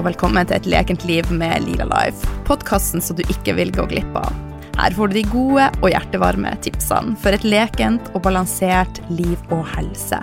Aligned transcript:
og 0.00 0.06
velkommen 0.06 0.48
til 0.48 0.56
et 0.56 0.66
lekent 0.70 1.02
liv 1.04 1.26
med 1.36 1.66
Lila 1.66 1.84
Life. 1.90 2.24
Podkasten 2.48 3.02
så 3.04 3.12
du 3.16 3.20
ikke 3.26 3.52
vil 3.58 3.72
gå 3.74 3.84
glipp 3.90 4.14
av. 4.16 4.32
Her 4.78 4.94
får 4.96 5.10
du 5.10 5.16
de 5.18 5.24
gode 5.28 5.66
og 5.82 5.90
hjertevarme 5.92 6.54
tipsene 6.64 7.18
for 7.20 7.36
et 7.36 7.44
lekent 7.44 8.08
og 8.14 8.22
balansert 8.24 9.02
liv 9.12 9.36
og 9.52 9.66
helse. 9.74 10.22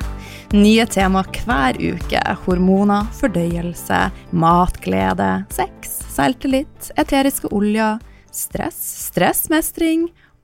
Nye 0.55 0.87
tema 0.89 1.21
hver 1.43 1.77
uke. 1.77 2.23
Hormoner, 2.47 3.05
fordøyelse, 3.19 3.99
matglede, 4.33 5.29
sex, 5.53 5.99
selvtillit, 6.15 6.89
eteriske 6.97 7.51
oljer, 7.53 8.01
stress, 8.33 8.81
stressmestring 9.11 10.07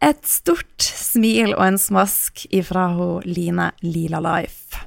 Et 0.00 0.20
stort 0.24 0.80
smil 0.80 1.52
og 1.52 1.60
en 1.66 1.76
smask 1.80 2.46
ifra 2.56 2.86
hun 2.94 3.26
Line 3.28 3.66
Lila 3.84 4.22
Life. 4.24 4.86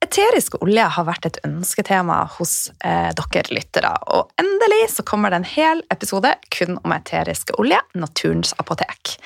Eterisk 0.00 0.54
olje 0.62 0.84
har 0.94 1.04
vært 1.04 1.26
et 1.28 1.38
ønsketema 1.44 2.22
hos 2.38 2.70
eh, 2.86 3.10
dere 3.18 3.52
lyttere, 3.52 3.90
og 4.14 4.30
endelig 4.40 4.86
så 4.94 5.04
kommer 5.04 5.34
det 5.34 5.40
en 5.42 5.48
hel 5.50 5.82
episode 5.92 6.30
kun 6.54 6.78
om 6.78 6.94
eteriske 6.94 7.58
olje, 7.60 7.82
naturens 7.98 8.54
apotek. 8.62 9.16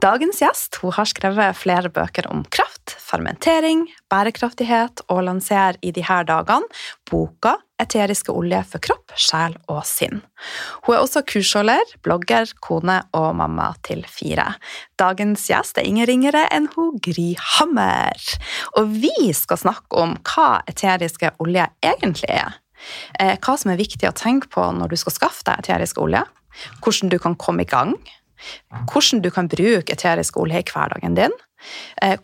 Dagens 0.00 0.40
gjest 0.40 0.78
hun 0.80 0.94
har 0.96 1.10
skrevet 1.10 1.58
flere 1.58 1.90
bøker 1.92 2.30
om 2.30 2.46
kraft, 2.48 2.94
fermentering, 3.02 3.84
bærekraftighet, 4.08 5.04
og 5.12 5.26
lanserer 5.26 5.76
i 5.82 5.92
disse 5.92 6.22
dagene 6.30 6.70
boka 7.10 7.58
Eteriske 7.82 8.30
olje 8.30 8.60
for 8.68 8.82
kropp, 8.84 9.12
sjel 9.18 9.56
og 9.72 9.82
sinn. 9.88 10.20
Hun 10.84 10.94
er 10.94 11.02
også 11.02 11.24
kursholder, 11.26 11.82
blogger, 12.04 12.50
kone 12.62 13.00
og 13.18 13.32
mamma 13.40 13.72
til 13.86 14.04
fire. 14.06 14.52
Dagens 15.00 15.48
gjest 15.50 15.80
er 15.80 15.88
ingen 15.88 16.06
ringere 16.06 16.44
enn 16.54 16.68
hun 16.76 17.00
Gry 17.02 17.32
Hammer. 17.56 18.22
Og 18.78 18.94
vi 19.02 19.32
skal 19.34 19.60
snakke 19.64 19.98
om 19.98 20.14
hva 20.30 20.62
eteriske 20.70 21.34
olje 21.42 21.66
egentlig 21.82 22.30
er. 22.30 22.58
Eh, 23.18 23.36
hva 23.38 23.56
som 23.58 23.72
er 23.72 23.80
viktig 23.80 24.08
å 24.08 24.16
tenke 24.16 24.50
på 24.52 24.64
når 24.76 24.92
du 24.92 25.00
skal 25.00 25.16
skaffe 25.16 25.46
deg 25.48 25.62
eterisk 25.62 26.00
olje. 26.02 26.22
Hvordan 26.84 27.10
du 27.12 27.18
kan 27.22 27.38
komme 27.38 27.64
i 27.66 27.70
gang. 27.70 27.96
Hvordan 28.90 29.22
du 29.22 29.30
kan 29.34 29.50
bruke 29.50 29.94
eterisk 29.94 30.38
olje 30.42 30.62
i 30.62 30.66
hverdagen 30.66 31.18
din 31.18 31.34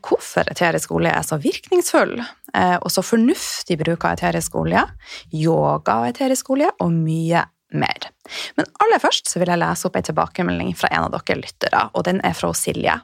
hvorfor 0.04 0.48
eterisk 0.50 0.92
olje 0.96 1.12
er 1.14 1.26
så 1.26 1.38
virkningsfull 1.42 2.16
eh, 2.20 2.76
og 2.76 2.90
så 2.92 3.04
fornuftig 3.04 3.78
bruk 3.80 4.06
av 4.08 4.18
eterisk 4.18 4.58
olje, 4.58 4.84
yoga 5.32 6.00
og 6.02 6.10
eterisk 6.10 6.50
olje 6.54 6.72
og 6.78 6.92
mye 6.94 7.44
mer. 7.74 8.08
Men 8.56 8.68
aller 8.82 9.02
først 9.02 9.30
vil 9.36 9.50
jeg 9.50 9.60
lese 9.60 9.88
opp 9.88 9.98
en 9.98 10.08
tilbakemelding 10.08 10.74
fra 10.78 10.90
en 10.94 11.08
av 11.08 11.14
dere 11.16 11.40
lyttere, 11.42 11.88
og 11.92 12.06
den 12.08 12.22
er 12.24 12.36
fra 12.36 12.52
Silje. 12.56 12.98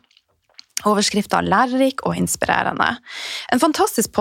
Overskrifta 0.84 1.40
'Lærerik 1.40 2.02
og 2.06 2.16
inspirerende'. 2.16 2.96
En 3.52 3.60
fantastisk 3.60 4.12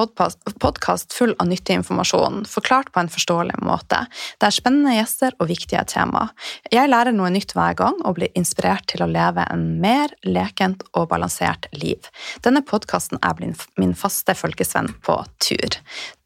podkast 0.60 1.14
full 1.14 1.36
av 1.40 1.48
nyttig 1.48 1.76
informasjon, 1.76 2.46
forklart 2.48 2.92
på 2.92 3.00
en 3.00 3.12
forståelig 3.12 3.60
måte. 3.62 4.06
Det 4.40 4.48
er 4.48 4.56
spennende 4.56 4.96
gjester 4.96 5.36
og 5.40 5.50
viktige 5.52 5.84
tema. 5.86 6.30
Jeg 6.72 6.90
lærer 6.90 7.12
noe 7.12 7.30
nytt 7.30 7.54
hver 7.54 7.76
gang 7.76 8.00
og 8.06 8.16
blir 8.16 8.32
inspirert 8.36 8.88
til 8.88 9.04
å 9.04 9.12
leve 9.12 9.46
en 9.52 9.82
mer 9.84 10.16
lekent 10.24 10.84
og 10.94 11.10
balansert 11.12 11.68
liv. 11.74 12.10
Denne 12.42 12.64
podkasten 12.64 13.20
er 13.22 13.36
min 13.78 13.96
faste 13.96 14.36
følgesvenn 14.36 14.94
på 15.04 15.20
tur. 15.40 15.82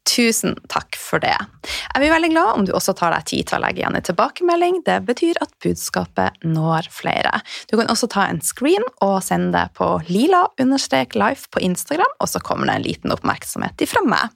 Tusen 0.08 0.56
takk 0.72 0.96
for 0.96 1.20
det. 1.20 1.36
Jeg 1.66 2.00
blir 2.00 2.12
veldig 2.14 2.30
glad 2.32 2.50
om 2.54 2.64
du 2.64 2.72
også 2.76 2.94
tar 2.96 3.12
deg 3.12 3.26
tid 3.28 3.48
til 3.50 3.58
å 3.58 3.62
legge 3.66 3.82
igjen 3.82 3.98
en 3.98 4.06
tilbakemelding. 4.06 4.80
Det 4.86 4.96
betyr 5.08 5.40
at 5.44 5.52
budskapet 5.64 6.38
når 6.46 6.88
flere. 6.94 7.42
Du 7.68 7.76
kan 7.76 7.90
også 7.92 8.08
ta 8.12 8.24
en 8.28 8.40
screen 8.44 8.84
og 9.04 9.18
sende 9.26 9.52
det 9.58 9.76
på 9.76 9.90
lila-life 10.08 11.52
på 11.52 11.62
Instagram, 11.68 12.16
og 12.22 12.32
så 12.32 12.40
kommer 12.40 12.70
det 12.70 12.78
en 12.78 12.88
liten 12.88 13.14
oppmerksomhet 13.14 13.84
ifra 13.84 14.04
meg. 14.08 14.32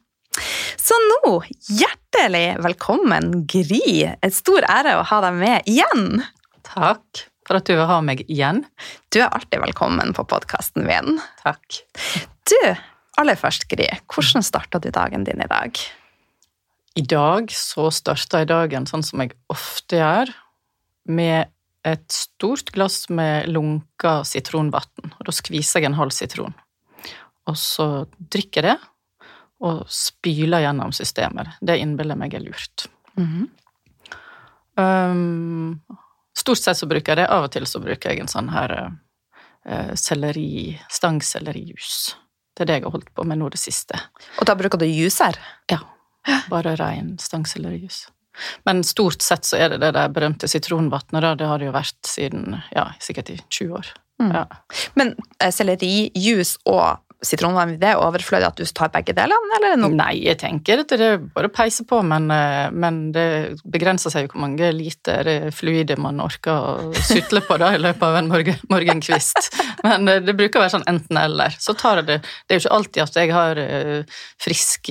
Så 0.80 0.96
nå, 1.08 1.34
hjertelig 1.76 2.46
velkommen, 2.64 3.44
Gry. 3.48 4.12
En 4.20 4.32
stor 4.32 4.64
ære 4.68 4.96
å 4.98 5.04
ha 5.08 5.20
deg 5.24 5.36
med 5.40 5.68
igjen. 5.70 6.24
Takk 6.68 7.26
for 7.48 7.58
at 7.58 7.68
du 7.68 7.74
vil 7.74 7.88
ha 7.88 7.98
meg 8.04 8.24
igjen. 8.28 8.62
Du 9.12 9.20
er 9.22 9.32
alltid 9.32 9.60
velkommen 9.64 10.14
på 10.16 10.24
podkasten 10.30 10.86
min. 10.88 11.20
Takk. 11.42 11.82
Du, 12.48 12.60
Aller 13.20 13.36
først, 13.36 13.66
Gry, 13.68 13.88
hvordan 14.08 14.44
starta 14.44 14.80
du 14.80 14.88
dagen 14.94 15.24
din 15.28 15.42
i 15.44 15.48
dag? 15.50 15.76
I 16.96 17.02
dag 17.08 17.50
så 17.52 17.90
starta 17.92 18.40
jeg 18.40 18.48
dagen 18.48 18.86
sånn 18.88 19.04
som 19.04 19.20
jeg 19.20 19.34
ofte 19.52 20.00
gjør, 20.00 20.32
med 21.12 21.50
et 21.84 22.14
stort 22.14 22.70
glass 22.72 23.08
med 23.10 23.48
lunka 23.50 24.20
sitronvann. 24.28 25.12
Da 25.26 25.34
skviser 25.34 25.82
jeg 25.82 25.90
en 25.90 25.98
halv 25.98 26.14
sitron. 26.14 26.54
Og 27.50 27.58
så 27.58 28.06
drikker 28.16 28.68
jeg 28.68 28.76
det, 28.76 28.90
og 29.62 29.82
spyler 29.90 30.64
gjennom 30.64 30.94
systemet. 30.94 31.58
Det 31.60 31.78
innbiller 31.82 32.18
meg 32.18 32.34
er 32.34 32.42
lurt. 32.42 32.86
Mm 33.16 33.26
-hmm. 33.28 33.46
um, 34.82 35.80
stort 36.34 36.58
sett 36.58 36.76
så 36.76 36.86
bruker 36.86 37.12
jeg 37.12 37.16
det. 37.16 37.30
Av 37.30 37.44
og 37.44 37.50
til 37.50 37.66
så 37.66 37.78
bruker 37.78 38.10
jeg 38.10 38.20
en 38.20 38.28
sånn 38.28 38.48
her 38.48 38.92
uh, 39.68 39.94
selleri, 39.94 40.80
stangsellerijus. 40.90 42.16
Det 42.52 42.64
er 42.64 42.68
det 42.68 42.78
jeg 42.78 42.86
har 42.86 42.94
holdt 42.94 43.12
på 43.16 43.24
med 43.28 43.40
nå 43.40 43.48
det 43.52 43.60
siste. 43.60 43.98
Og 44.40 44.48
da 44.48 44.56
bruker 44.58 44.80
du 44.80 44.86
juicer? 44.88 45.38
Ja. 45.72 45.80
Bare 46.50 46.76
rein 46.78 47.16
stangsellerijus. 47.20 48.06
Men 48.64 48.84
stort 48.84 49.22
sett 49.22 49.44
så 49.44 49.58
er 49.60 49.72
det 49.72 49.82
det 49.82 49.92
der 49.96 50.12
berømte 50.12 50.48
sitronvannet. 50.48 51.38
Det 51.38 51.48
har 51.48 51.60
det 51.60 51.68
jo 51.68 51.74
vært 51.74 52.08
siden 52.08 52.58
ja, 52.72 52.90
sikkert 53.02 53.32
i 53.34 53.38
20 53.48 53.78
år. 53.80 53.90
Mm. 54.22 54.30
Ja. 54.36 54.44
Men 54.98 55.14
eh, 55.42 55.52
sellerijus 55.52 56.56
og 56.68 57.02
sitronvann, 57.22 57.76
det 57.80 57.92
er 57.92 58.00
overflødig 58.02 58.48
at 58.48 58.58
du 58.58 58.66
tar 58.74 58.90
begge 58.94 59.14
delene, 59.14 59.56
eller 59.58 59.78
noe? 59.78 59.94
Nei, 59.94 60.16
jeg 60.24 60.40
tenker 60.40 60.82
at 60.82 60.90
det 60.90 61.06
er 61.06 61.20
bare 61.22 61.50
å 61.50 61.54
peise 61.54 61.84
på, 61.88 62.00
men, 62.06 62.26
eh, 62.34 62.68
men, 62.74 63.00
det 63.14 63.26
begrenser 63.62 64.12
seg 64.12 64.26
jo 64.26 64.32
hvor 64.32 64.42
mange 64.44 64.72
liter 64.74 65.28
fluide 65.54 65.96
man 66.02 66.20
orker 66.22 66.52
å 66.52 67.02
sutle 67.06 67.42
på 67.46 67.58
da 67.62 67.72
i 67.76 67.80
løpet 67.82 68.02
av 68.08 68.18
en 68.18 68.30
morgen, 68.30 68.58
morgenkvist. 68.72 69.52
Men 69.82 70.06
eh, 70.08 70.20
det 70.22 70.34
bruker 70.38 70.60
å 70.60 70.62
være 70.62 70.74
sånn 70.76 70.86
enten-eller. 70.90 71.54
Så 71.58 71.74
tar 71.78 72.00
jeg 72.00 72.06
det 72.06 72.18
Det 72.22 72.54
er 72.54 72.58
jo 72.58 72.62
ikke 72.62 72.76
alltid 72.76 73.02
at 73.02 73.16
jeg 73.18 73.32
har 73.34 73.58
frisk 74.40 74.90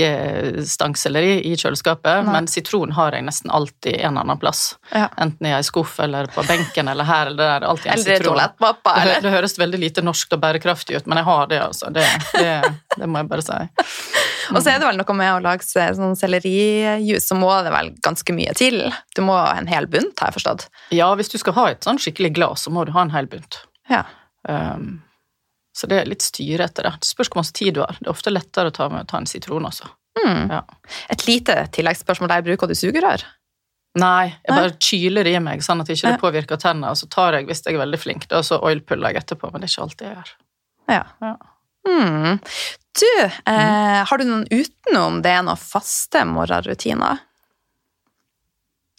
stangselleri 0.68 1.38
i 1.48 1.54
kjøleskapet, 1.60 2.26
Nei. 2.26 2.34
men 2.36 2.50
sitron 2.52 2.94
har 2.96 3.16
jeg 3.16 3.26
nesten 3.28 3.52
alltid 3.54 4.00
en 4.08 4.20
annen 4.22 4.40
plass. 4.42 4.76
Ja. 4.92 5.08
Enten 5.22 5.48
i 5.48 5.54
ei 5.56 5.62
skuff 5.66 5.98
eller 6.04 6.30
på 6.32 6.44
benken 6.48 6.92
eller 6.92 7.08
her 7.08 7.32
eller 7.32 7.54
der. 7.56 7.68
Alltid 7.72 7.92
en 7.92 7.98
eller 8.00 8.20
sitron. 8.20 8.40
Eller? 8.40 9.08
Det, 9.08 9.18
det 9.26 9.34
høres 9.36 9.58
veldig 9.60 9.82
lite 9.82 10.06
norsk 10.06 10.36
og 10.36 10.44
bærekraftig 10.44 11.00
ut, 11.00 11.10
men 11.10 11.22
jeg 11.22 11.30
har 11.30 11.52
det, 11.52 11.62
altså. 11.64 11.92
Det 11.94 12.06
det, 12.36 12.56
det, 12.98 13.08
må 13.08 13.22
jeg 13.22 13.30
bare 13.32 13.46
si. 13.46 13.60
Og 14.56 14.60
så 14.60 14.74
er 14.74 14.82
det 14.82 14.88
vel 14.88 15.00
noe 15.00 15.16
med 15.16 15.34
å 15.36 15.44
lage 15.44 15.64
sånn 15.66 16.18
sellerijus, 16.20 17.28
så 17.30 17.38
må 17.40 17.52
det 17.66 17.72
vel 17.74 17.94
ganske 18.04 18.36
mye 18.36 18.56
til? 18.58 18.82
Du 19.16 19.24
må 19.26 19.38
ha 19.38 19.54
en 19.60 19.70
hel 19.72 19.88
bunt, 19.92 20.18
har 20.20 20.32
jeg 20.32 20.40
forstått? 20.42 20.68
Ja, 20.96 21.12
hvis 21.20 21.32
du 21.32 21.38
skal 21.40 21.56
ha 21.60 21.70
et 21.72 21.88
sånn 21.88 22.02
skikkelig 22.02 22.34
glass, 22.36 22.66
så 22.68 22.74
må 22.74 22.84
du 22.88 22.92
ha 22.96 23.06
en 23.06 23.14
hel 23.14 23.30
bunt. 23.32 23.62
Ja. 23.92 24.04
Um, 24.50 25.00
så 25.78 25.88
det 25.88 26.02
er 26.02 26.10
litt 26.10 26.26
styre 26.26 26.68
etter 26.68 26.90
det. 26.90 26.98
Det 27.02 27.10
spørs 27.10 27.32
hvor 27.32 27.42
mye 27.42 27.56
tid 27.56 27.78
du 27.78 27.84
har. 27.86 27.96
Det 28.00 28.10
er 28.10 28.14
ofte 28.14 28.34
lettere 28.34 28.74
å 28.74 28.76
ta, 28.76 28.90
med, 28.92 29.08
ta 29.12 29.22
en 29.22 29.30
sitron, 29.30 29.68
altså. 29.70 29.88
Mm. 30.20 30.52
Ja. 30.52 30.66
Et 31.14 31.28
lite 31.28 31.56
tilleggsspørsmål 31.78 32.34
der. 32.34 32.44
Bruker 32.50 32.68
du 32.68 32.76
sugerør? 32.76 33.24
Nei, 34.00 34.32
jeg 34.46 34.56
bare 34.56 34.76
kyler 34.80 35.28
i 35.28 35.34
meg 35.44 35.64
sånn 35.66 35.84
at 35.84 35.90
det 35.90 35.98
ikke 35.98 36.20
påvirker 36.22 36.60
tennene. 36.60 36.94
Og 36.94 37.00
så 37.00 37.08
tar 37.12 37.36
jeg, 37.36 37.48
hvis 37.50 37.64
jeg 37.66 37.76
er 37.76 37.84
veldig 37.84 38.00
flink, 38.00 38.28
da, 38.32 38.40
så 38.46 38.60
oilpuller 38.64 39.12
jeg 39.12 39.24
etterpå, 39.24 39.52
men 39.52 39.64
det 39.64 39.68
er 39.68 39.74
ikke 39.74 39.88
alltid 39.88 40.06
jeg 40.08 40.16
gjør. 40.16 40.32
Ja. 40.92 41.02
ja. 41.24 41.34
Mm. 41.88 42.40
Du, 43.00 43.24
eh, 43.24 44.02
har 44.06 44.18
du 44.18 44.26
noen 44.28 44.48
utenom 44.52 45.22
det 45.24 45.38
noen 45.46 45.58
faste 45.60 46.26
morgenrutiner? 46.28 47.18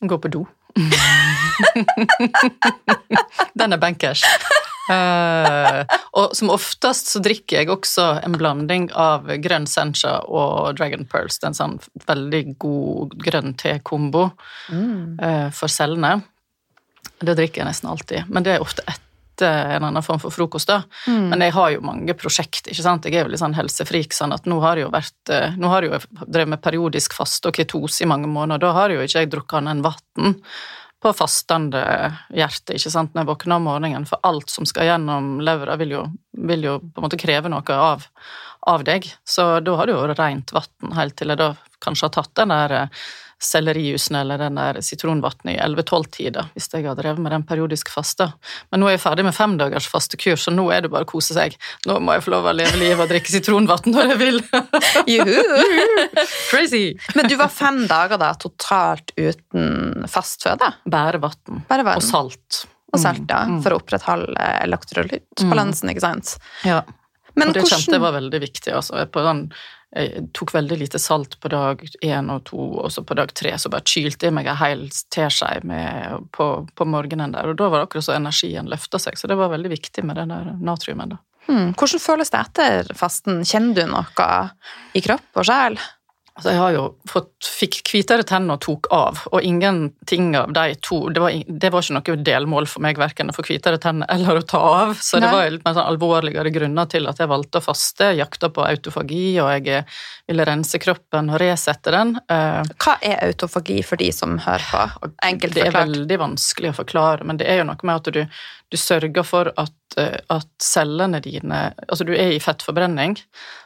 Gå 0.03 0.19
på 0.19 0.29
do. 0.33 0.47
Den 3.59 3.77
er 3.77 3.81
bankers. 3.83 4.25
Uh, 4.91 5.85
og 6.19 6.33
som 6.35 6.51
oftest 6.51 7.13
så 7.13 7.21
drikker 7.23 7.61
jeg 7.61 7.71
også 7.71 8.07
en 8.27 8.35
blanding 8.35 8.89
av 8.99 9.29
grønn 9.45 9.69
sencha 9.71 10.17
og 10.27 10.75
Dragon 10.81 11.07
Pearls. 11.07 11.39
Det 11.39 11.47
er 11.47 11.53
en 11.53 11.61
sånn 11.61 11.79
veldig 12.09 12.43
god 12.63 13.15
grønn 13.23 13.55
te-kombo 13.61 14.31
mm. 14.73 15.23
uh, 15.23 15.49
for 15.55 15.71
cellene. 15.73 16.17
Det 17.23 17.37
drikker 17.39 17.63
jeg 17.63 17.71
nesten 17.71 17.93
alltid, 17.93 18.27
men 18.33 18.43
det 18.47 18.57
er 18.57 18.65
ofte 18.65 18.83
etter 18.89 19.12
en 19.41 19.87
annen 19.89 20.05
form 20.05 20.21
for 20.21 20.35
frokost. 20.35 20.69
da. 20.69 20.83
Mm. 21.07 21.29
Men 21.31 21.41
jeg 21.47 21.53
har 21.57 21.71
jo 21.73 21.81
mange 21.81 22.15
prosjekt. 22.15 22.69
ikke 22.69 22.85
sant? 22.85 23.09
Jeg 23.09 23.17
er 23.17 23.25
jo 23.25 23.33
litt 23.33 23.41
sånn 23.41 23.57
helsefrik. 23.57 24.13
sånn 24.13 24.35
at 24.37 24.45
Nå 24.45 24.61
har 24.61 24.77
jeg 24.77 24.85
jo 24.85 24.93
vært, 24.93 25.23
uh, 25.31 25.57
nå 25.57 25.73
har 25.73 25.83
jeg 25.83 25.93
jo 25.93 26.27
drevet 26.27 26.53
med 26.53 26.63
periodisk 26.63 27.17
faste 27.17 27.49
og 27.49 27.57
ketose 27.57 28.05
i 28.05 28.11
mange 28.11 28.29
måneder. 28.29 28.61
Da 28.61 28.73
har 28.77 28.91
jo 28.91 29.01
ikke 29.01 29.25
jeg 29.25 29.33
drukket 29.33 29.59
annet 29.63 29.73
enn 29.73 29.85
vann 29.89 30.39
på 31.03 31.11
fastende 31.17 31.83
hjerte 32.31 32.77
ikke 32.77 32.93
sant, 32.93 33.11
når 33.11 33.25
jeg 33.25 33.31
våkner 33.33 33.59
om 33.59 33.67
morgenen, 33.67 34.07
for 34.07 34.23
alt 34.23 34.53
som 34.53 34.67
skal 34.69 34.87
gjennom 34.87 35.41
levra, 35.43 35.75
vil 35.81 35.97
jo, 35.97 36.05
vil 36.47 36.69
jo 36.69 36.77
på 36.79 37.01
en 37.01 37.07
måte 37.09 37.19
kreve 37.19 37.51
noe 37.51 37.79
av, 37.79 38.07
av 38.71 38.85
deg. 38.87 39.09
Så 39.27 39.59
da 39.67 39.75
har 39.81 39.91
det 39.91 39.97
jo 39.97 40.05
rent 40.13 40.55
vann 40.55 40.95
helt 40.95 41.17
til 41.19 41.35
jeg 41.35 41.43
da 41.43 41.53
kanskje 41.83 42.07
har 42.07 42.15
tatt 42.15 42.35
den 42.39 42.55
der 42.55 42.77
sellerijusen 43.43 44.17
eller 44.21 44.41
den 44.41 44.59
der 44.59 44.79
sitronvannet 44.85 45.55
i 45.55 45.57
11-12-tida, 45.59 46.47
hvis 46.55 46.69
jeg 46.73 46.87
har 46.87 46.99
drevet 46.99 47.23
med 47.23 47.35
den 47.35 47.45
periodisk 47.47 47.91
faste. 47.93 48.29
Men 48.71 48.83
nå 48.83 48.89
er 48.89 48.97
jeg 48.97 49.05
ferdig 49.05 49.27
med 49.27 49.37
femdagers 49.37 49.89
fastekurs, 49.91 50.47
så 50.47 50.55
nå 50.55 50.69
er 50.75 50.85
det 50.85 50.93
bare 50.93 51.07
å 51.07 51.11
kose 51.11 51.37
seg. 51.37 51.57
Nå 51.89 51.99
må 52.05 52.17
jeg 52.17 52.27
få 52.27 52.35
lov 52.37 52.49
å 52.51 52.55
leve 52.57 52.79
livet 52.81 53.05
og 53.05 53.11
drikke 53.11 53.35
sitronvann 53.35 53.91
når 53.91 54.15
jeg 54.15 54.21
vil. 54.23 54.41
Crazy! 56.51 56.85
Men 57.17 57.31
du 57.31 57.37
var 57.41 57.53
fem 57.53 57.85
dager 57.91 58.21
da 58.23 58.33
totalt 58.39 59.15
uten 59.17 60.07
fast 60.11 60.47
føde? 60.47 60.73
Bare 61.69 61.87
vann. 61.87 61.99
Og 61.99 62.07
salt. 62.07 62.65
Og 62.93 63.01
salt, 63.01 63.25
ja. 63.29 63.45
Mm. 63.49 63.61
For 63.65 63.75
å 63.75 63.79
opprettholde 63.81 64.49
elektrolyttbalansen, 64.63 65.89
mm. 65.89 65.95
ikke 65.95 66.05
sant? 66.05 66.35
Ja. 66.69 66.83
Men 67.39 67.49
og 67.49 67.57
det 67.57 67.65
hvordan... 67.65 67.81
kjente 67.81 67.97
jeg 67.97 68.05
var 68.05 68.17
veldig 68.19 68.41
viktig. 68.43 68.75
altså. 68.77 69.07
På 69.09 69.25
den 69.25 69.47
jeg 69.93 70.29
tok 70.33 70.55
veldig 70.55 70.79
lite 70.81 70.99
salt 71.03 71.37
på 71.41 71.51
dag 71.53 71.83
én 72.01 72.31
og 72.33 72.45
to, 72.49 72.61
og 72.81 72.93
så 72.93 73.05
på 73.05 73.17
dag 73.19 73.33
tre 73.37 73.53
så 73.61 73.69
bare 73.73 73.85
kylte 73.85 74.29
jeg 74.29 74.35
meg 74.35 74.49
en 74.49 74.61
hel 74.61 74.87
teskje 75.13 75.51
på, 76.33 76.47
på, 76.73 76.87
morgenen 76.89 77.35
der, 77.35 77.51
og 77.53 77.59
da 77.61 77.69
var 77.69 77.83
det 77.83 77.91
akkurat 77.91 78.09
så 78.09 78.17
energien 78.17 78.71
løfta 78.73 79.01
seg, 79.03 79.19
så 79.21 79.29
det 79.29 79.37
var 79.41 79.53
veldig 79.53 79.73
viktig 79.75 80.05
med 80.09 80.17
den 80.21 80.33
der 80.33 80.55
natriumen. 80.65 81.13
da. 81.13 81.21
Hmm. 81.49 81.73
Hvordan 81.77 82.01
føles 82.01 82.33
det 82.33 82.41
etter 82.41 82.95
fasten? 82.97 83.43
Kjenner 83.45 83.83
du 83.83 83.93
noe 83.93 84.31
i 84.97 85.03
kropp 85.05 85.43
og 85.43 85.49
sjel? 85.49 85.77
Altså, 86.33 86.49
jeg 86.55 86.61
har 86.63 86.73
jo 86.73 86.83
fått, 87.11 87.31
fikk 87.45 87.81
hvitere 87.93 88.25
tenner 88.25 88.57
og 88.57 88.63
tok 88.65 88.87
av, 88.95 89.19
og 89.29 89.45
ingenting 89.45 90.31
av 90.39 90.55
de 90.57 90.79
to 90.81 91.03
det 91.13 91.21
var, 91.21 91.35
det 91.37 91.71
var, 91.75 91.85
ikke 91.85 92.15
noe 92.15 92.25
delmål 92.25 92.69
for 92.73 92.85
meg, 92.85 92.97
verken 93.01 93.29
å 93.29 93.35
få 93.37 93.45
hvitere 93.45 93.77
tenner 93.83 94.09
eller 94.13 94.41
å 94.41 94.45
ta 94.49 94.63
av. 94.63 94.95
Så 94.97 95.21
Nei. 95.21 95.27
det 95.27 95.33
var 95.35 95.51
litt 95.53 95.67
mer 95.67 95.77
sånn 95.77 95.91
alvorligere 95.91 96.55
grunner 96.55 96.89
til 96.89 97.11
at 97.11 97.21
jeg 97.21 97.29
valgte 97.29 97.61
å 97.61 97.67
faste. 97.67 98.09
Jeg 98.15 98.23
jakta 98.23 98.49
på 98.55 98.65
autofagi, 98.65 99.27
og 99.43 99.51
jeg 99.53 99.85
ville 100.31 100.47
rense 100.49 100.81
kroppen 100.81 101.29
og 101.33 101.41
resette 101.43 101.93
den. 101.93 102.17
Eh, 102.33 102.73
Hva 102.81 102.97
er 103.05 103.27
autofagi 103.29 103.83
for 103.85 104.01
de 104.01 104.09
som 104.15 104.39
hører 104.41 104.65
på? 104.71 105.13
Enkelt 105.29 105.53
forklart. 105.53 105.59
Det 105.59 105.69
er 105.69 105.79
veldig 105.79 106.21
vanskelig 106.23 106.73
å 106.73 106.79
forklare, 106.81 107.29
men 107.29 107.41
det 107.41 107.51
er 107.51 107.61
jo 107.61 107.69
noe 107.69 107.89
med 107.89 108.01
at 108.01 108.13
du, 108.17 108.23
du 108.73 108.81
sørger 108.81 109.27
for 109.27 109.53
at, 109.53 109.75
eh, 109.75 109.82
at, 110.01 110.49
cellene 110.63 111.21
dine 111.25 111.61
Altså, 111.89 112.05
du 112.09 112.13
er 112.15 112.35
i 112.35 112.41
fettforbrenning, 112.43 113.17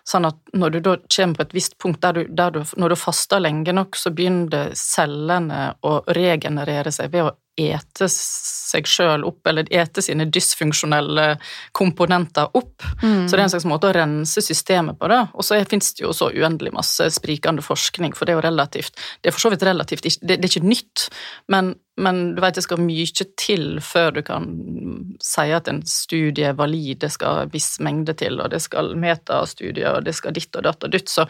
sånn 0.06 0.28
at 0.28 0.38
når 0.56 0.76
du 0.76 0.81
da 0.81 0.96
kommer 1.06 1.38
på 1.38 1.46
et 1.46 1.56
visst 1.56 1.76
punkt 1.82 2.02
der 2.02 2.19
du, 2.19 2.23
der 2.28 2.55
du 2.55 2.62
Når 2.76 2.94
du 2.94 2.96
faster 3.00 3.43
lenge 3.43 3.73
nok, 3.73 3.96
så 3.96 4.12
begynner 4.14 4.73
cellene 4.76 5.75
å 5.87 5.99
regenerere 6.17 6.93
seg 6.94 7.12
ved 7.14 7.28
å 7.28 7.34
ete 7.56 8.08
seg 8.12 8.88
sjøl 8.88 9.25
opp, 9.26 9.41
eller 9.49 9.69
ete 9.73 10.03
sine 10.05 10.26
dysfunksjonelle 10.29 11.26
komponenter 11.76 12.50
opp. 12.58 12.85
Mm. 13.03 13.25
Så 13.26 13.32
det 13.32 13.41
er 13.41 13.44
en 13.47 13.55
slags 13.55 13.69
måte 13.69 13.88
å 13.88 13.94
rense 13.97 14.44
systemet 14.44 14.99
på. 15.00 15.08
det. 15.08 15.23
Og 15.35 15.47
så 15.47 15.58
fins 15.69 15.94
det 15.97 16.05
jo 16.05 16.12
så 16.17 16.29
uendelig 16.35 16.75
masse 16.76 17.08
sprikende 17.17 17.64
forskning, 17.64 18.14
for 18.17 18.26
det 18.26 18.35
er 18.35 18.41
jo 18.41 18.47
relativt 18.49 19.00
Det 19.23 19.31
er 19.31 19.35
for 19.35 19.47
så 19.47 19.50
vidt 19.53 19.64
relativt, 19.67 20.06
det, 20.23 20.37
er 20.37 20.49
ikke 20.49 20.67
nytt, 20.67 21.06
men, 21.53 21.75
men 22.00 22.35
du 22.37 22.41
vet 22.44 22.58
det 22.58 22.64
skal 22.64 22.82
mye 22.82 23.26
til 23.38 23.81
før 23.85 24.11
du 24.19 24.23
kan 24.26 24.49
si 25.23 25.47
at 25.55 25.69
en 25.70 25.82
studie 25.88 26.50
er 26.50 26.59
valid, 26.59 27.00
det 27.05 27.12
skal 27.14 27.49
viss 27.52 27.79
mengde 27.81 28.17
til, 28.19 28.41
og 28.41 28.50
det 28.52 28.61
skal 28.64 28.94
metastudier, 28.99 29.97
og 29.97 30.05
det 30.06 30.14
skal 30.17 30.37
ditt 30.37 30.55
og 30.56 30.67
datt 30.67 30.85
og 30.85 30.93
dytt, 30.93 31.09
så, 31.12 31.26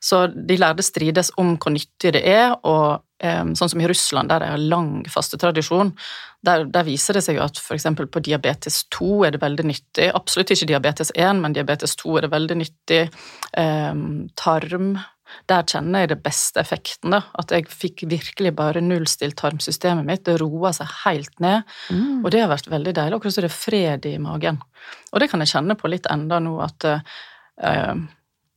så 0.00 0.26
de 0.32 0.58
lærde 0.60 0.84
strides 0.84 1.32
om 1.40 1.56
hvor 1.56 1.74
nyttig 1.74 2.14
det 2.16 2.24
er, 2.28 2.56
og 2.62 3.02
Sånn 3.22 3.70
som 3.70 3.80
i 3.80 3.86
Russland, 3.86 4.32
der 4.32 4.42
det 4.42 4.48
er 4.50 4.62
lang 4.72 5.04
fastetradisjon, 5.06 5.92
der, 6.42 6.64
der 6.66 6.86
viser 6.88 7.14
det 7.14 7.22
seg 7.22 7.38
jo 7.38 7.44
at 7.44 7.60
f.eks. 7.60 7.86
på 7.94 8.22
diabetes 8.26 8.80
2 8.90 9.10
er 9.28 9.36
det 9.36 9.42
veldig 9.44 9.68
nyttig. 9.70 10.08
Absolutt 10.10 10.50
ikke 10.50 10.72
diabetes 10.72 11.12
1, 11.14 11.38
men 11.44 11.54
diabetes 11.54 11.94
2 12.02 12.16
er 12.18 12.26
det 12.26 12.32
veldig 12.34 12.58
nyttig. 12.64 13.02
tarm 14.42 14.96
der 15.50 15.64
kjenner 15.68 16.04
jeg 16.04 16.12
det 16.12 16.20
beste 16.24 16.60
effekten. 16.62 17.14
da, 17.14 17.22
At 17.38 17.52
jeg 17.54 17.68
fikk 17.70 18.04
virkelig 18.10 18.54
bare 18.56 18.82
nullstilt 18.84 19.36
tarmsystemet 19.40 20.06
mitt. 20.06 20.24
Det 20.24 20.38
roa 20.40 20.72
seg 20.76 20.90
helt 21.04 21.34
ned. 21.40 21.68
Mm. 21.90 22.22
Og 22.22 22.30
det 22.30 22.42
har 22.42 22.52
vært 22.52 22.70
veldig 22.72 22.94
deilig. 22.98 23.18
Akkurat 23.18 23.36
som 23.36 23.46
det 23.46 23.50
er 23.50 23.56
fred 23.56 24.08
i 24.08 24.16
magen. 24.22 24.60
Og 25.12 25.22
det 25.22 25.30
kan 25.32 25.42
jeg 25.42 25.54
kjenne 25.54 25.78
på 25.78 25.90
litt 25.90 26.08
enda 26.10 26.40
nå 26.42 26.56
at 26.64 26.88
uh, 26.88 27.98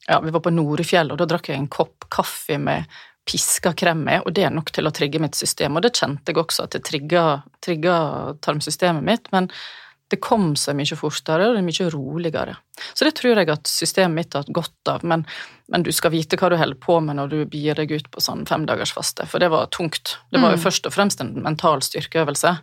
ja, 0.05 0.21
Vi 0.21 0.31
var 0.31 0.41
på 0.45 0.53
Norefjell, 0.53 1.11
og 1.11 1.19
da 1.21 1.27
drakk 1.29 1.49
jeg 1.49 1.59
en 1.59 1.71
kopp 1.71 2.07
kaffe 2.13 2.59
med 2.61 2.85
piska 3.25 3.73
krem 3.73 4.03
med, 4.05 4.21
og 4.25 4.35
det 4.37 4.45
er 4.45 4.53
nok 4.53 4.69
til 4.73 4.87
å 4.87 4.93
trigge 4.93 5.21
mitt 5.21 5.37
system. 5.37 5.77
Og 5.77 5.85
det 5.85 5.95
kjente 5.97 6.31
jeg 6.31 6.41
også, 6.41 6.67
at 6.67 6.75
det 6.75 6.83
trigga, 6.85 7.95
tarmsystemet 8.45 9.05
mitt, 9.05 9.31
men 9.33 9.49
det 10.13 10.19
kom 10.21 10.51
seg 10.59 10.77
mye 10.77 10.97
fortere, 10.99 11.47
og 11.47 11.55
det 11.55 11.63
er 11.63 11.65
mye 11.65 11.87
roligere. 11.89 12.53
Så 12.93 13.07
det 13.07 13.15
tror 13.17 13.41
jeg 13.41 13.49
at 13.49 13.69
systemet 13.69 14.19
mitt 14.19 14.37
har 14.37 14.45
hatt 14.45 14.53
godt 14.53 14.91
av, 14.91 15.05
men, 15.07 15.25
men, 15.73 15.85
du 15.85 15.89
skal 15.95 16.13
vite 16.13 16.37
hva 16.37 16.51
du 16.53 16.59
holder 16.61 16.77
på 16.81 16.99
med 17.01 17.17
når 17.17 17.33
du 17.33 17.39
bier 17.49 17.77
deg 17.79 17.95
ut 17.95 18.11
på 18.13 18.21
sånn 18.21 18.45
femdagersfaste, 18.45 19.25
for 19.31 19.41
det 19.41 19.49
var 19.53 19.71
tungt. 19.73 20.19
Det 20.29 20.37
var 20.37 20.53
jo 20.53 20.61
mm. 20.61 20.65
først 20.67 20.85
og 20.85 20.93
fremst 20.93 21.25
en 21.25 21.33
mental 21.41 21.81
styrkeøvelse. 21.85 22.53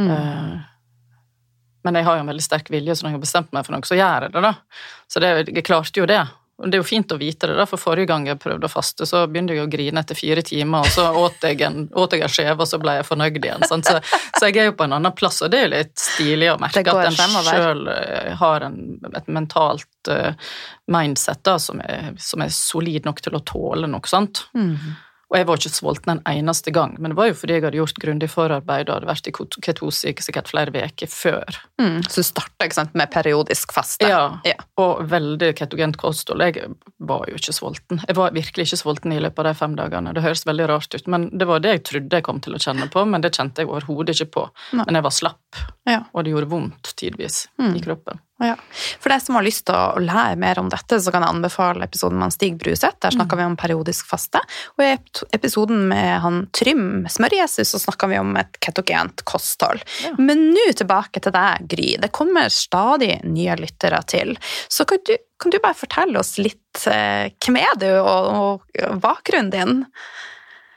Mm. 0.00 0.08
Uh, 0.08 0.56
men 1.84 2.00
jeg 2.00 2.08
har 2.08 2.16
jo 2.16 2.24
en 2.24 2.32
veldig 2.32 2.44
sterk 2.44 2.72
vilje, 2.72 2.96
så 2.96 3.04
når 3.04 3.12
jeg 3.12 3.18
har 3.18 3.26
bestemt 3.28 3.52
meg 3.56 3.66
for 3.66 3.76
noe, 3.76 3.88
så 3.88 4.00
gjør 4.00 4.26
jeg 4.26 4.32
det, 4.32 4.44
da. 4.48 4.54
Så 5.12 5.20
det, 5.20 5.34
jeg 5.52 5.66
klarte 5.68 6.00
jo 6.00 6.08
det. 6.08 6.22
Det 6.60 6.76
er 6.76 6.82
jo 6.82 6.86
fint 6.86 7.12
å 7.14 7.16
vite 7.20 7.48
det, 7.48 7.54
da, 7.56 7.64
for 7.68 7.80
forrige 7.80 8.10
gang 8.10 8.26
jeg 8.28 8.38
prøvde 8.40 8.68
å 8.68 8.72
faste, 8.72 9.06
så 9.08 9.22
begynte 9.30 9.54
jeg 9.56 9.64
å 9.64 9.70
grine 9.70 10.02
etter 10.02 10.18
fire 10.18 10.42
timer, 10.44 10.84
og 10.84 10.92
så 10.92 11.06
åt 11.16 11.46
jeg 11.46 11.62
en, 11.64 11.86
åt 11.96 12.16
jeg 12.16 12.24
en 12.26 12.32
skjeve, 12.32 12.58
og 12.60 12.68
så 12.68 12.80
ble 12.82 12.98
jeg 12.98 13.06
fornøyd 13.08 13.38
igjen. 13.40 13.64
Så, 13.64 13.78
så, 13.86 14.48
jeg 14.48 14.60
er 14.60 14.68
jo 14.68 14.76
på 14.76 14.84
en 14.84 14.96
annen 14.98 15.16
plass, 15.16 15.40
og 15.44 15.52
det 15.52 15.62
er 15.62 15.68
jo 15.68 15.72
litt 15.72 15.94
stilig 16.00 16.50
å 16.52 16.58
merke 16.60 16.84
at 16.84 17.06
en 17.08 17.38
sjøl 17.48 17.84
eh, 17.94 18.32
har 18.40 18.66
en, 18.68 18.80
et 19.08 19.30
mentalt 19.32 20.12
uh, 20.12 20.32
mindset 20.92 21.44
da, 21.48 21.56
som 21.62 21.80
er, 21.84 22.12
som 22.20 22.44
er, 22.44 22.52
solid 22.52 23.08
nok 23.08 23.22
til 23.24 23.38
å 23.38 23.44
tåle 23.46 23.88
noe 23.88 24.10
sånt. 24.10 24.44
Mm. 24.52 24.76
Og 25.30 25.38
jeg 25.38 25.46
var 25.46 25.60
ikke 25.60 25.70
sulten 25.70 26.12
en 26.16 26.22
eneste 26.26 26.72
gang, 26.74 26.96
men 26.98 27.12
det 27.12 27.18
var 27.20 27.28
jo 27.30 27.36
fordi 27.38 27.56
jeg 27.56 27.62
hadde 27.62 27.78
gjort 27.78 28.00
grundig 28.02 28.28
forarbeid 28.32 28.88
og 28.88 28.96
hadde 28.96 29.10
vært 29.10 29.28
i 29.30 29.34
ketose 29.62 30.14
sikkert 30.26 30.50
flere 30.50 30.72
uker 30.74 31.10
før. 31.10 31.58
Mm, 31.78 32.00
så 32.02 32.24
du 32.24 32.26
starta 32.26 32.86
med 32.98 33.12
periodisk 33.14 33.72
faste? 33.74 34.08
Ja, 34.10 34.40
ja, 34.44 34.56
og 34.82 35.04
veldig 35.10 35.52
ketogent 35.58 36.00
kosthold. 36.00 36.42
Jeg 36.42 36.72
var 36.98 37.30
jo 37.30 37.38
ikke 37.38 37.54
sulten. 37.54 38.02
Jeg 38.08 38.18
var 38.18 38.34
virkelig 38.34 38.66
ikke 38.66 38.80
sulten 38.82 39.14
i 39.14 39.20
løpet 39.22 39.44
av 39.44 39.52
de 39.52 39.60
fem 39.60 39.76
dagene. 39.78 40.14
Det 40.16 40.24
høres 40.24 40.42
veldig 40.48 40.66
rart 40.72 40.98
ut, 40.98 41.06
men 41.06 41.28
det 41.30 41.46
var 41.46 41.62
det 41.62 41.76
jeg 41.76 41.84
trodde 41.92 42.20
jeg 42.20 42.26
kom 42.26 42.42
til 42.42 42.58
å 42.58 42.62
kjenne 42.62 42.90
på, 42.90 43.04
men 43.06 43.22
det 43.22 43.34
kjente 43.36 43.62
jeg 43.62 43.70
overhodet 43.70 44.16
ikke 44.18 44.32
på. 44.40 44.48
Nei. 44.74 44.88
Men 44.88 44.98
jeg 44.98 45.06
var 45.06 45.14
slapp, 45.14 45.62
ja. 45.86 46.02
og 46.10 46.26
det 46.26 46.34
gjorde 46.34 46.50
vondt 46.50 46.92
tidvis 46.98 47.44
mm. 47.60 47.70
i 47.78 47.84
kroppen. 47.86 48.18
Ja. 48.40 48.54
For 49.00 49.12
deg 49.12 49.20
som 49.22 49.36
har 49.36 49.44
lyst 49.44 49.66
til 49.68 49.76
å 49.76 50.00
lære 50.00 50.38
mer 50.40 50.58
om 50.62 50.70
dette, 50.72 50.96
så 51.00 51.12
kan 51.12 51.24
jeg 51.24 51.36
anbefale 51.36 51.84
episoden 51.84 52.20
med 52.22 52.32
Stig 52.32 52.56
Bruseth. 52.60 52.96
Der 53.04 53.12
snakka 53.12 53.36
mm. 53.36 53.40
vi 53.40 53.48
om 53.50 53.56
periodisk 53.60 54.08
faste. 54.08 54.40
Og 54.78 54.84
i 54.84 54.94
episoden 55.36 55.84
med 55.90 56.22
han 56.24 56.42
Trym 56.56 57.04
Smør-Jesus 57.12 57.74
så 57.74 57.82
snakka 57.82 58.08
vi 58.10 58.20
om 58.20 58.32
et 58.40 58.56
ketogent 58.64 59.24
kosthold. 59.28 59.84
Ja. 60.06 60.14
Men 60.18 60.48
nå 60.54 60.70
tilbake 60.76 61.20
til 61.20 61.36
deg, 61.36 61.68
Gry. 61.70 61.90
Det 62.00 62.12
kommer 62.16 62.48
stadig 62.52 63.18
nye 63.28 63.58
lyttere 63.60 64.00
til. 64.08 64.36
Så 64.72 64.88
kan 64.88 65.04
du, 65.06 65.14
kan 65.40 65.52
du 65.52 65.60
bare 65.60 65.76
fortelle 65.76 66.20
oss 66.20 66.38
litt 66.40 66.86
eh, 66.88 67.28
hvem 67.44 67.60
er 67.60 67.76
du, 67.80 67.90
og, 68.00 68.64
og 68.72 69.00
bakgrunnen 69.04 69.52
din? 69.52 69.84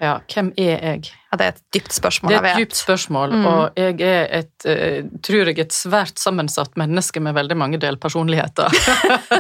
Ja, 0.04 0.18
hvem 0.28 0.52
er 0.60 0.80
jeg? 0.82 1.14
Ja, 1.34 1.38
Det 1.38 1.46
er 1.46 1.56
et 1.56 1.64
dypt 1.74 1.96
spørsmål, 1.96 2.30
Det 2.30 2.38
er 2.38 2.46
et 2.52 2.62
dypt 2.62 2.78
spørsmål, 2.78 3.32
mm. 3.34 3.46
og 3.50 3.80
jeg 3.80 4.02
er 4.06 4.28
et, 4.38 4.66
uh, 4.70 5.00
tror 5.26 5.50
jeg, 5.50 5.58
et 5.64 5.74
svært 5.74 6.22
sammensatt 6.22 6.78
menneske 6.78 7.20
med 7.20 7.34
veldig 7.34 7.58
mange 7.58 7.80
delpersonligheter. 7.82 8.70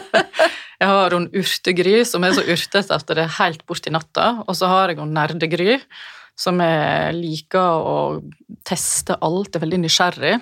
jeg 0.81 0.89
har 0.89 1.13
hun 1.13 1.29
Urtegry, 1.29 1.99
som 2.09 2.25
er 2.25 2.33
så 2.33 2.41
urtete 2.41 2.97
at 2.97 3.05
det 3.13 3.21
er 3.21 3.37
helt 3.37 3.61
borti 3.69 3.93
natta, 3.93 4.41
og 4.47 4.57
så 4.57 4.71
har 4.71 4.89
jeg 4.89 5.03
hun 5.03 5.13
Nerdegry, 5.13 5.77
som 6.33 6.57
jeg 6.65 7.13
liker 7.19 7.85
å 7.85 7.97
teste 8.65 9.19
alt, 9.21 9.53
er 9.53 9.61
veldig 9.61 9.83
nysgjerrig. 9.83 10.33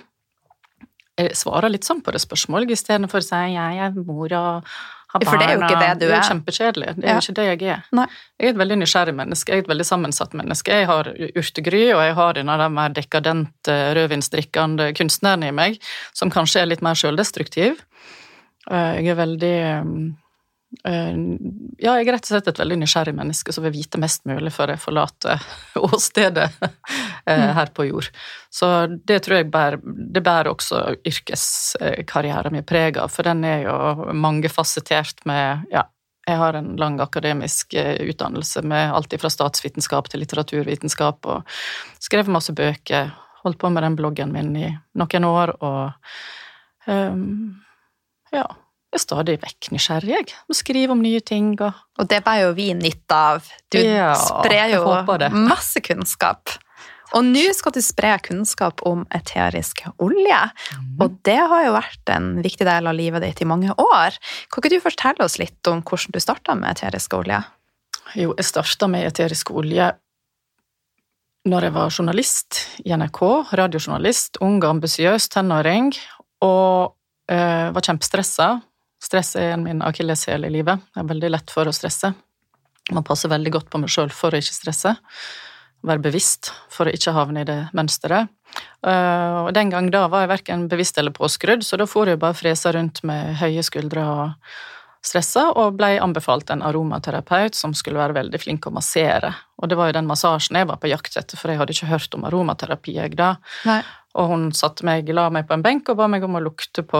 Jeg 1.20 1.36
svarer 1.36 1.74
litt 1.74 1.84
sånn 1.84 2.00
på 2.00 2.16
det 2.16 2.24
spørsmålet, 2.24 2.72
istedenfor 2.72 3.20
å 3.20 3.28
si 3.28 3.44
jeg 3.58 3.84
er 3.84 4.00
mor 4.08 4.32
og 4.40 4.72
ha 5.12 5.20
For 5.28 5.38
det 5.42 5.48
er 5.50 5.54
jo 5.58 5.62
ikke 5.66 5.80
det 5.82 5.88
du 5.88 5.88
er. 5.88 6.00
Det 6.00 6.10
er. 6.10 6.16
jo 6.16 6.30
kjempekjedelig. 6.30 6.94
Det 6.98 7.06
er 7.10 7.18
jo 7.18 7.24
ikke 7.26 7.36
det 7.40 7.46
jeg 7.50 7.62
er. 7.76 7.84
Nei. 8.00 8.06
Jeg 8.40 8.48
er 8.48 8.54
et 8.54 8.60
veldig 8.62 8.78
nysgjerrig 8.82 9.16
menneske. 9.18 9.52
Jeg 9.52 9.62
er 9.62 9.66
et 9.66 9.72
veldig 9.72 9.88
sammensatt 9.88 10.34
menneske. 10.40 10.72
Jeg 10.82 10.88
har 10.90 11.10
urtegry, 11.12 11.84
og 11.94 12.02
jeg 12.06 12.16
har 12.22 12.34
denne 12.40 12.58
der 12.62 12.74
mer 12.74 12.96
dekadente, 12.96 13.78
rødvinsdrikkende 13.98 14.92
kunstneren 14.98 15.44
i 15.44 15.52
meg, 15.52 15.78
som 16.18 16.32
kanskje 16.34 16.62
er 16.64 16.72
litt 16.72 16.82
mer 16.86 16.96
sjøldestruktiv. 16.96 17.82
Eh, 18.72 19.02
Jeg 19.02 19.08
er 19.14 19.20
veldig 19.20 19.54
eh, 19.60 19.84
Ja, 20.72 21.98
jeg 21.98 22.08
er 22.08 22.16
rett 22.16 22.24
og 22.24 22.32
slett 22.32 22.48
et 22.48 22.60
veldig 22.62 22.78
nysgjerrig 22.80 23.12
menneske 23.18 23.52
som 23.52 23.66
vil 23.66 23.74
vite 23.76 24.00
mest 24.00 24.24
mulig 24.30 24.54
før 24.56 24.72
jeg 24.72 24.80
forlater 24.80 25.42
åstedet 25.88 26.48
eh, 26.64 27.50
her 27.58 27.72
på 27.76 27.90
jord. 27.90 28.08
Så 28.48 28.70
det 28.88 29.20
tror 29.26 29.42
jeg 29.42 29.50
bærer, 29.52 29.82
det 29.84 30.24
bærer 30.24 30.52
også 30.54 30.96
yrkeskarrieren 31.12 32.56
min 32.56 32.68
preg 32.68 33.02
av, 33.04 33.12
for 33.12 33.28
den 33.28 33.44
er 33.48 33.66
jo 33.66 34.14
mangefasettert 34.16 35.26
med 35.28 35.68
ja, 35.76 35.84
jeg 36.28 36.38
har 36.38 36.54
en 36.54 36.76
lang 36.80 37.00
akademisk 37.04 37.74
eh, 37.74 37.98
utdannelse 38.08 38.62
med 38.62 38.94
alt 38.94 39.14
fra 39.20 39.30
statsvitenskap 39.30 40.10
til 40.10 40.22
litteraturvitenskap, 40.24 41.26
og 41.26 41.44
skrevet 42.00 42.32
masse 42.32 42.54
bøker, 42.56 43.12
holdt 43.42 43.60
på 43.60 43.72
med 43.74 43.84
den 43.84 43.98
bloggen 43.98 44.32
min 44.32 44.56
i 44.56 44.70
noen 45.02 45.26
år, 45.26 45.56
og 45.66 45.92
um, 46.86 47.58
ja, 48.32 48.46
jeg 48.92 49.00
er 49.00 49.04
stadig 49.06 49.38
vekk 49.40 49.70
nysgjerrig, 49.72 50.12
jeg. 50.12 50.26
skriver 50.28 50.58
skrive 50.60 50.96
om 50.98 51.02
nye 51.04 51.22
ting 51.24 51.54
og 51.62 51.72
Og 52.02 52.10
det 52.12 52.24
bærer 52.26 52.50
jo 52.50 52.56
vi 52.58 52.74
nytte 52.76 53.16
av. 53.16 53.48
Du 53.72 53.80
Ja, 53.80 54.14
sprer 54.16 54.74
jo 54.74 54.84
masse 55.32 55.80
kunnskap. 55.80 56.50
Og 57.16 57.24
nå 57.24 57.44
skal 57.56 57.72
du 57.76 57.82
spre 57.84 58.18
kunnskap 58.24 58.82
om 58.88 59.06
eterisk 59.12 59.84
olje. 60.00 60.40
Mm. 60.76 61.02
Og 61.04 61.18
det 61.24 61.40
har 61.40 61.66
jo 61.66 61.74
vært 61.76 62.12
en 62.12 62.30
viktig 62.44 62.68
del 62.68 62.88
av 62.88 62.96
livet 62.96 63.24
ditt 63.24 63.42
i 63.42 63.48
mange 63.48 63.72
år. 63.72 64.16
Kan 64.52 64.64
ikke 64.64 64.76
du 64.76 64.84
fortelle 64.84 65.24
oss 65.24 65.38
litt 65.40 65.68
om 65.68 65.84
hvordan 65.84 66.16
du 66.16 66.20
starta 66.24 66.56
med 66.56 66.72
eterisk 66.72 67.16
olje? 67.20 67.42
Jo, 68.16 68.34
jeg 68.36 68.48
starta 68.48 68.88
med 68.92 69.08
eterisk 69.08 69.52
olje 69.52 69.92
når 71.48 71.64
jeg 71.66 71.74
var 71.74 71.94
journalist 71.96 72.58
i 72.86 72.92
NRK, 72.94 73.22
radiojournalist, 73.58 74.38
ung 74.46 74.60
ambisiøs 74.62 75.26
tenåring, 75.34 75.90
og 76.46 76.94
eh, 77.32 77.72
var 77.74 77.82
kjempestressa. 77.82 78.60
Stress 79.02 79.36
er 79.40 79.56
en 79.56 79.64
min 79.66 79.82
akilleshæl 79.82 80.46
i 80.46 80.52
livet. 80.54 80.84
Jeg 80.94 81.04
er 81.04 81.10
veldig 81.10 81.32
lett 81.34 81.54
for 81.54 81.68
å 81.70 81.74
stresse. 81.74 82.14
Må 82.94 83.04
passe 83.06 83.30
veldig 83.32 83.54
godt 83.56 83.72
på 83.72 83.82
meg 83.82 83.92
sjøl 83.94 84.12
for 84.14 84.34
å 84.34 84.42
ikke 84.42 84.58
stresse. 84.58 84.94
Være 85.82 86.04
bevisst 86.04 86.52
for 86.70 86.86
å 86.86 86.94
ikke 86.94 87.14
havne 87.16 87.42
i 87.42 87.48
det 87.48 87.58
mønsteret. 87.78 88.30
Eh, 88.86 89.38
og 89.42 89.54
den 89.58 89.72
gang 89.74 89.90
da 89.94 90.06
var 90.12 90.26
jeg 90.26 90.34
verken 90.36 90.68
bevisst 90.70 91.00
eller 91.02 91.16
påskrudd, 91.16 91.66
så 91.66 91.80
da 91.82 91.88
for 91.90 92.10
jeg 92.10 92.22
bare 92.22 92.38
fresa 92.38 92.74
rundt 92.76 93.02
med 93.08 93.40
høye 93.42 93.64
skuldre 93.66 94.06
og 94.06 94.52
stressa, 95.02 95.48
og 95.58 95.80
ble 95.80 95.96
anbefalt 96.02 96.52
en 96.54 96.62
aromaterapeut 96.66 97.58
som 97.58 97.74
skulle 97.78 98.02
være 98.02 98.20
veldig 98.20 98.42
flink 98.44 98.68
å 98.70 98.76
massere. 98.76 99.34
Og 99.62 99.70
det 99.70 99.78
var 99.80 99.90
jo 99.90 99.98
den 100.00 100.10
massasjen 100.10 100.60
jeg 100.60 100.70
var 100.70 100.82
på 100.82 100.92
jakt 100.92 101.18
etter, 101.18 101.40
for 101.40 101.52
jeg 101.52 101.62
hadde 101.62 101.76
ikke 101.76 101.92
hørt 101.94 102.18
om 102.18 102.28
aromaterapi 102.28 102.98
jeg 102.98 103.18
da. 103.20 103.36
Nei. 103.70 103.82
Og 104.20 104.28
hun 104.28 104.50
satte 104.56 104.84
meg, 104.84 105.08
la 105.16 105.30
meg 105.32 105.46
på 105.48 105.56
en 105.56 105.62
benk 105.64 105.88
og 105.92 105.96
ba 106.02 106.08
meg 106.12 106.24
om 106.28 106.36
å 106.36 106.42
lukte 106.44 106.84
på 106.84 107.00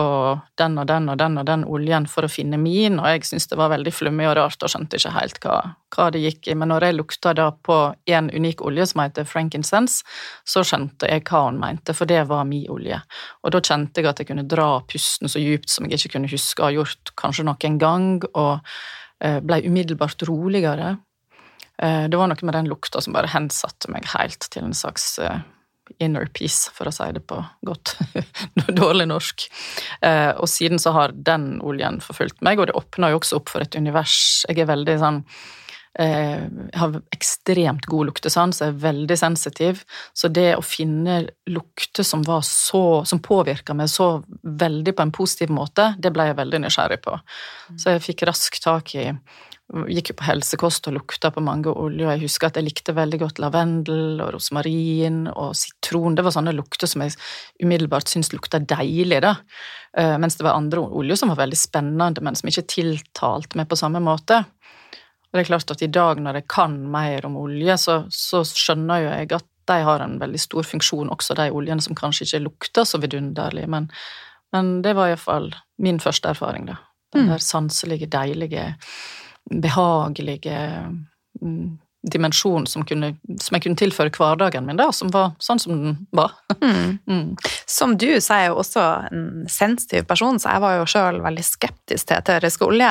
den 0.56 0.78
og 0.80 0.86
den 0.88 1.10
og 1.12 1.18
den 1.20 1.36
og 1.42 1.44
den 1.48 1.66
oljen 1.68 2.06
for 2.08 2.24
å 2.24 2.30
finne 2.32 2.56
min, 2.60 2.96
og 3.02 3.08
jeg 3.10 3.26
syntes 3.28 3.50
det 3.50 3.58
var 3.60 3.68
veldig 3.74 3.92
flummig 3.92 4.30
og 4.30 4.36
rart 4.38 4.64
og 4.64 4.72
skjønte 4.72 4.96
ikke 4.96 5.12
helt 5.18 5.40
hva, 5.44 5.58
hva 5.92 6.06
det 6.14 6.22
gikk 6.22 6.48
i. 6.48 6.56
Men 6.56 6.72
når 6.72 6.88
jeg 6.88 6.96
lukta 6.96 7.34
da 7.36 7.50
på 7.52 7.78
en 8.16 8.32
unik 8.32 8.64
olje 8.64 8.88
som 8.94 9.04
heter 9.04 9.28
frankincense, 9.28 10.08
så 10.48 10.64
skjønte 10.64 11.10
jeg 11.12 11.26
hva 11.28 11.44
hun 11.50 11.60
mente, 11.60 11.92
for 11.96 12.08
det 12.08 12.24
var 12.32 12.48
min 12.48 12.64
olje. 12.72 13.02
Og 13.44 13.52
da 13.52 13.60
kjente 13.60 14.00
jeg 14.00 14.08
at 14.08 14.24
jeg 14.24 14.32
kunne 14.32 14.48
dra 14.48 14.70
pusten 14.88 15.28
så 15.28 15.42
djupt 15.42 15.68
som 15.74 15.90
jeg 15.90 16.00
ikke 16.00 16.16
kunne 16.16 16.32
huske 16.32 16.64
å 16.64 16.70
ha 16.70 16.76
gjort 16.80 17.12
kanskje 17.20 17.44
noen 17.50 17.80
gang, 17.82 18.10
og 18.32 18.64
eh, 19.20 19.40
ble 19.44 19.60
umiddelbart 19.68 20.24
roligere. 20.32 20.94
Eh, 21.82 22.08
Det 22.08 22.16
var 22.16 22.30
noe 22.30 22.46
med 22.46 22.54
den 22.54 22.70
lukta 22.70 23.00
som 23.02 23.12
bare 23.16 23.32
hensatte 23.32 23.90
meg 23.92 24.06
helt 24.14 24.48
til 24.50 24.64
en 24.68 24.76
slags 24.76 25.18
eh, 25.18 25.40
inner 25.98 26.28
peace, 26.32 26.70
for 26.72 26.88
å 26.88 26.92
si 26.94 27.08
det 27.12 27.24
på 27.28 27.40
godt 27.66 27.96
dårlig 28.80 29.08
norsk. 29.10 29.48
Eh, 30.02 30.30
Og 30.38 30.48
siden 30.48 30.78
så 30.78 30.94
har 30.96 31.12
den 31.12 31.58
oljen 31.60 32.00
forfulgt 32.00 32.40
meg, 32.42 32.60
og 32.62 32.70
det 32.70 32.78
åpna 32.78 33.10
jo 33.12 33.18
også 33.20 33.40
opp 33.42 33.50
for 33.52 33.64
et 33.64 33.74
univers. 33.76 34.44
Jeg 34.48 34.62
er 34.62 34.70
veldig 34.70 34.98
sånn 35.02 35.24
jeg 35.92 36.78
har 36.80 36.94
ekstremt 37.12 37.84
god 37.84 38.06
luktesans, 38.08 38.62
jeg 38.62 38.72
er 38.72 38.78
veldig 38.80 39.16
sensitiv, 39.20 39.82
så 40.16 40.30
det 40.32 40.54
å 40.56 40.62
finne 40.64 41.18
lukter 41.52 42.00
som 42.02 42.22
var 42.24 42.40
så, 42.48 43.04
som 43.04 43.20
påvirka 43.20 43.74
meg 43.76 43.90
så 43.92 44.22
veldig 44.40 44.94
på 44.96 45.04
en 45.04 45.12
positiv 45.12 45.52
måte, 45.52 45.90
det 46.00 46.14
ble 46.16 46.30
jeg 46.30 46.38
veldig 46.38 46.62
nysgjerrig 46.64 46.96
på. 47.04 47.18
Så 47.76 47.92
jeg 47.92 48.04
fikk 48.06 48.24
raskt 48.24 48.64
tak 48.64 48.94
i 48.96 49.10
Gikk 49.72 50.10
jo 50.10 50.16
på 50.18 50.26
helsekost 50.26 50.86
og 50.90 50.98
lukta 50.98 51.30
på 51.32 51.40
mange 51.40 51.72
oljer, 51.72 52.10
jeg 52.12 52.26
husker 52.26 52.50
at 52.50 52.58
jeg 52.60 52.66
likte 52.66 52.92
veldig 52.92 53.18
godt 53.22 53.38
lavendel 53.40 54.20
og 54.20 54.34
rosmarin 54.34 55.22
og 55.32 55.54
sitron. 55.56 56.16
Det 56.18 56.24
var 56.26 56.34
sånne 56.34 56.52
lukter 56.52 56.90
som 56.90 57.04
jeg 57.06 57.14
umiddelbart 57.62 58.10
syntes 58.12 58.34
lukta 58.34 58.60
deilig, 58.60 59.22
da. 59.24 59.36
Eh, 59.96 60.18
Mens 60.20 60.36
det 60.36 60.44
var 60.44 60.58
andre 60.58 60.82
oljer 60.84 61.16
som 61.16 61.32
var 61.32 61.40
veldig 61.40 61.56
spennende, 61.56 62.20
men 62.20 62.36
som 62.36 62.50
ikke 62.52 62.66
tiltalte 62.68 63.56
meg 63.56 63.70
på 63.70 63.78
samme 63.80 64.02
måte. 64.04 64.42
Og 64.44 65.38
det 65.38 65.46
er 65.46 65.48
klart 65.48 65.72
at 65.72 65.82
i 65.82 65.88
dag 65.88 66.20
når 66.20 66.42
jeg 66.42 66.48
kan 66.52 66.76
mer 66.92 67.24
om 67.24 67.38
olje, 67.40 67.78
så, 67.80 67.96
så 68.12 68.42
skjønner 68.44 69.00
jo 69.06 69.08
jeg 69.14 69.32
at 69.38 69.48
de 69.72 69.78
har 69.86 70.04
en 70.04 70.18
veldig 70.20 70.40
stor 70.42 70.66
funksjon, 70.68 71.08
også 71.14 71.38
de 71.38 71.48
oljene 71.54 71.80
som 71.80 71.96
kanskje 71.96 72.26
ikke 72.26 72.44
lukter 72.44 72.84
så 72.84 73.00
vidunderlig, 73.00 73.64
men, 73.70 73.88
men 74.52 74.82
det 74.84 74.92
var 74.98 75.08
iallfall 75.08 75.52
min 75.80 76.00
første 76.02 76.28
erfaring, 76.34 76.68
da. 76.68 76.76
Den 77.12 77.26
Mm. 77.26 77.28
der 77.28 77.42
sanselige, 77.44 78.06
deilige, 78.08 78.74
behagelige 79.60 80.56
dimensjon 82.02 82.66
som, 82.66 82.82
kunne, 82.84 83.12
som 83.40 83.56
jeg 83.56 83.62
kunne 83.64 83.78
tilføre 83.78 84.10
hverdagen 84.16 84.66
min, 84.66 84.78
da, 84.78 84.88
som 84.94 85.10
var 85.14 85.36
sånn 85.42 85.60
som 85.62 85.76
den 85.76 86.00
var. 86.14 86.36
Mm. 86.60 86.98
Mm. 87.12 87.34
Som 87.68 87.96
du, 88.00 88.06
så 88.22 88.34
er 88.34 88.40
jeg 88.42 88.50
jo 88.52 88.60
også 88.62 88.82
en 89.12 89.24
sensitiv 89.50 90.06
person, 90.08 90.38
så 90.40 90.54
jeg 90.54 90.62
var 90.62 90.76
jo 90.78 90.86
sjøl 90.88 91.18
veldig 91.24 91.44
skeptisk 91.44 92.08
til 92.08 92.16
eterisk 92.16 92.62
olje. 92.64 92.90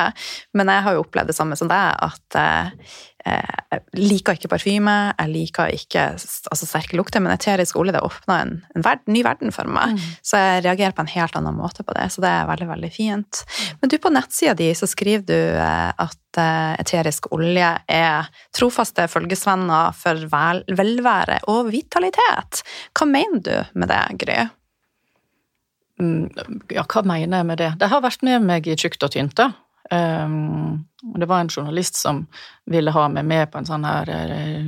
Men 0.58 0.70
jeg 0.70 0.84
har 0.86 0.96
jo 0.96 1.04
opplevd 1.06 1.32
det 1.32 1.36
samme 1.38 1.58
som 1.58 1.72
deg, 1.72 1.96
at 2.06 2.38
eh, 2.38 2.94
jeg 3.26 3.82
liker 3.96 4.38
ikke 4.38 4.50
parfyme, 4.52 4.96
jeg 5.14 5.32
liker 5.32 5.74
ikke 5.76 6.06
altså, 6.16 6.68
sterke 6.68 6.98
lukter, 6.98 7.22
men 7.24 7.34
eterisk 7.34 7.78
olje 7.80 7.94
det 7.96 8.04
åpna 8.04 8.38
en, 8.44 8.54
en 8.76 8.86
verden, 8.86 9.14
ny 9.16 9.24
verden 9.26 9.54
for 9.56 9.70
meg. 9.70 9.96
Mm. 9.96 10.08
Så 10.26 10.42
jeg 10.42 10.64
reagerer 10.66 10.96
på 10.98 11.06
en 11.06 11.12
helt 11.14 11.38
annen 11.40 11.58
måte 11.58 11.86
på 11.88 11.96
det, 11.98 12.08
så 12.14 12.24
det 12.24 12.32
er 12.32 12.50
veldig, 12.50 12.70
veldig 12.72 12.92
fint. 12.96 13.44
Men 13.82 13.94
du, 13.94 13.98
på 14.02 14.14
nettsida 14.14 14.56
di 14.58 14.72
så 14.78 14.90
skriver 14.90 15.28
du 15.30 15.38
eh, 15.38 15.92
at 15.92 16.42
eh, 16.42 16.74
eterisk 16.82 17.30
olje 17.36 17.74
er 17.92 18.32
trofaste 18.58 19.08
følgesvenner 19.12 19.96
for 19.98 20.26
vel, 20.32 20.64
velvære 20.68 21.44
og 21.52 21.72
vitalitet. 21.72 22.64
Hva 22.98 23.10
mener 23.10 23.46
du 23.46 23.56
med 23.78 23.94
det, 23.94 24.04
Gry? 24.26 24.40
Mm, 26.02 26.30
Ja, 26.74 26.84
hva 26.90 27.04
mener 27.06 27.42
jeg 27.42 27.48
med 27.52 27.62
det? 27.62 27.74
Det 27.80 27.90
har 27.92 28.02
vært 28.04 28.24
med 28.26 28.48
meg 28.48 28.68
i 28.68 28.78
Tjukt 28.80 29.04
og 29.06 29.14
tynt, 29.14 29.36
da. 29.38 29.52
Um, 29.90 30.86
det 31.18 31.26
var 31.26 31.42
en 31.42 31.50
journalist 31.50 31.98
som 31.98 32.26
ville 32.70 32.94
ha 32.94 33.08
meg 33.10 33.26
med 33.26 33.50
på 33.52 33.58
en 33.60 33.68
sånn 33.68 33.86
her 33.88 34.10
eh, 34.14 34.68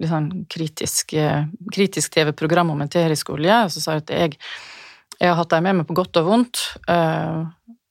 litt 0.00 0.10
sånn 0.10 0.30
kritisk, 0.50 1.14
eh, 1.14 1.46
kritisk 1.72 2.16
TV-program 2.16 2.72
om 2.74 2.82
en 2.82 2.90
terisk 2.90 3.30
olje. 3.36 3.54
og 3.64 3.70
så 3.70 3.82
sa 3.82 3.94
jeg 3.96 4.04
at 4.04 4.14
jeg, 4.16 4.38
jeg 5.20 5.30
har 5.30 5.38
hatt 5.38 5.52
dem 5.54 5.68
med 5.68 5.80
meg 5.80 5.88
på 5.88 5.96
godt 6.00 6.18
og 6.20 6.26
vondt. 6.26 6.64
Uh, 6.90 7.46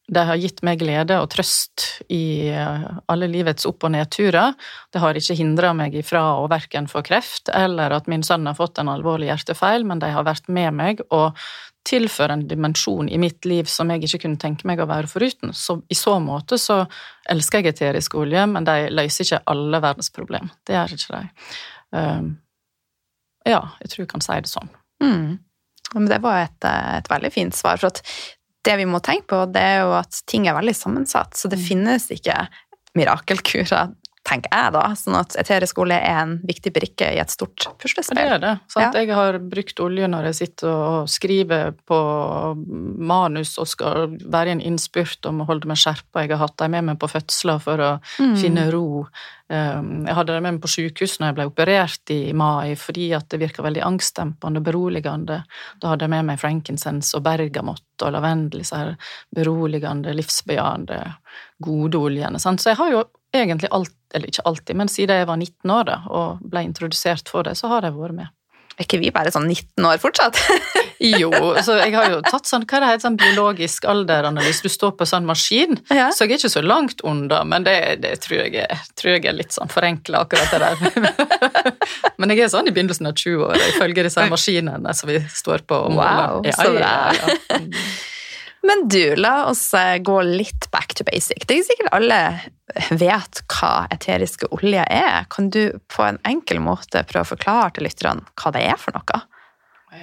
de 0.10 0.26
har 0.26 0.40
gitt 0.42 0.64
meg 0.66 0.80
glede 0.82 1.20
og 1.22 1.30
trøst 1.34 1.86
i 2.10 2.50
eh, 2.50 2.86
alle 3.12 3.30
livets 3.30 3.68
opp- 3.70 3.86
og 3.86 3.94
nedturer. 3.94 4.56
Det 4.94 5.02
har 5.04 5.18
ikke 5.18 5.38
hindra 5.38 5.72
meg 5.78 5.96
ifra 6.00 6.24
å 6.42 6.48
verken 6.50 6.90
få 6.90 7.04
kreft 7.06 7.52
eller 7.54 7.94
at 7.94 8.10
min 8.10 8.26
sønn 8.26 8.48
har 8.50 8.58
fått 8.58 8.82
en 8.82 8.90
alvorlig 8.90 9.30
hjertefeil, 9.30 9.86
men 9.86 10.02
de 10.02 10.10
har 10.14 10.26
vært 10.26 10.50
med 10.50 10.74
meg 10.80 11.04
og 11.10 11.38
tilfører 11.90 12.36
en 12.36 12.48
dimensjon 12.50 13.10
i 13.10 13.18
mitt 13.22 13.46
liv 13.50 13.70
som 13.70 13.90
jeg 13.94 14.04
ikke 14.06 14.24
kunne 14.26 14.42
tenke 14.42 14.68
meg 14.68 14.82
å 14.82 14.90
være 14.90 15.10
foruten. 15.10 15.54
Så 15.56 15.80
i 15.90 15.98
så 15.98 16.18
måte 16.22 16.60
så 16.62 16.82
elsker 17.30 17.64
jeg 17.64 17.76
eterisk 17.76 18.18
olje, 18.20 18.46
men 18.50 18.68
de 18.68 18.90
løser 18.94 19.26
ikke 19.26 19.44
alle 19.54 19.82
verdens 19.84 20.12
problem. 20.14 20.50
Det 20.68 20.76
gjør 20.76 20.98
ikke 20.98 21.20
de. 21.20 21.46
Um, 21.96 22.34
ja, 23.48 23.62
jeg 23.82 23.94
tror 23.94 24.04
jeg 24.04 24.12
kan 24.12 24.26
si 24.26 24.42
det 24.44 24.52
sånn. 24.52 24.74
Mm. 25.02 25.40
Men 25.96 26.10
det 26.12 26.20
var 26.22 26.44
et, 26.44 26.66
eh, 26.68 26.98
et 27.00 27.10
veldig 27.10 27.32
fint 27.34 27.56
svar. 27.56 27.80
For 27.82 27.90
at 27.90 28.04
det 28.66 28.76
vi 28.78 28.86
må 28.90 29.00
tenke 29.02 29.28
på, 29.32 29.44
det 29.54 29.62
er 29.62 29.78
jo 29.86 29.94
at 30.00 30.22
ting 30.28 30.48
er 30.48 30.58
veldig 30.58 30.76
sammensatt. 30.76 31.34
Så 31.38 31.50
det 31.50 31.60
Mm. 31.60 31.66
finnes 31.66 32.10
ikke 32.12 32.36
mirakelkurer, 32.96 33.94
tenker 34.30 34.54
jeg 34.54 34.74
da. 34.76 34.84
Sånn 35.00 35.18
at 35.20 35.36
eterisk 35.42 35.82
olje 35.82 35.98
er 35.98 36.20
en 36.22 36.36
viktig 36.46 36.72
brikke 36.76 37.10
i 37.16 37.20
et 37.22 37.34
stort 37.34 37.66
puslespill. 37.82 38.20
Det 38.20 38.28
er 38.38 38.44
det. 38.44 38.54
Sant? 38.72 38.94
Ja. 38.96 39.02
Jeg 39.02 39.16
har 39.18 39.40
brukt 39.42 39.82
olje 39.84 40.08
når 40.12 40.30
jeg 40.30 40.38
sitter 40.44 40.70
og 40.70 41.10
skriver 41.10 41.74
på 41.90 42.00
manus 43.10 43.56
og 43.62 43.68
skal 43.70 44.14
være 44.30 44.52
i 44.52 44.56
en 44.58 44.64
innspurt 44.72 45.26
om 45.30 45.42
å 45.44 45.50
holde 45.50 45.70
meg 45.70 45.80
skjerpa. 45.82 46.24
Jeg 46.26 46.34
har 46.36 46.44
hatt 46.46 46.58
dem 46.62 46.72
med 46.78 46.88
meg 46.92 47.00
på 47.02 47.10
fødsler 47.12 47.60
for 47.64 47.78
å 47.78 47.92
Mm. 48.20 48.36
finne 48.38 48.72
ro. 48.72 49.08
Um, 49.52 50.06
Jeg 50.06 50.14
hadde 50.16 50.34
dem 50.34 50.44
med 50.44 50.54
meg 50.54 50.62
på 50.62 50.70
sykehus 50.70 51.18
når 51.20 51.28
jeg 51.30 51.36
ble 51.36 51.46
operert 51.50 52.12
i 52.14 52.34
mai, 52.34 52.76
fordi 52.76 53.14
at 53.16 53.30
det 53.30 53.40
virka 53.40 53.64
veldig 53.64 53.82
angstdempende 53.82 54.58
og 54.58 54.64
beroligende. 54.64 55.44
Da 55.82 55.88
hadde 55.90 56.02
jeg 56.06 56.10
med 56.10 56.26
meg 56.26 56.40
frankincense 56.40 57.16
og 57.18 57.24
bergamott 57.24 57.82
og 58.04 58.12
lavendel, 58.14 58.60
disse 58.60 58.76
her 58.78 58.96
beroligende, 59.36 60.14
livsbejaende, 60.14 61.16
gode 61.62 61.96
oljene. 61.98 62.40
Sant? 62.40 62.60
Så 62.62 62.70
jeg 62.72 62.78
har 62.78 62.92
jo 62.92 63.04
egentlig 63.34 63.70
alt, 63.72 63.90
eller 64.14 64.28
ikke 64.32 64.46
alltid, 64.50 64.76
men 64.80 64.88
siden 64.92 65.22
jeg 65.22 65.28
var 65.30 65.38
19 65.40 65.72
år 65.78 65.88
da, 65.92 66.02
og 66.10 66.44
ble 66.44 66.66
introdusert 66.68 67.30
for 67.30 67.44
det, 67.48 67.58
så 67.60 67.68
har 67.72 67.86
jeg 67.88 67.98
vært 67.98 68.16
med. 68.24 68.36
Er 68.80 68.86
ikke 68.88 69.00
vi 69.02 69.10
bare 69.12 69.28
sånn 69.34 69.50
19 69.52 69.86
år 69.90 69.98
fortsatt? 70.00 70.38
Jo, 71.00 71.30
så 71.64 71.78
jeg 71.80 71.94
har 71.96 72.10
jo 72.12 72.18
tatt 72.26 72.48
sånn, 72.48 72.66
hva 72.68 72.80
det 72.84 72.88
heter, 72.90 73.04
sånn 73.06 73.18
biologisk 73.20 73.86
alderanalyse, 73.88 74.66
du 74.66 74.72
står 74.72 74.98
på 75.00 75.06
sånn 75.08 75.28
maskin, 75.28 75.78
Ja. 75.92 76.10
så 76.12 76.26
jeg 76.26 76.34
er 76.36 76.42
ikke 76.42 76.52
så 76.52 76.64
langt 76.66 77.00
unna, 77.08 77.42
men 77.48 77.64
det, 77.64 77.76
det 78.04 78.18
tror, 78.26 78.42
jeg 78.52 78.68
tror 79.00 79.14
jeg 79.16 79.26
er 79.32 79.38
litt 79.38 79.56
sånn 79.56 79.72
forenkla, 79.72 80.26
akkurat 80.26 80.52
det 80.52 80.60
der. 80.60 81.40
men 82.20 82.34
jeg 82.36 82.44
er 82.44 82.52
sånn 82.52 82.68
i 82.68 82.74
begynnelsen 82.76 83.08
av 83.08 83.16
20-åra, 83.20 83.60
ifølge 83.76 84.04
disse 84.10 84.28
maskinene 84.32 84.96
som 84.96 85.12
vi 85.12 85.22
står 85.32 85.64
på. 85.68 85.80
og 85.88 85.96
wow, 86.00 86.40
Wow, 86.44 86.52
så 86.52 86.70
bra. 86.76 86.94
Ja, 87.16 87.36
ja. 87.56 87.60
Men 88.68 88.88
du, 88.92 89.02
la 89.16 89.46
oss 89.48 89.62
eh, 89.78 89.98
gå 90.04 90.18
litt 90.28 90.68
back 90.74 90.92
to 91.00 91.06
basic. 91.08 91.46
Det 91.48 91.56
er 91.62 91.64
sikkert 91.68 91.94
alle 91.96 92.18
vet 93.00 93.42
hva 93.50 93.88
eteriske 93.94 94.50
oljer 94.56 94.86
er. 94.90 95.26
Kan 95.34 95.50
du 95.54 95.80
på 95.92 96.06
en 96.06 96.20
enkel 96.28 96.62
måte 96.64 97.04
prøve 97.10 97.28
å 97.28 97.34
forklare 97.34 97.74
til 97.76 97.88
lytterne 97.88 98.26
hva 98.40 98.54
det 98.56 98.66
er 98.70 98.80
for 98.82 98.96
noe? 98.98 99.26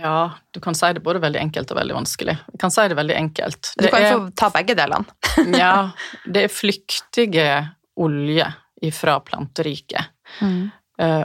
ja, 0.03 0.33
du 0.51 0.61
kan 0.61 0.75
si 0.75 0.89
det 0.93 1.03
både 1.05 1.21
veldig 1.23 1.39
enkelt 1.41 1.71
og 1.71 1.79
veldig 1.79 1.95
vanskelig. 1.95 2.35
Jeg 2.53 2.61
kan 2.61 2.73
si 2.75 2.87
det 2.91 2.97
veldig 2.99 3.17
enkelt. 3.17 3.73
Du 3.79 3.89
kan 3.89 4.03
er- 4.03 4.15
få 4.17 4.31
ta 4.35 4.51
begge 4.55 4.75
delene. 4.79 5.05
Ja, 5.63 5.93
det 6.25 6.47
er 6.47 6.53
flyktige 6.53 7.47
oljer 7.97 8.57
ifra 8.83 9.21
planteriket. 9.21 10.11
Mm. 10.41 10.71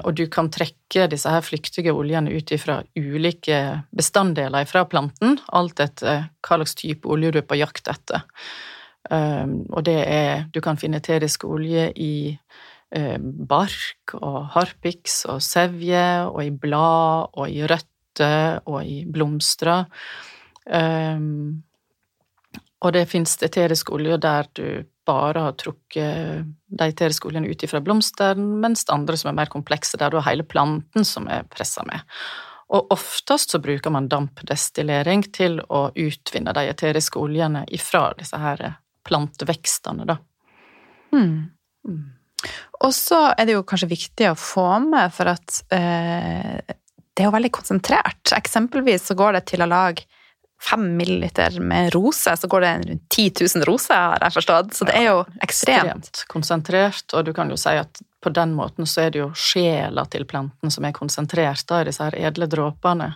Og 0.03 0.11
du 0.19 0.25
kan 0.27 0.49
trekke 0.51 1.05
disse 1.07 1.31
her 1.31 1.43
flyktige 1.43 1.93
oljene 1.95 2.33
ut 2.35 2.51
fra 2.59 2.81
ulike 2.99 3.57
bestanddeler 3.95 4.67
fra 4.67 4.83
planten, 4.83 5.37
alt 5.47 5.79
etter 5.79 6.25
hva 6.43 6.57
slags 6.59 6.75
type 6.75 7.07
olje 7.07 7.31
du 7.31 7.39
er 7.39 7.47
på 7.47 7.55
jakt 7.55 7.87
etter. 7.87 8.25
Og 9.09 9.81
det 9.83 9.97
er 10.05 10.45
Du 10.53 10.61
kan 10.61 10.77
finne 10.77 10.97
eterisk 11.01 11.43
olje 11.45 11.91
i 11.95 12.37
bark 12.91 14.13
og 14.19 14.51
harpiks 14.53 15.25
og 15.31 15.41
sevje 15.41 16.27
og 16.27 16.43
i 16.43 16.51
blad 16.51 17.31
og 17.33 17.49
i 17.49 17.63
røtter 17.63 18.61
og 18.67 18.83
i 18.83 19.05
blomster. 19.07 19.85
Og 22.81 22.93
det 22.93 23.09
fins 23.09 23.37
eterisk 23.41 23.91
olje 23.95 24.17
der 24.21 24.49
du 24.53 24.83
bare 25.07 25.47
har 25.47 25.57
trukket 25.57 26.45
de 26.67 26.87
eteriske 26.87 27.27
oljene 27.27 27.49
ut 27.49 27.63
fra 27.69 27.81
blomsteren, 27.81 28.59
mens 28.61 28.85
det 28.85 28.93
andre 28.93 29.17
som 29.17 29.31
er 29.31 29.39
mer 29.39 29.49
komplekse, 29.51 29.97
der 29.97 30.11
du 30.11 30.19
har 30.19 30.29
hele 30.29 30.45
planten 30.45 31.05
som 31.07 31.27
er 31.31 31.47
pressa 31.49 31.83
med. 31.87 32.05
Og 32.71 32.93
oftest 32.93 33.51
så 33.51 33.59
bruker 33.59 33.91
man 33.91 34.07
dampdestillering 34.11 35.25
til 35.35 35.59
å 35.67 35.89
utvinne 35.95 36.53
de 36.55 36.69
eteriske 36.71 37.19
oljene 37.19 37.65
ifra 37.73 38.11
disse 38.19 38.37
her 38.39 38.77
plantevekstene, 39.07 40.07
da. 40.09 40.17
Mm. 41.15 41.51
Mm. 41.87 42.03
Og 42.81 42.93
så 42.95 43.19
er 43.35 43.47
det 43.47 43.57
jo 43.57 43.65
kanskje 43.67 43.91
viktig 43.91 44.31
å 44.31 44.37
få 44.39 44.67
med, 44.85 45.11
for 45.13 45.29
at 45.33 45.61
eh, 45.73 46.57
det 47.11 47.23
er 47.23 47.29
jo 47.29 47.35
veldig 47.35 47.53
konsentrert. 47.53 48.33
Eksempelvis 48.33 49.09
så 49.11 49.17
går 49.17 49.37
det 49.37 49.45
til 49.51 49.63
å 49.63 49.69
lage 49.69 50.07
fem 50.61 50.83
milliliter 50.97 51.57
med 51.59 51.93
rose, 51.95 52.35
så 52.37 52.47
går 52.47 52.61
det 52.61 52.71
rundt 52.89 53.05
10 53.09 53.31
000 53.57 53.65
roser, 53.65 53.97
har 53.97 54.21
jeg 54.21 54.35
forstått. 54.37 54.75
Så 54.77 54.85
det 54.85 54.97
er 54.97 55.07
jo 55.09 55.19
ekstremt. 55.41 55.89
Ekstremt 55.89 56.23
konsentrert, 56.29 57.05
og 57.17 57.25
du 57.25 57.33
kan 57.37 57.49
jo 57.49 57.57
si 57.59 57.73
at 57.81 58.01
på 58.21 58.29
den 58.29 58.53
måten 58.53 58.85
så 58.85 59.07
er 59.07 59.13
det 59.13 59.23
jo 59.23 59.31
sjela 59.33 60.05
til 60.13 60.27
planten 60.29 60.73
som 60.73 60.85
er 60.85 60.93
konsentrert 60.93 61.65
da, 61.69 61.81
i 61.81 61.89
disse 61.89 62.05
her 62.05 62.17
edle 62.29 62.45
dråpene. 62.49 63.09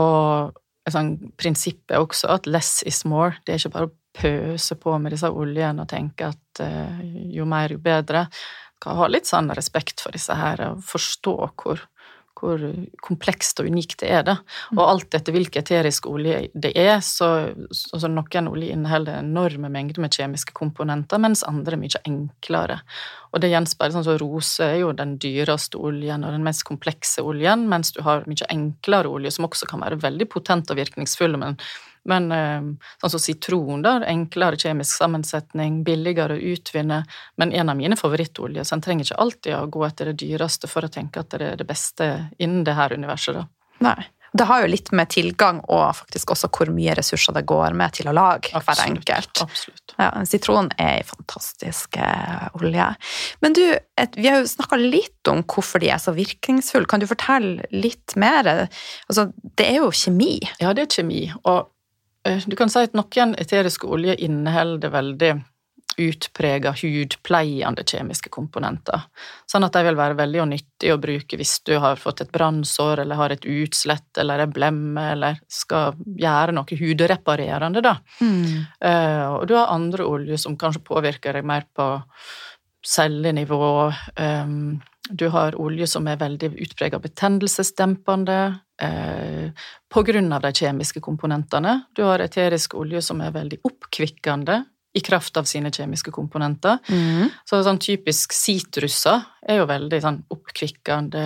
Og 0.00 0.56
et 0.88 0.94
sånt 0.94 1.26
prinsipp 1.40 1.92
er 1.92 2.00
også 2.00 2.30
at 2.32 2.48
less 2.48 2.80
is 2.88 3.02
more. 3.04 3.36
Det 3.44 3.54
er 3.54 3.60
ikke 3.60 3.74
bare 3.76 3.90
å 3.90 3.96
pøse 4.20 4.76
på 4.80 4.96
med 5.00 5.14
disse 5.16 5.30
oljene 5.30 5.84
og 5.84 5.90
tenke 5.90 6.30
at 6.32 6.64
uh, 6.64 7.00
jo 7.32 7.46
mer, 7.48 7.72
jo 7.74 7.80
bedre. 7.82 8.26
Skal 8.80 8.96
ha 8.96 9.08
litt 9.12 9.28
sånn 9.28 9.52
respekt 9.56 10.00
for 10.00 10.16
disse 10.16 10.32
her, 10.32 10.60
og 10.70 10.84
forstå 10.88 11.34
hvor, 11.60 11.82
hvor 12.40 12.62
komplekst 13.04 13.60
og 13.60 13.68
unikt 13.68 13.98
det 14.00 14.08
er, 14.08 14.22
da. 14.24 14.38
Og 14.72 14.80
alt 14.86 15.16
etter 15.18 15.36
hvilken 15.36 15.60
eterisk 15.60 16.08
olje 16.08 16.46
det 16.56 16.70
er, 16.80 17.02
så, 17.04 17.28
så, 17.76 18.00
så 18.00 18.08
noen 18.08 18.48
olje 18.48 18.72
inneholder 18.72 19.20
enorme 19.20 19.68
mengder 19.68 20.00
med 20.00 20.16
kjemiske 20.16 20.56
komponenter, 20.56 21.20
mens 21.20 21.44
andre 21.44 21.76
er 21.76 21.82
mye 21.82 22.02
enklere. 22.08 22.80
Og 23.34 23.44
det 23.44 23.52
gjenspeiler 23.52 23.98
sånn 23.98 24.08
som 24.08 24.18
rose 24.22 24.64
er 24.64 24.80
jo 24.80 24.94
den 24.96 25.18
dyreste 25.20 25.76
oljen 25.76 26.24
og 26.24 26.32
den 26.32 26.48
mest 26.48 26.64
komplekse 26.68 27.20
oljen, 27.20 27.68
mens 27.68 27.92
du 27.92 28.00
har 28.06 28.24
mye 28.30 28.48
enklere 28.48 29.12
olje 29.12 29.36
som 29.36 29.44
også 29.50 29.68
kan 29.68 29.84
være 29.84 30.00
veldig 30.00 30.30
potent 30.32 30.72
og 30.72 30.80
virkningsfull, 30.80 31.36
men 31.36 31.60
men 32.08 32.30
eh, 32.32 32.68
sånn 33.02 33.14
som 33.14 33.22
sitron, 33.22 33.82
da, 33.84 33.98
enklere 34.08 34.60
kjemisk 34.60 34.96
sammensetning, 35.00 35.82
billigere 35.86 36.38
å 36.38 36.44
utvinne, 36.54 37.02
men 37.40 37.52
en 37.52 37.72
av 37.72 37.80
mine 37.80 37.98
favorittoljer, 37.98 38.64
så 38.64 38.76
en 38.76 38.84
trenger 38.84 39.08
ikke 39.08 39.20
alltid 39.24 39.56
å 39.58 39.66
gå 39.72 39.84
etter 39.88 40.12
det 40.12 40.20
dyreste 40.24 40.70
for 40.70 40.86
å 40.86 40.92
tenke 40.92 41.24
at 41.24 41.34
det 41.34 41.52
er 41.52 41.60
det 41.60 41.68
beste 41.68 42.10
innen 42.38 42.64
det 42.64 42.78
her 42.78 42.96
universet, 42.96 43.40
da. 43.40 43.46
Nei. 43.84 44.00
Det 44.32 44.46
har 44.46 44.62
jo 44.62 44.70
litt 44.70 44.92
med 44.94 45.10
tilgang 45.10 45.58
og 45.66 45.88
faktisk 45.98 46.30
også 46.34 46.50
hvor 46.54 46.70
mye 46.70 46.94
ressurser 46.94 47.34
det 47.34 47.42
går 47.50 47.74
med 47.78 47.96
til 47.98 48.10
å 48.10 48.14
lage 48.14 48.52
hver 48.54 48.82
enkelt. 48.84 49.42
Absolutt. 49.42 49.94
Ja, 49.96 50.10
Sitron 50.28 50.70
er 50.78 51.00
en 51.00 51.08
fantastisk 51.08 51.98
eh, 51.98 52.46
olje. 52.60 52.86
Men 53.42 53.56
du, 53.58 53.64
et, 53.74 54.14
vi 54.14 54.30
har 54.30 54.38
jo 54.38 54.52
snakka 54.52 54.78
litt 54.78 55.30
om 55.30 55.42
hvorfor 55.42 55.82
de 55.82 55.90
er 55.90 55.98
så 56.02 56.14
virkningsfulle. 56.14 56.86
Kan 56.90 57.02
du 57.02 57.08
fortelle 57.10 57.66
litt 57.74 58.14
mer? 58.20 58.68
Altså, 59.10 59.30
det 59.58 59.66
er 59.66 59.80
jo 59.80 59.90
kjemi. 59.90 60.36
Ja, 60.62 60.76
det 60.78 60.86
er 60.86 61.00
kjemi, 61.00 61.24
og 61.42 61.66
du 62.24 62.56
kan 62.56 62.70
si 62.72 62.82
at 62.84 62.96
noen 62.96 63.34
eteriske 63.40 63.88
oljer 63.88 64.20
inneholder 64.20 64.92
veldig 64.92 65.32
utprega 66.00 66.72
hudpleiende 66.78 67.82
kjemiske 67.86 68.30
komponenter, 68.32 69.02
sånn 69.50 69.66
at 69.66 69.74
de 69.74 69.82
vil 69.88 69.98
være 69.98 70.16
veldig 70.20 70.44
nyttige 70.52 70.94
å 70.94 71.00
bruke 71.02 71.36
hvis 71.36 71.56
du 71.66 71.74
har 71.82 71.98
fått 72.00 72.22
et 72.24 72.32
brannsår 72.32 73.02
eller 73.02 73.18
har 73.18 73.34
et 73.34 73.44
utslett 73.44 74.20
eller 74.22 74.44
en 74.44 74.54
blemme 74.54 75.06
eller 75.16 75.40
skal 75.50 75.98
gjøre 75.98 76.54
noe 76.56 76.78
hudreparerende, 76.80 77.82
da. 77.84 77.96
Eh, 78.80 79.26
og 79.34 79.48
du 79.50 79.56
har 79.58 79.74
andre 79.74 80.06
oljer 80.06 80.40
som 80.40 80.56
kanskje 80.60 80.86
påvirker 80.86 81.36
deg 81.36 81.48
mer 81.48 81.66
på 81.74 81.90
cellenivå. 82.86 83.92
Um, 84.16 84.80
du 85.08 85.28
har 85.32 85.56
olje 85.60 85.86
som 85.90 86.06
er 86.08 86.18
veldig 86.20 86.52
utprega 86.60 87.00
betennelsesdempende 87.02 88.38
eh, 88.82 89.64
på 89.90 90.02
grunn 90.06 90.32
av 90.32 90.44
de 90.44 90.52
kjemiske 90.54 91.00
komponentene. 91.04 91.80
Du 91.96 92.04
har 92.06 92.22
eterisk 92.22 92.76
olje 92.78 93.02
som 93.02 93.22
er 93.24 93.32
veldig 93.34 93.62
oppkvikkende 93.66 94.62
i 94.94 95.02
kraft 95.06 95.36
av 95.38 95.46
sine 95.46 95.70
kjemiske 95.70 96.10
komponenter. 96.10 96.80
Så 97.46 97.60
sånn 97.62 97.78
typisk 97.82 98.34
sitruser 98.34 99.22
er 99.46 99.60
jo 99.60 99.68
veldig 99.70 100.00
sånn 100.02 100.18
oppkvikkende. 100.34 101.24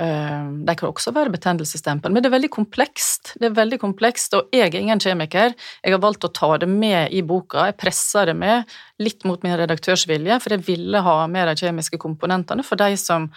Eh, 0.00 0.48
De 0.68 0.74
kan 0.78 0.88
også 0.88 1.12
være 1.16 1.32
betennelsesdempende, 1.34 2.14
men 2.14 2.24
det 2.24 2.30
er 2.30 2.36
veldig 2.36 2.52
komplekst. 2.54 3.34
Det 3.40 3.50
er 3.50 3.56
veldig 3.56 3.80
komplekst, 3.82 4.36
og 4.38 4.54
jeg 4.54 4.70
er 4.70 4.80
ingen 4.80 5.02
kjemiker. 5.02 5.56
Jeg 5.84 5.94
har 5.94 6.02
valgt 6.02 6.26
å 6.26 6.32
ta 6.34 6.54
det 6.62 6.70
med 6.70 7.12
i 7.14 7.24
boka. 7.26 7.68
Jeg 7.70 7.78
presser 7.80 8.30
det 8.30 8.36
med, 8.38 8.78
litt 9.02 9.26
mot 9.28 9.42
min 9.44 9.58
redaktørsvilje, 9.58 10.40
for 10.44 10.56
jeg 10.56 10.66
ville 10.68 11.02
ha 11.04 11.18
med 11.30 11.50
de 11.50 11.58
kjemiske 11.66 12.00
komponentene 12.00 12.66
for 12.66 12.80
de 12.80 12.96
som, 13.00 13.28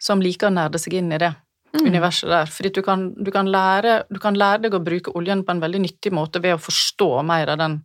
som 0.00 0.24
liker 0.24 0.50
å 0.50 0.56
nerde 0.56 0.80
seg 0.82 1.00
inn 1.00 1.12
i 1.14 1.22
det 1.22 1.34
universet 1.78 2.30
der. 2.30 2.50
Fordi 2.50 2.72
du 2.74 2.82
kan, 2.82 3.04
du, 3.14 3.30
kan 3.30 3.48
lære, 3.50 4.02
du 4.10 4.18
kan 4.22 4.38
lære 4.38 4.64
deg 4.66 4.74
å 4.74 4.82
bruke 4.84 5.14
oljen 5.18 5.44
på 5.46 5.54
en 5.54 5.62
veldig 5.62 5.82
nyttig 5.84 6.12
måte 6.14 6.42
ved 6.42 6.56
å 6.56 6.62
forstå 6.62 7.10
mer 7.26 7.52
av 7.54 7.60
den 7.60 7.80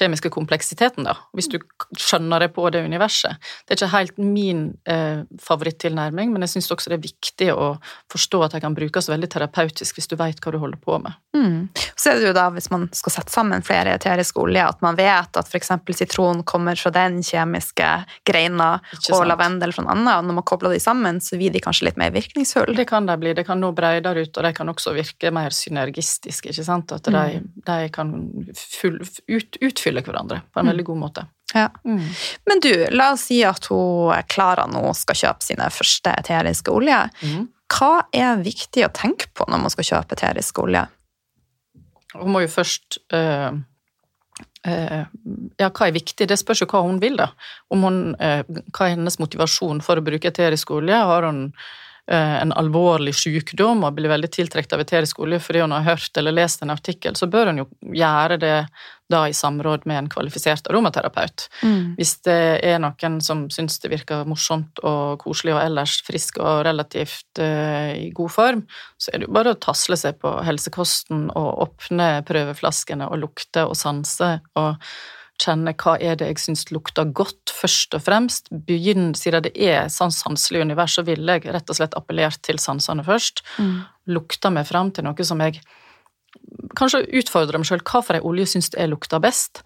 kjemiske 0.00 0.32
kompleksiteten, 0.32 1.06
da, 1.06 1.16
hvis 1.36 1.50
du 1.52 1.58
skjønner 1.98 2.44
det 2.44 2.50
på 2.56 2.66
det 2.72 2.82
universet. 2.86 3.38
Det 3.66 3.74
er 3.74 3.80
ikke 3.80 3.92
helt 3.94 4.20
min 4.20 4.62
eh, 4.88 5.22
favorittilnærming, 5.42 6.32
men 6.32 6.46
jeg 6.46 6.54
syns 6.56 6.70
også 6.72 6.92
det 6.92 6.98
er 6.98 7.06
viktig 7.06 7.50
å 7.54 7.72
forstå 8.12 8.42
at 8.46 8.56
det 8.56 8.62
kan 8.64 8.76
brukes 8.76 9.10
veldig 9.10 9.30
terapeutisk 9.30 9.98
hvis 9.98 10.10
du 10.10 10.16
vet 10.20 10.40
hva 10.40 10.54
du 10.54 10.60
holder 10.62 10.80
på 10.80 10.98
med. 11.02 11.18
Mm. 11.36 11.68
Så 11.94 12.12
er 12.12 12.20
det 12.20 12.30
jo 12.30 12.36
da, 12.36 12.48
hvis 12.54 12.70
man 12.72 12.88
skal 12.96 13.14
sette 13.18 13.34
sammen 13.34 13.64
flere 13.66 13.94
eteriske 13.98 14.40
oljer, 14.40 14.70
at 14.72 14.80
man 14.84 14.98
vet 14.98 15.36
at 15.38 15.50
f.eks. 15.50 15.72
sitron 15.98 16.42
kommer 16.48 16.78
fra 16.80 16.92
den 16.94 17.20
kjemiske 17.26 17.88
greina, 18.26 18.70
og 19.10 19.26
lavendel 19.28 19.74
fra 19.76 19.84
en 19.84 19.92
annen, 19.94 20.12
og 20.16 20.28
når 20.28 20.38
man 20.40 20.46
kobler 20.48 20.74
de 20.74 20.80
sammen, 20.82 21.20
så 21.24 21.38
blir 21.40 21.52
de 21.54 21.62
kanskje 21.62 21.88
litt 21.90 22.00
mer 22.00 22.14
virkningsfulle. 22.14 22.76
Det 22.76 22.88
kan 22.88 23.08
de 23.08 23.16
bli, 23.20 23.34
Det 23.36 23.46
kan 23.46 23.60
nå 23.60 23.72
bredere 23.76 24.24
ut, 24.24 24.36
og 24.36 24.46
de 24.46 24.52
kan 24.56 24.72
også 24.72 24.94
virke 24.96 25.32
mer 25.34 25.54
synergistiske. 25.54 26.52
ikke 26.52 26.66
sant? 26.66 26.92
At 26.96 27.10
de, 27.10 27.42
de 27.66 27.78
kan 27.92 28.14
full, 28.56 29.00
ut, 29.28 29.60
utfylle 29.60 29.89
hverandre 29.98 30.40
på 30.52 30.62
en 30.62 30.70
veldig 30.70 30.86
god 30.86 31.00
måte. 31.00 31.26
Ja. 31.54 31.68
Men 31.82 32.60
du, 32.62 32.70
la 32.90 33.12
oss 33.12 33.26
si 33.30 33.40
at 33.46 33.66
hun 33.70 34.14
Klara 34.30 34.66
nå 34.70 34.84
skal 34.94 35.18
kjøpe 35.18 35.46
sine 35.46 35.66
første 35.74 36.12
eteriske 36.22 36.70
olje. 36.74 37.00
Mm. 37.24 37.48
Hva 37.70 38.06
er 38.14 38.42
viktig 38.42 38.86
å 38.86 38.92
tenke 38.94 39.30
på 39.34 39.46
når 39.50 39.64
man 39.64 39.74
skal 39.74 39.88
kjøpe 39.92 40.16
eterisk 40.18 40.62
olje? 40.62 40.86
Hun 42.14 42.32
må 42.34 42.42
jo 42.42 42.50
først 42.50 42.98
øh, 43.14 43.60
øh, 44.66 45.02
Ja, 45.60 45.68
hva 45.68 45.86
er 45.86 45.94
viktig? 45.94 46.26
Det 46.30 46.38
spørs 46.40 46.64
jo 46.64 46.70
hva 46.70 46.82
hun 46.86 46.98
vil, 47.02 47.18
da. 47.20 47.30
Om 47.70 47.86
hun, 47.86 48.00
øh, 48.16 48.42
hva 48.74 48.88
er 48.88 48.96
hennes 48.96 49.20
motivasjon 49.22 49.84
for 49.86 50.00
å 50.00 50.06
bruke 50.06 50.32
eterisk 50.32 50.74
olje? 50.78 51.04
Har 51.12 51.28
hun 51.28 51.48
en 52.10 52.50
alvorlig 52.58 53.12
sykdom 53.14 53.84
og 53.86 53.92
blir 53.94 54.10
veldig 54.10 54.30
tiltrukket 54.34 54.72
av 54.74 54.80
eterisk 54.82 55.20
olje 55.22 55.36
fordi 55.44 55.60
hun 55.62 55.70
har 55.76 55.84
hørt 55.86 56.16
eller 56.18 56.34
lest 56.34 56.64
en 56.64 56.72
artikkel, 56.74 57.14
så 57.14 57.28
bør 57.30 57.52
hun 57.52 57.60
jo 57.60 57.66
gjøre 57.94 58.38
det 58.42 58.54
da 59.10 59.24
i 59.28 59.34
samråd 59.36 59.86
med 59.90 59.98
en 59.98 60.10
kvalifisert 60.12 60.70
aromaterapeut. 60.70 61.46
Hvis 61.98 62.16
det 62.26 62.40
er 62.66 62.80
noen 62.82 63.20
som 63.24 63.44
syns 63.52 63.80
det 63.82 63.92
virker 63.92 64.26
morsomt 64.28 64.82
og 64.86 65.20
koselig 65.22 65.56
og 65.56 65.62
ellers 65.64 65.98
frisk 66.06 66.40
og 66.42 66.64
relativt 66.68 67.42
uh, 67.42 67.92
i 67.96 68.10
god 68.16 68.34
form, 68.34 68.66
så 69.00 69.12
er 69.12 69.20
det 69.20 69.28
jo 69.28 69.36
bare 69.36 69.54
å 69.54 69.60
tasle 69.60 69.98
seg 69.98 70.20
på 70.22 70.34
helsekosten 70.46 71.28
og 71.34 71.64
åpne 71.66 72.10
prøveflaskene 72.28 73.10
og 73.10 73.24
lukte 73.24 73.66
og 73.68 73.76
sanse 73.78 74.38
og 74.60 74.76
kjenne 75.40 75.74
hva 75.80 75.96
er 76.00 76.18
det 76.20 76.28
jeg 76.28 76.42
syns 76.42 76.66
lukter 76.68 77.08
godt, 77.16 77.52
først 77.54 77.96
og 77.96 78.04
fremst. 78.04 78.50
Begynn, 78.52 79.14
siden 79.16 79.46
det 79.46 79.54
er 79.56 79.88
sånn 79.92 80.12
sanselig 80.14 80.64
univers, 80.66 80.98
så 80.98 81.04
ville 81.06 81.38
jeg 81.38 81.48
rett 81.54 81.70
og 81.70 81.78
slett 81.78 81.96
appellert 81.98 82.42
til 82.46 82.60
sansene 82.60 83.04
først. 83.06 83.44
Lukta 84.10 84.52
meg 84.52 84.68
fram 84.68 84.92
til 84.92 85.06
noe 85.08 85.26
som 85.26 85.40
jeg 85.44 85.62
kanskje 86.78 87.06
utfordre 87.20 87.60
meg 87.60 87.68
sjøl 87.68 87.82
hva 87.82 88.02
for 88.04 88.18
ei 88.18 88.24
olje 88.26 88.48
syns 88.52 88.70
jeg 88.74 88.90
lukter 88.90 89.22
best, 89.22 89.62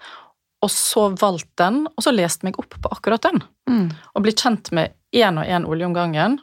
og 0.65 0.73
så 0.73 1.11
valgt 1.21 1.51
den, 1.61 1.85
og 1.93 2.05
så 2.07 2.13
leste 2.15 2.47
meg 2.47 2.59
opp 2.61 2.77
på 2.81 2.93
akkurat 2.95 3.27
den. 3.27 3.43
Mm. 3.69 3.89
Og 4.17 4.25
blitt 4.25 4.41
kjent 4.41 4.71
med 4.77 4.95
én 5.15 5.41
og 5.41 5.45
én 5.45 5.67
olje 5.69 5.89
om 5.89 5.97
gangen. 5.97 6.39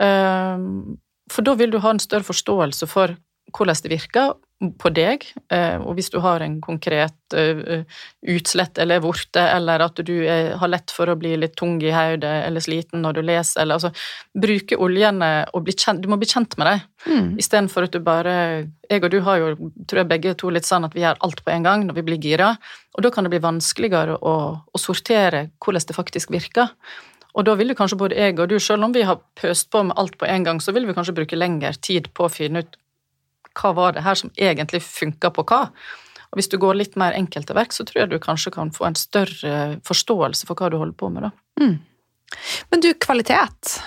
Ehm, 0.00 0.98
For 1.26 1.42
da 1.42 1.56
vil 1.58 1.72
du 1.72 1.80
ha 1.82 1.90
en 1.90 1.98
større 1.98 2.22
forståelse 2.22 2.86
for 2.86 3.16
hvordan 3.50 3.82
det 3.82 3.90
virker 3.90 4.36
på 4.56 4.88
deg, 4.96 5.24
eh, 5.52 5.76
og 5.76 5.98
hvis 5.98 6.08
du 6.08 6.16
har 6.24 6.40
en 6.40 6.54
konkret 6.64 7.34
eh, 7.36 7.82
utslett 8.32 8.78
eller 8.80 9.02
vorte, 9.04 9.42
eller 9.42 9.82
at 9.84 10.00
du 10.00 10.14
har 10.24 10.70
lett 10.72 10.92
for 10.94 11.12
å 11.12 11.16
bli 11.20 11.34
litt 11.36 11.58
tung 11.60 11.74
i 11.84 11.92
hodet 11.92 12.32
eller 12.46 12.64
sliten 12.64 13.04
når 13.04 13.18
du 13.18 13.20
leser, 13.26 13.60
eller 13.62 13.76
altså 13.76 13.92
Bruke 14.46 14.78
oljene 14.80 15.30
og 15.52 15.66
bli 15.66 15.74
kjent 15.76 16.00
Du 16.00 16.08
må 16.08 16.16
bli 16.20 16.28
kjent 16.28 16.56
med 16.56 16.70
dem. 16.70 16.80
Mm. 17.06 17.28
Istedenfor 17.40 17.86
at 17.86 17.92
du 17.92 18.00
bare 18.04 18.36
Jeg 18.88 19.04
og 19.04 19.10
du 19.12 19.18
har 19.26 19.42
jo, 19.42 19.50
tror 19.84 20.02
jeg 20.02 20.10
begge 20.14 20.32
to, 20.40 20.52
litt 20.52 20.68
sånn 20.68 20.88
at 20.88 20.96
vi 20.96 21.04
gjør 21.04 21.20
alt 21.26 21.44
på 21.44 21.52
en 21.52 21.66
gang 21.66 21.84
når 21.84 22.00
vi 22.00 22.06
blir 22.08 22.22
gira, 22.22 22.54
og 22.96 23.04
da 23.04 23.12
kan 23.12 23.26
det 23.26 23.34
bli 23.34 23.42
vanskeligere 23.44 24.16
å, 24.16 24.36
å 24.56 24.80
sortere 24.80 25.50
hvordan 25.60 25.88
det 25.90 25.98
faktisk 25.98 26.32
virker. 26.32 26.72
Og 27.36 27.44
da 27.44 27.52
vil 27.58 27.74
jo 27.74 27.76
kanskje 27.76 28.00
både 28.00 28.16
jeg 28.16 28.38
og 28.38 28.48
du, 28.48 28.56
selv 28.62 28.88
om 28.88 28.96
vi 28.96 29.04
har 29.04 29.20
pøst 29.36 29.68
på 29.68 29.82
med 29.84 29.96
alt 30.00 30.16
på 30.16 30.28
en 30.30 30.46
gang, 30.46 30.62
så 30.64 30.72
vil 30.72 30.88
vi 30.88 30.96
kanskje 30.96 31.18
bruke 31.18 31.36
lengre 31.36 31.74
tid 31.76 32.08
på 32.16 32.24
å 32.24 32.32
finne 32.32 32.64
ut 32.64 32.78
hva 33.56 33.72
var 33.76 33.96
det 33.96 34.04
her 34.06 34.18
som 34.18 34.32
egentlig 34.36 34.82
funka 34.84 35.32
på 35.34 35.44
hva. 35.48 35.66
Og 36.30 36.40
hvis 36.40 36.50
du 36.52 36.58
går 36.60 36.78
litt 36.78 36.96
mer 37.00 37.16
enkelt 37.16 37.48
til 37.48 37.56
verks, 37.56 37.78
så 37.80 37.86
tror 37.86 38.02
jeg 38.02 38.12
du 38.12 38.18
kanskje 38.22 38.52
kan 38.54 38.72
få 38.74 38.88
en 38.88 38.98
større 38.98 39.76
forståelse 39.86 40.48
for 40.48 40.58
hva 40.58 40.70
du 40.72 40.78
holder 40.80 40.96
på 40.98 41.10
med. 41.12 41.28
da. 41.28 41.34
Men 42.70 42.82
du, 42.82 42.90
kvalitet. 43.00 43.78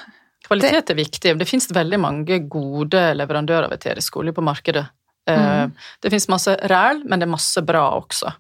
Kvalitet 0.48 0.94
er 0.94 0.98
viktig. 0.98 1.36
Det 1.38 1.50
finnes 1.50 1.70
veldig 1.76 2.00
mange 2.02 2.40
gode 2.50 3.04
leverandører 3.20 3.68
av 3.68 3.76
eterisk 3.76 4.18
olje 4.22 4.34
på 4.34 4.46
markedet. 4.46 4.88
Mm. 5.30 5.76
Det 6.02 6.10
finnes 6.10 6.30
masse 6.32 6.56
ræl, 6.72 7.04
men 7.06 7.22
det 7.22 7.28
er 7.28 7.34
masse 7.36 7.62
bra 7.62 7.84
også. 8.00 8.32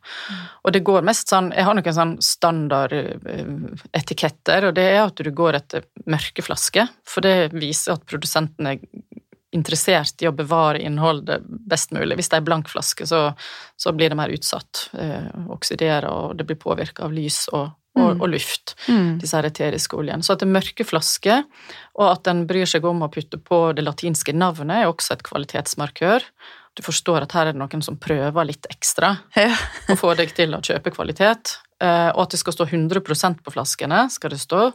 Og 0.66 0.74
det 0.74 0.82
går 0.88 1.06
mest 1.06 1.30
sånn 1.30 1.52
Jeg 1.54 1.68
har 1.68 1.76
noen 1.78 1.94
sånn 1.94 2.16
standard 2.24 2.96
eh, 2.96 3.52
etiketter, 3.94 4.70
og 4.70 4.78
det 4.80 4.88
er 4.96 5.04
at 5.04 5.22
du 5.22 5.30
går 5.36 5.60
etter 5.60 5.86
mørke 6.10 6.42
flasker, 6.46 6.90
for 7.06 7.26
det 7.26 7.52
viser 7.54 7.94
at 7.94 8.08
produsenten 8.10 8.72
er 8.72 8.82
interessert 9.56 10.22
i 10.22 10.28
å 10.30 10.34
bevare 10.36 10.82
innholdet 10.86 11.42
best 11.48 11.92
mulig. 11.96 12.16
Hvis 12.20 12.30
det 12.30 12.38
er 12.40 12.46
blank 12.46 12.70
flaske, 12.70 13.08
så, 13.10 13.22
så 13.80 13.94
blir 13.98 14.12
det 14.14 14.18
mer 14.20 14.30
utsatt. 14.36 14.90
Eh, 14.94 15.30
oksiderer, 15.56 16.06
og 16.10 16.38
det 16.38 16.46
blir 16.50 16.60
påvirka 16.62 17.08
av 17.08 17.16
lys 17.16 17.48
og, 17.54 17.72
og, 17.98 18.22
og 18.22 18.30
luft, 18.30 18.76
disse 19.20 19.36
her 19.36 19.48
eteriske 19.50 19.98
oljene. 19.98 20.24
Så 20.24 20.36
at 20.36 20.44
det 20.44 20.48
er 20.48 20.54
mørke 20.60 20.86
flasker, 20.86 21.44
og 21.98 22.06
at 22.12 22.24
den 22.30 22.46
bryr 22.50 22.70
seg 22.70 22.86
om 22.86 23.02
å 23.04 23.10
putte 23.12 23.42
på 23.42 23.64
det 23.76 23.84
latinske 23.88 24.36
navnet, 24.38 24.84
er 24.84 24.92
også 24.92 25.18
et 25.18 25.26
kvalitetsmarkør. 25.26 26.28
Du 26.78 26.84
forstår 26.86 27.26
at 27.26 27.34
her 27.36 27.50
er 27.50 27.58
det 27.58 27.60
noen 27.60 27.82
som 27.84 27.98
prøver 28.00 28.46
litt 28.48 28.70
ekstra 28.70 29.16
Ja. 29.36 29.50
å 29.90 29.98
få 30.00 30.14
deg 30.16 30.32
til 30.38 30.54
å 30.56 30.62
kjøpe 30.64 30.94
kvalitet. 30.96 31.58
Eh, 31.82 32.10
og 32.14 32.22
at 32.28 32.36
det 32.36 32.40
skal 32.44 32.54
stå 32.56 32.70
100% 32.70 33.42
på 33.44 33.52
flaskene, 33.56 34.06
skal 34.14 34.32
det 34.36 34.40
stå. 34.46 34.70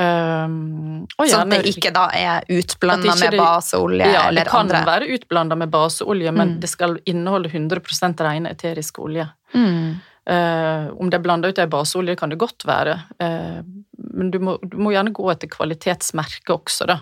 Um, 0.00 1.06
og 1.18 1.26
sånn 1.28 1.52
at 1.52 1.64
det 1.64 1.74
ikke 1.74 1.90
da 1.92 2.06
er 2.16 2.44
utblanda 2.48 3.14
med 3.18 3.30
det- 3.34 3.40
baseolje 3.40 4.06
ja, 4.12 4.28
eller 4.28 4.44
det 4.44 4.50
kan 4.50 4.60
andre. 4.70 4.84
være 4.86 5.08
utblanda 5.16 5.56
med 5.56 5.70
baseolje, 5.70 6.32
men 6.32 6.48
Mm. 6.54 6.60
det 6.60 6.68
skal 6.70 6.98
inneholde 7.06 7.50
100 7.50 8.24
rene 8.24 8.50
eteriske 8.50 8.98
olje. 9.02 9.28
Mm. 9.54 10.00
Eh, 10.30 10.88
om 10.94 11.10
det 11.10 11.18
er 11.18 11.22
blanda 11.24 11.48
ut 11.50 11.58
ei 11.58 11.66
baseolje, 11.66 12.14
kan 12.20 12.30
det 12.30 12.38
godt 12.38 12.62
være, 12.68 12.92
eh, 13.18 13.60
men 14.14 14.30
du 14.30 14.38
må, 14.38 14.52
du 14.62 14.76
må 14.78 14.92
gjerne 14.94 15.10
gå 15.16 15.24
etter 15.32 15.50
kvalitetsmerket 15.50 16.52
også, 16.54 16.86
da. 16.86 17.00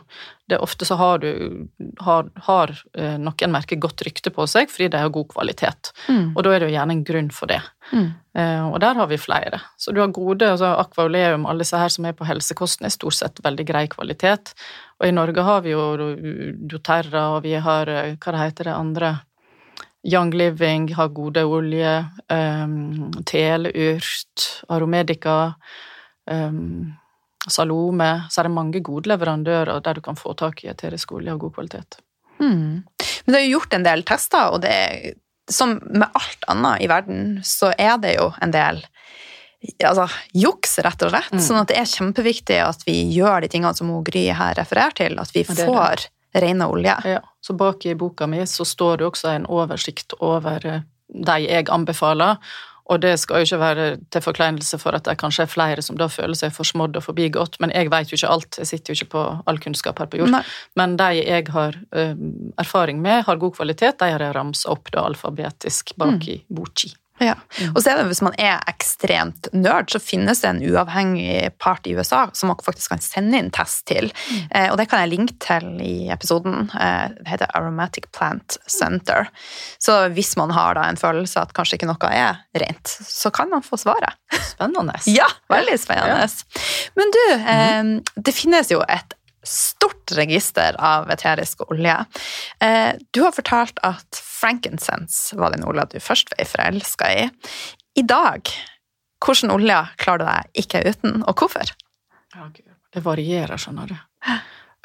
Det 0.48 0.56
ofte 0.64 0.86
så 0.88 0.96
har 0.96 1.20
du 1.20 1.28
har, 2.06 2.30
har 2.46 2.72
eh, 2.96 3.18
noen 3.20 3.52
merker 3.52 3.76
godt 3.76 4.00
rykte 4.06 4.32
på 4.32 4.46
seg 4.48 4.70
fordi 4.72 4.88
de 4.94 5.02
har 5.02 5.12
god 5.12 5.28
kvalitet, 5.34 5.92
Mm. 6.08 6.32
og 6.36 6.42
da 6.46 6.54
er 6.54 6.60
det 6.62 6.70
jo 6.70 6.76
gjerne 6.78 6.96
en 6.96 7.04
grunn 7.04 7.30
for 7.34 7.52
det. 7.52 7.60
Mm. 7.92 8.08
Eh, 8.38 8.64
og 8.70 8.80
der 8.80 8.94
har 8.96 9.06
vi 9.12 9.20
flere. 9.20 9.60
Så 9.76 9.92
du 9.92 10.00
har 10.00 10.08
gode, 10.08 10.48
altså 10.48 10.72
Aqua 10.78 11.04
Oleum, 11.04 11.44
alle 11.46 11.66
disse 11.66 11.76
her 11.76 11.92
som 11.92 12.06
er 12.08 12.16
på 12.16 12.24
helsekosten, 12.28 12.86
er 12.88 12.96
stort 12.96 13.18
sett 13.18 13.40
veldig 13.44 13.66
grei 13.68 13.86
kvalitet. 13.92 14.54
Og 15.00 15.08
i 15.08 15.12
Norge 15.12 15.44
har 15.44 15.60
vi 15.66 15.76
jo 15.76 15.84
doTERRA, 16.68 17.36
og 17.36 17.42
vi 17.44 17.54
har 17.60 17.88
eh, 17.92 18.14
hva 18.16 18.32
det 18.34 18.44
heter 18.46 18.70
det 18.70 18.76
andre 18.78 19.18
Young 20.06 20.30
Living 20.30 20.92
har 20.94 21.08
gode 21.08 21.42
olje, 21.44 21.92
um, 22.30 23.10
Teleurt, 23.26 24.46
Aromedica, 24.68 25.54
um, 26.30 26.92
Salome 27.48 28.10
Så 28.30 28.40
er 28.40 28.48
det 28.48 28.52
mange 28.52 28.80
gode 28.84 29.08
leverandører 29.08 29.80
der 29.80 29.96
du 29.96 30.02
kan 30.04 30.18
få 30.18 30.34
tak 30.36 30.64
i 30.64 30.68
eterisk 30.68 31.14
olje 31.16 31.32
av 31.32 31.38
god 31.40 31.54
kvalitet. 31.56 31.98
Mm. 32.38 32.84
Men 33.24 33.34
det 33.34 33.40
er 33.40 33.46
jo 33.46 33.56
gjort 33.56 33.74
en 33.74 33.86
del 33.86 34.04
tester, 34.06 34.52
og 34.52 34.62
det 34.62 34.74
er, 34.74 35.16
som 35.50 35.78
med 35.86 36.06
alt 36.18 36.44
annet 36.50 36.84
i 36.84 36.90
verden, 36.90 37.22
så 37.46 37.72
er 37.78 37.96
det 38.02 38.18
jo 38.18 38.28
en 38.42 38.52
del 38.54 38.82
altså, 39.84 40.06
juks, 40.36 40.78
rett 40.84 41.02
og 41.02 41.12
slett. 41.14 41.32
Mm. 41.34 41.42
Sånn 41.46 41.60
at 41.62 41.72
det 41.72 41.78
er 41.80 41.90
kjempeviktig 41.90 42.60
at 42.62 42.84
vi 42.86 43.00
gjør 43.14 43.42
de 43.42 43.50
tingene 43.52 43.74
som 43.74 43.90
Gry 44.06 44.28
her 44.34 44.58
refererer 44.58 44.94
til, 44.98 45.18
at 45.18 45.34
vi 45.34 45.44
får 45.48 46.06
rene 46.40 46.68
olje. 46.70 46.94
Ja, 47.04 47.20
så 47.40 47.56
bak 47.58 47.86
i 47.86 47.96
boka 47.98 48.26
mi 48.26 48.44
så 48.46 48.66
står 48.66 49.00
det 49.00 49.10
også 49.10 49.34
en 49.34 49.46
oversikt 49.46 50.16
over 50.20 50.66
eh, 50.66 50.82
de 51.08 51.38
jeg 51.46 51.70
anbefaler, 51.72 52.36
og 52.88 53.02
det 53.04 53.14
skal 53.20 53.42
jo 53.42 53.48
ikke 53.48 53.60
være 53.60 53.86
til 54.12 54.24
forkleinelse 54.24 54.78
for 54.80 54.96
at 54.96 55.04
det 55.04 55.18
kanskje 55.20 55.44
er 55.44 55.50
flere 55.52 55.82
som 55.84 55.98
da 56.00 56.08
føler 56.08 56.36
seg 56.38 56.54
forsmådd 56.56 56.96
og 56.96 57.04
forbigått, 57.04 57.58
men 57.60 57.72
jeg 57.76 57.90
vet 57.92 58.12
jo 58.12 58.16
ikke 58.16 58.30
alt, 58.32 58.60
jeg 58.62 58.70
sitter 58.70 58.92
jo 58.92 58.98
ikke 58.98 59.12
på 59.16 59.24
all 59.50 59.60
kunnskap 59.60 60.00
her 60.00 60.08
på 60.08 60.22
jord. 60.22 60.32
Nei. 60.32 60.44
Men 60.80 60.96
de 61.00 61.10
jeg 61.18 61.48
har 61.52 61.76
eh, 61.92 62.14
erfaring 62.60 63.02
med, 63.04 63.26
har 63.28 63.40
god 63.40 63.56
kvalitet, 63.58 64.00
de 64.00 64.08
har 64.14 64.24
jeg 64.24 64.36
ramsa 64.36 64.72
opp 64.72 64.88
da 64.94 65.04
alfabetisk 65.08 65.92
bak 66.00 66.28
i 66.32 66.40
boki. 66.48 66.94
Ja. 67.22 67.34
Og 67.74 67.80
så 67.82 67.92
er 67.92 68.00
det 68.00 68.08
hvis 68.10 68.22
man 68.24 68.36
er 68.40 68.62
ekstremt 68.70 69.48
nerd, 69.56 69.90
så 69.92 70.00
finnes 70.02 70.42
det 70.42 70.50
en 70.50 70.62
uavhengig 70.62 71.50
part 71.62 71.86
i 71.88 71.94
USA 71.98 72.26
som 72.36 72.52
man 72.52 72.60
faktisk 72.64 72.94
kan 72.94 73.02
sende 73.02 73.40
inn 73.40 73.50
test 73.54 73.84
til. 73.90 74.10
Eh, 74.50 74.68
og 74.70 74.78
det 74.80 74.88
kan 74.90 75.02
jeg 75.02 75.12
linke 75.14 75.36
til 75.42 75.82
i 75.84 76.08
episoden. 76.14 76.68
Eh, 76.78 77.14
det 77.18 77.32
heter 77.32 77.52
Aromatic 77.58 78.08
Plant 78.14 78.58
Center. 78.70 79.30
Så 79.82 80.00
hvis 80.14 80.34
man 80.40 80.54
har 80.54 80.78
da 80.78 80.86
en 80.88 81.00
følelse 81.00 81.42
at 81.42 81.54
kanskje 81.56 81.80
ikke 81.80 81.90
noe 81.90 82.12
er 82.12 82.42
rent, 82.62 82.94
så 83.08 83.32
kan 83.34 83.50
man 83.52 83.66
få 83.66 83.80
svaret. 83.80 84.18
Spennende. 84.52 84.96
Ja, 85.18 85.26
veldig 85.50 85.74
spennende. 85.80 86.26
Men 86.98 87.14
du, 87.14 87.22
eh, 87.34 87.92
det 88.22 88.34
finnes 88.36 88.70
jo 88.70 88.82
et 88.86 89.17
stort 89.48 90.12
register 90.18 90.76
av 90.78 91.10
eterisk 91.12 91.64
olje. 91.70 91.96
Eh, 92.64 92.92
du 93.10 93.22
har 93.24 93.34
fortalt 93.36 93.80
at 93.86 94.20
frankincense 94.22 95.36
var 95.38 95.54
den 95.54 95.66
olja 95.68 95.86
du 95.90 95.98
først 96.02 96.30
ble 96.34 96.46
forelska 96.48 97.10
i. 97.14 97.28
I 97.98 98.04
dag, 98.06 98.50
hvilken 99.24 99.52
olje 99.54 99.80
klarer 99.98 100.22
du 100.22 100.28
deg 100.28 100.62
ikke 100.64 100.84
uten, 100.86 101.22
og 101.24 101.40
hvorfor? 101.40 101.72
Det 102.94 103.02
varierer, 103.04 103.58
skjønner 103.60 103.90
du. 103.90 103.96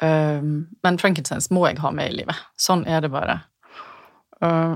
Um, 0.02 0.66
men 0.82 0.98
frankincense 0.98 1.54
må 1.54 1.68
jeg 1.68 1.78
ha 1.84 1.92
med 1.94 2.10
i 2.10 2.18
livet. 2.18 2.40
Sånn 2.60 2.82
er 2.90 3.04
det 3.04 3.12
bare. 3.14 3.38
Uh, 4.42 4.74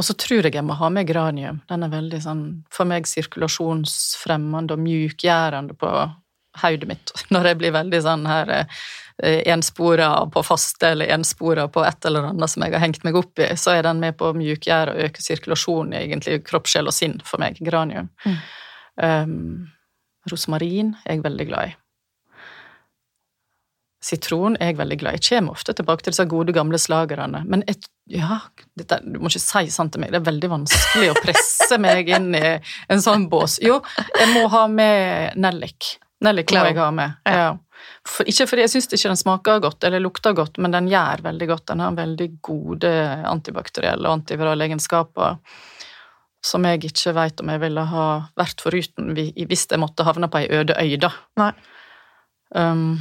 og 0.00 0.06
så 0.08 0.16
tror 0.18 0.48
jeg 0.48 0.56
jeg 0.56 0.66
må 0.66 0.74
ha 0.80 0.88
med 0.90 1.06
granium. 1.06 1.60
Den 1.70 1.84
er 1.86 1.92
veldig 1.92 2.18
sånn, 2.24 2.42
for 2.72 2.88
meg 2.88 3.06
sirkulasjonsfremmende 3.06 4.74
og 4.74 4.82
mjukgjørende 4.82 5.76
på 5.78 5.92
hodet 6.60 6.88
mitt 6.90 7.12
når 7.34 7.52
jeg 7.52 7.60
blir 7.62 7.74
veldig 7.76 8.00
sånn 8.04 8.26
her 8.28 8.52
eh, 8.52 9.42
enspora 9.52 10.10
på 10.32 10.44
faste 10.46 10.92
eller 10.94 11.12
enspora 11.14 11.68
på 11.72 11.84
et 11.86 12.08
eller 12.08 12.32
annet 12.32 12.52
som 12.52 12.64
jeg 12.64 12.74
har 12.76 12.84
hengt 12.84 13.04
meg 13.06 13.18
opp 13.18 13.42
i, 13.42 13.52
så 13.56 13.76
er 13.76 13.86
den 13.88 14.02
med 14.02 14.18
på 14.20 14.30
å 14.30 14.38
mjukgjøre 14.38 14.96
og 14.96 15.04
øke 15.08 15.24
sirkulasjonen 15.24 15.94
i 15.94 16.02
egentlig 16.06 16.42
kropp, 16.48 16.70
sjel 16.70 16.90
og 16.90 16.96
sinn 16.96 17.20
for 17.26 17.42
meg. 17.42 17.60
Granium. 17.62 18.10
Mm. 18.26 18.40
Um, 19.02 19.38
rosmarin 20.30 20.96
er 21.04 21.16
jeg 21.16 21.24
veldig 21.24 21.48
glad 21.48 21.72
i. 21.72 21.78
Sitron 24.02 24.56
er 24.58 24.72
jeg 24.72 24.80
veldig 24.80 24.98
glad 24.98 25.14
i. 25.14 25.20
Jeg 25.20 25.38
kommer 25.38 25.54
ofte 25.54 25.74
tilbake 25.78 26.02
til 26.02 26.14
disse 26.14 26.26
gode, 26.26 26.54
gamle 26.54 26.78
slagerne. 26.80 27.44
Men 27.46 27.62
et, 27.70 27.86
ja, 28.10 28.40
dette, 28.78 28.98
du 29.06 29.20
må 29.22 29.30
ikke 29.30 29.44
si 29.44 29.70
sånn 29.70 29.92
til 29.94 30.02
meg. 30.02 30.10
Det 30.10 30.18
er 30.18 30.26
veldig 30.26 30.50
vanskelig 30.56 31.12
å 31.12 31.18
presse 31.22 31.78
meg 31.78 32.10
inn 32.10 32.32
i 32.34 32.56
en 32.90 33.04
sånn 33.04 33.28
bås. 33.30 33.60
Jo, 33.62 33.78
jeg 34.18 34.32
må 34.34 34.48
ha 34.50 34.64
med 34.70 35.38
nellik. 35.38 35.94
Nellik 36.22 36.52
må 36.54 36.64
jeg 36.68 36.78
har 36.78 36.92
med. 36.94 37.18
Ja. 37.26 37.50
For, 38.06 38.26
ikke 38.30 38.46
fordi 38.46 38.62
jeg 38.62 38.70
syns 38.76 38.88
ikke 38.94 39.10
den 39.10 39.18
smaker 39.18 39.60
godt 39.64 39.84
eller 39.88 40.02
lukter 40.02 40.34
godt, 40.38 40.58
men 40.62 40.70
den 40.74 40.88
gjør 40.90 41.22
veldig 41.24 41.48
godt. 41.50 41.66
Den 41.72 41.82
har 41.82 41.96
veldig 41.98 42.28
gode 42.46 42.92
antibakterielle 43.26 44.06
og 44.06 44.20
antivirale 44.20 44.68
egenskaper 44.68 45.38
som 46.42 46.64
jeg 46.66 46.80
ikke 46.88 47.12
veit 47.14 47.38
om 47.42 47.50
jeg 47.52 47.60
ville 47.62 47.82
ha 47.86 48.04
vært 48.38 48.62
foruten 48.64 49.12
hvis 49.14 49.66
jeg 49.70 49.78
måtte 49.78 50.02
havne 50.06 50.26
på 50.30 50.40
ei 50.42 50.48
øde 50.58 50.74
øy, 50.74 50.96
da. 50.98 51.12
Nei. 51.38 51.52
Um, 52.54 53.00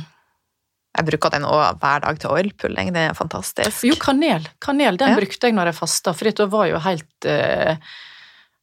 Jeg 0.97 1.07
bruker 1.07 1.31
den 1.33 1.45
også 1.47 1.77
hver 1.81 2.01
dag 2.03 2.19
til 2.19 2.33
oilpulling. 2.35 2.89
Det 2.93 3.01
er 3.09 3.13
fantastisk. 3.17 3.83
jo, 3.87 3.95
kanel. 3.95 4.45
Kanel 4.59 4.97
den 4.99 5.13
Ja. 5.13 5.15
brukte 5.15 5.47
jeg 5.47 5.55
når 5.55 5.71
jeg 5.71 5.75
fasta, 5.77 6.13
for 6.13 6.29
da 6.31 6.45
var 6.51 6.65
jo 6.67 6.79
helt 6.83 7.25
eh, 7.25 7.77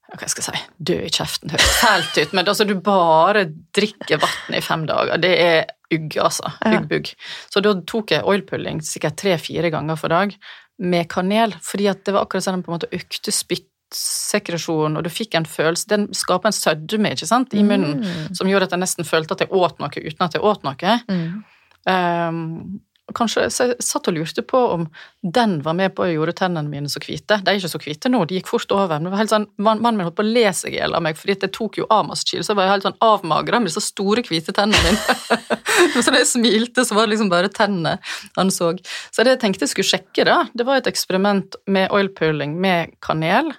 hva 0.09 0.29
skal 0.31 0.45
jeg 0.47 0.57
si, 0.57 0.61
død 0.89 1.03
i 1.05 1.11
kjeften, 1.13 1.51
høres 1.53 1.75
fælt 1.83 2.17
ut, 2.23 2.31
men 2.33 2.49
altså, 2.49 2.65
du 2.65 2.75
bare 2.81 3.43
drikker 3.77 4.23
vann 4.23 4.57
i 4.57 4.63
fem 4.65 4.87
dager. 4.89 5.21
Det 5.21 5.33
er 5.45 5.67
ugg, 5.93 6.17
altså. 6.25 6.49
Uggbugg. 6.65 7.11
Så 7.53 7.61
da 7.65 7.75
tok 7.89 8.15
jeg 8.17 8.25
oilpulling 8.25 8.81
sikkert 8.85 9.19
tre-fire 9.21 9.69
ganger 9.75 9.97
for 10.01 10.09
dag 10.13 10.33
med 10.79 11.09
kanel, 11.13 11.53
fordi 11.65 11.91
det 11.93 12.15
var 12.15 12.25
akkurat 12.25 12.45
sånn 12.47 12.59
den 12.59 12.65
på 12.65 12.73
en 12.73 12.79
måte 12.79 12.91
økte 12.95 13.33
spyttsekresjon, 13.35 14.97
og 14.97 15.05
du 15.05 15.11
fikk 15.13 15.35
en 15.35 15.47
følelse 15.49 15.89
Den 15.93 16.09
skaper 16.17 16.49
en 16.51 16.57
sødme 16.57 17.13
ikke 17.13 17.27
sant, 17.29 17.55
i 17.55 17.63
munnen 17.67 18.01
Mm. 18.05 18.35
som 18.37 18.49
gjorde 18.49 18.69
at 18.69 18.77
jeg 18.77 18.81
nesten 18.85 19.05
følte 19.09 19.33
at 19.37 19.41
jeg 19.45 19.53
åt 19.53 19.79
noe 19.79 19.89
uten 19.93 20.25
at 20.25 20.35
jeg 20.35 20.43
åt 20.45 20.63
noe. 20.65 20.99
Mm. 21.09 21.45
Um, 21.89 22.81
kanskje, 23.17 23.47
jeg 23.47 23.77
satt 23.85 24.09
og 24.11 24.17
lurte 24.17 24.43
på 24.45 24.59
om 24.75 24.85
den 25.23 25.59
var 25.65 25.77
med 25.79 25.95
på 25.97 26.05
å 26.05 26.09
gjøre 26.11 26.35
tennene 26.37 26.69
mine 26.69 26.91
så 26.93 27.01
hvite. 27.01 27.39
De 27.45 27.53
er 27.53 27.61
ikke 27.61 27.71
så 27.73 27.81
hvite 27.81 28.11
nå, 28.13 28.21
de 28.29 28.37
gikk 28.39 28.51
fort 28.51 28.73
over. 28.75 28.99
Men 28.99 29.09
det 29.09 29.13
var 29.15 29.23
helt 29.23 29.33
sånn, 29.33 29.47
Mannen 29.57 29.97
min 29.97 30.07
holdt 30.09 30.19
på 30.19 30.27
å 30.27 30.29
le 30.29 30.45
seg 30.57 30.77
i 30.77 30.81
hjel 30.81 30.97
av 30.97 31.05
meg, 31.05 31.17
fordi 31.19 31.39
det 31.45 31.51
tok 31.57 31.81
jo 31.81 31.87
kilo, 31.89 32.45
så 32.45 32.53
jeg 32.53 32.59
var 32.59 32.73
helt 32.73 32.87
sånn 32.87 32.99
avmagra 33.05 33.61
med 33.63 33.71
disse 33.71 33.85
store, 33.85 34.25
hvite 34.29 34.55
tennene 34.57 34.83
mine. 34.85 35.39
så 36.05 36.13
da 36.13 36.21
jeg 36.21 36.31
smilte, 36.33 36.85
så 36.85 36.99
var 36.99 37.07
det 37.07 37.15
liksom 37.15 37.33
bare 37.33 37.53
tennene 37.53 37.97
han 38.37 38.53
så. 38.55 38.75
Så 39.11 39.25
det 39.25 39.37
jeg 39.37 39.43
tenkte 39.45 39.65
jeg 39.67 39.75
skulle 39.75 39.93
sjekke, 39.93 40.29
da, 40.29 40.43
det 40.53 40.69
var 40.69 40.81
et 40.81 40.91
eksperiment 40.91 41.59
med 41.67 41.89
oilpulling 41.95 42.59
med 42.61 42.97
kanel 43.05 43.55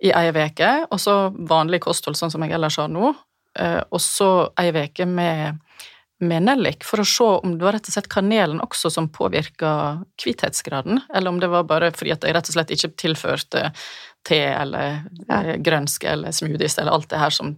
i 0.00 0.12
ei 0.16 0.30
uke, 0.32 0.70
og 0.90 1.00
så 1.00 1.16
vanlig 1.48 1.82
kosthold, 1.84 2.18
sånn 2.18 2.32
som 2.32 2.42
jeg 2.44 2.56
ellers 2.56 2.78
har 2.80 2.90
nå, 2.90 3.12
eh, 3.60 3.82
og 3.86 4.00
så 4.02 4.50
ei 4.60 4.72
uke 4.72 5.06
med 5.06 5.60
med 6.20 6.44
nellik 6.46 6.84
for 6.84 7.00
å 7.02 7.06
se 7.08 7.28
om 7.40 7.56
det 7.58 7.64
var 7.64 7.72
rett 7.78 7.88
og 7.88 7.94
slett 7.94 8.10
kanelen 8.12 8.60
også 8.60 8.90
som 8.92 9.08
påvirka 9.12 9.70
hvithetsgraden, 10.20 11.00
eller 11.14 11.32
om 11.32 11.40
det 11.40 11.48
var 11.52 11.64
bare 11.68 11.90
fordi 11.96 12.12
at 12.12 12.24
jeg 12.26 12.36
rett 12.36 12.50
og 12.52 12.56
slett 12.58 12.74
ikke 12.76 12.92
tilførte 13.00 13.70
te 14.28 14.40
eller 14.52 15.02
Ja. 15.28 15.40
eh, 15.42 15.56
grønske 15.56 16.08
eller 16.08 16.32
smoothies 16.36 16.78
eller 16.78 16.92
alt 16.92 17.08
det 17.08 17.18
her 17.18 17.30
som 17.30 17.56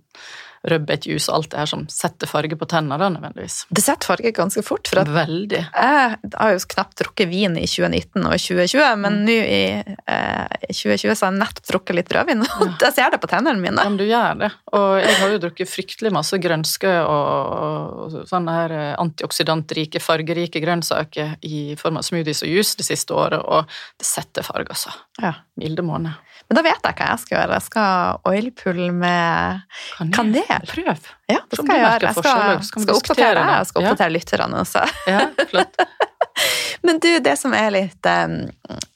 rødbetjuice 0.68 1.28
og 1.30 1.36
alt 1.40 1.50
det 1.50 1.58
her 1.58 1.66
som 1.70 1.86
setter 1.90 2.30
farge 2.30 2.56
på 2.58 2.68
tennene, 2.70 2.98
da, 3.00 3.08
nødvendigvis. 3.10 3.64
Det 3.70 3.82
setter 3.82 4.06
farge 4.12 4.32
ganske 4.36 4.62
fort, 4.62 4.86
for 4.92 5.04
Veldig. 5.12 5.62
jeg 5.74 6.18
har 6.38 6.52
jo 6.54 6.60
knapt 6.74 6.96
drukket 7.02 7.28
vin 7.32 7.56
i 7.58 7.66
2019 7.66 8.26
og 8.28 8.36
2020, 8.38 8.96
men 9.02 9.12
Mm. 9.12 9.24
nå 9.26 9.34
i 9.42 9.62
eh, 10.08 10.46
2020 10.70 11.14
så 11.18 11.26
har 11.26 11.32
jeg 11.32 11.40
nettopp 11.40 11.66
drukket 11.72 11.96
litt 11.98 12.12
rødvin, 12.14 12.44
og 12.46 12.76
jeg 12.86 12.94
ser 12.94 13.10
det 13.10 13.20
på 13.20 13.30
tennene 13.32 13.58
mine. 13.60 13.82
Ja, 13.82 13.88
men 13.90 13.98
du 14.00 14.04
gjør 14.06 14.38
det. 14.38 14.52
Og 14.72 14.88
jeg 15.02 15.16
har 15.20 15.34
jo 15.34 15.40
drukket 15.42 15.68
fryktelig 15.72 16.12
masse 16.14 16.38
grønske 16.42 16.92
og, 17.02 18.14
og 18.14 18.28
sånne 18.30 18.54
her 18.56 18.76
eh, 18.78 18.94
antioksidantrike, 19.02 20.00
fargerike 20.02 20.62
grønnsaker 20.62 21.36
i 21.42 21.74
form 21.80 21.98
av 22.00 22.06
smoothies 22.06 22.42
og 22.46 22.52
juice 22.54 22.76
det 22.78 22.86
siste 22.88 23.14
året, 23.14 23.42
og 23.42 23.66
det 23.98 24.06
setter 24.08 24.46
farge, 24.46 24.70
altså. 24.72 24.94
Ja. 25.20 25.34
Milde 25.60 25.82
måned. 25.84 26.14
Men 26.48 26.56
da 26.58 26.62
vet 26.64 26.80
jeg 26.84 26.96
hva 26.98 27.06
jeg 27.12 27.20
skal 27.22 27.36
gjøre. 27.38 27.56
Jeg 27.58 27.64
skal 27.68 28.22
oilpull 28.28 28.80
med 28.96 29.60
kanel. 30.16 30.42
Prøv. 30.60 30.98
Ja, 31.30 31.38
det 31.48 31.58
skal 31.58 31.72
jeg 31.72 31.82
gjøre. 31.84 32.08
Jeg 32.08 32.14
skal, 32.18 32.82
skal 32.84 32.94
oppdatere 32.94 33.34
deg, 33.40 33.52
jeg 33.56 33.66
skal 33.70 33.82
Ja. 33.86 34.08
lytterne 34.12 34.60
også. 34.62 34.84
Ja, 35.08 35.20
flott. 35.50 35.76
Men 36.82 36.98
du, 36.98 37.08
det 37.22 37.34
som 37.38 37.52
er 37.54 37.70
litt 37.74 38.06
eh, 38.08 38.32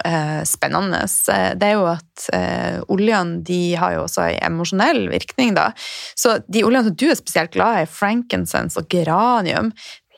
eh, 0.09 0.41
spennende, 0.49 1.03
eh, 1.33 1.51
det 1.59 1.69
er 1.69 1.75
jo 1.77 1.85
at 1.91 2.25
eh, 2.35 2.79
oljene 2.93 3.43
de 3.47 3.61
har 3.79 3.93
jo 3.95 4.07
også 4.07 4.25
en 4.31 4.41
emosjonell 4.49 5.05
virkning, 5.13 5.55
da. 5.59 5.69
Så 6.19 6.39
de 6.49 6.65
oljene 6.67 6.89
som 6.89 6.97
du 6.97 7.07
er 7.13 7.19
spesielt 7.19 7.53
glad 7.55 7.83
i, 7.85 7.87
frankincense 7.87 8.81
og 8.81 8.89
geranium, 8.91 9.71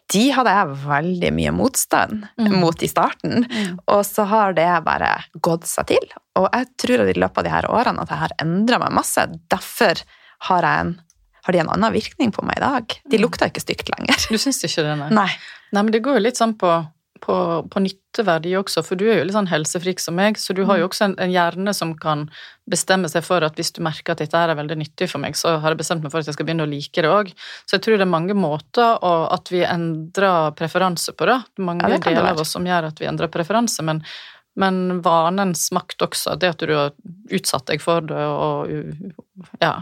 de 0.09 0.23
hadde 0.33 0.55
jeg 0.57 0.77
veldig 0.87 1.31
mye 1.37 1.51
motstand 1.53 2.23
Mm. 2.39 2.55
mot 2.63 2.81
i 2.83 2.89
starten. 2.89 3.45
Og 3.91 4.07
så 4.09 4.25
har 4.31 4.55
det 4.57 4.71
bare 4.87 5.11
gått 5.45 5.67
seg 5.69 5.91
til. 5.91 6.07
Og 6.39 6.47
jeg 6.55 6.67
tror 6.81 7.03
at 7.05 7.11
i 7.13 7.19
løpet 7.21 7.43
av 7.43 7.45
de 7.45 7.51
her 7.53 7.67
årene 7.69 8.01
at 8.07 8.09
jeg 8.15 8.23
har 8.23 8.33
endra 8.41 8.79
meg 8.81 8.95
masse. 8.97 9.27
Derfor 9.53 10.01
har, 10.49 10.63
jeg 10.65 10.81
en, 10.87 10.95
har 11.49 11.57
de 11.57 11.63
en 11.65 11.73
annen 11.75 11.97
virkning 11.97 12.31
på 12.37 12.45
meg 12.47 12.61
i 12.61 12.65
dag. 12.67 12.95
De 13.09 13.17
Mm. 13.19 13.25
lukter 13.25 13.49
ikke 13.51 13.65
stygt 13.65 13.89
lenger. 13.97 14.29
Du 14.29 14.37
syns 14.39 14.61
ikke 14.69 14.85
det, 14.87 14.95
nei? 15.01 15.11
Nei. 15.11 15.31
Nei, 15.73 15.83
men 15.83 15.91
det 15.93 16.03
går 16.05 16.21
jo 16.21 16.25
litt 16.29 16.39
sånn 16.39 16.55
på, 16.61 16.71
på, 17.21 17.35
på 17.69 17.81
nytteverdi 17.83 18.53
også, 18.57 18.85
for 18.87 18.95
du 19.01 19.03
er 19.11 19.19
jo 19.19 19.25
litt 19.27 19.35
sånn 19.35 19.49
helsefrik 19.51 19.99
som 20.01 20.15
meg, 20.15 20.37
så 20.39 20.55
du 20.55 20.63
har 20.69 20.79
jo 20.79 20.87
også 20.87 21.09
en, 21.09 21.15
en 21.19 21.33
hjerne 21.35 21.75
som 21.75 21.91
kan 21.99 22.23
bestemme 22.71 23.09
seg 23.11 23.25
for 23.27 23.43
at 23.43 23.59
hvis 23.59 23.73
du 23.75 23.81
merker 23.83 24.15
at 24.15 24.23
dette 24.23 24.39
er 24.39 24.55
veldig 24.55 24.77
nyttig 24.79 25.09
for 25.11 25.19
meg, 25.25 25.35
så 25.37 25.57
har 25.59 25.75
jeg 25.75 25.81
bestemt 25.83 26.05
meg 26.07 26.13
for 26.15 26.21
at 26.23 26.31
jeg 26.31 26.37
skal 26.39 26.47
begynne 26.47 26.65
å 26.69 26.71
like 26.71 27.03
det 27.03 27.11
òg. 27.11 27.33
Så 27.67 27.75
jeg 27.77 27.83
tror 27.85 27.99
det 27.99 28.07
er 28.07 28.13
mange 28.15 28.37
måter 28.39 29.03
og 29.03 29.27
at 29.35 29.51
vi 29.51 29.65
endrer 29.67 30.53
preferanse 30.57 31.13
på, 31.19 31.27
da. 31.27 31.41
Mange 31.59 31.91
Ja, 31.91 31.99
deler 31.99 32.31
av 32.33 32.41
oss 32.45 32.55
som 32.55 32.65
gjør 32.69 32.93
at 32.93 33.01
vi 33.03 33.11
endrer 33.11 33.29
preferanse, 33.35 33.83
men 33.83 34.05
men 34.59 35.03
vanens 35.05 35.69
makt 35.71 36.03
også, 36.03 36.33
det 36.37 36.49
at 36.51 36.59
du 36.67 36.73
har 36.75 36.89
utsatt 37.31 37.67
deg 37.71 37.81
for 37.85 38.01
det 38.03 38.17
og 38.19 38.67
Ja. 39.63 39.77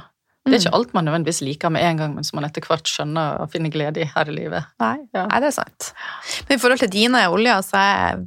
Det 0.47 0.55
er 0.55 0.59
Mm. 0.59 0.63
ikke 0.67 0.75
alt 0.79 0.95
man 0.95 1.05
nødvendigvis 1.09 1.41
liker 1.43 1.71
med 1.75 1.83
en 1.83 1.97
gang, 1.99 2.15
men 2.15 2.25
som 2.25 2.37
man 2.41 2.45
etter 2.49 2.63
hvert 2.63 2.87
skjønner 2.87 3.41
og 3.43 3.51
finner 3.51 3.71
glede 3.75 4.01
i 4.01 4.05
her 4.15 4.29
i 4.31 4.35
livet. 4.37 4.65
Nei, 4.81 4.97
Ja. 5.13 5.27
Nei, 5.27 5.41
det 5.43 5.49
er 5.49 5.57
sant. 5.59 5.93
Men 6.49 6.57
i 6.59 6.61
forhold 6.63 6.79
til 6.79 6.89
dine 6.95 7.25
oljer, 7.29 7.59
så 7.67 7.77
er, 7.83 8.25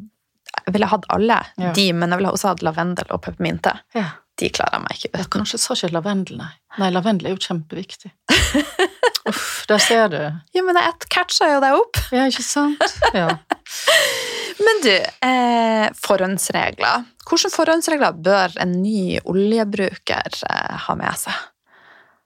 jeg 0.66 0.74
ville 0.74 0.86
hatt 0.92 1.06
alle 1.10 1.40
Ja. 1.58 1.72
de, 1.74 1.94
men 1.94 2.10
jeg 2.12 2.20
ville 2.20 2.32
også 2.34 2.50
hatt 2.52 2.62
lavendel 2.62 3.06
og 3.10 3.22
peppermynte. 3.22 3.80
Ja. 3.96 4.10
De 4.40 4.50
klarer 4.50 4.72
jeg 4.78 4.82
meg 4.82 4.92
ikke 4.96 5.10
Jeg 5.18 5.26
uten. 5.26 5.42
kanskje 5.42 5.60
sa 5.60 5.74
ikke 5.74 5.92
lavendel, 5.94 6.38
nei. 6.38 6.52
Nei, 6.80 6.90
lavendel 6.92 7.26
er 7.28 7.36
jo 7.36 7.42
kjempeviktig. 7.44 8.12
Uff, 9.30 9.66
der 9.68 9.78
ser 9.80 10.08
du. 10.10 10.18
Ja, 10.56 10.62
men 10.64 10.76
jeg 10.76 10.94
catcha 11.10 11.50
jo 11.54 11.60
deg 11.60 11.74
opp. 11.76 11.98
Ja, 12.12 12.24
ikke 12.28 12.44
sant? 12.44 12.82
Ja. 13.14 13.28
Men 14.60 14.82
du, 14.84 14.92
eh, 15.24 15.90
forhåndsregler. 15.96 17.06
Hvilke 17.30 17.52
forhåndsregler 17.54 18.18
bør 18.26 18.56
en 18.60 18.74
ny 18.82 19.20
oljebruker 19.24 20.40
eh, 20.50 20.78
ha 20.86 20.96
med 21.00 21.16
seg? 21.22 21.34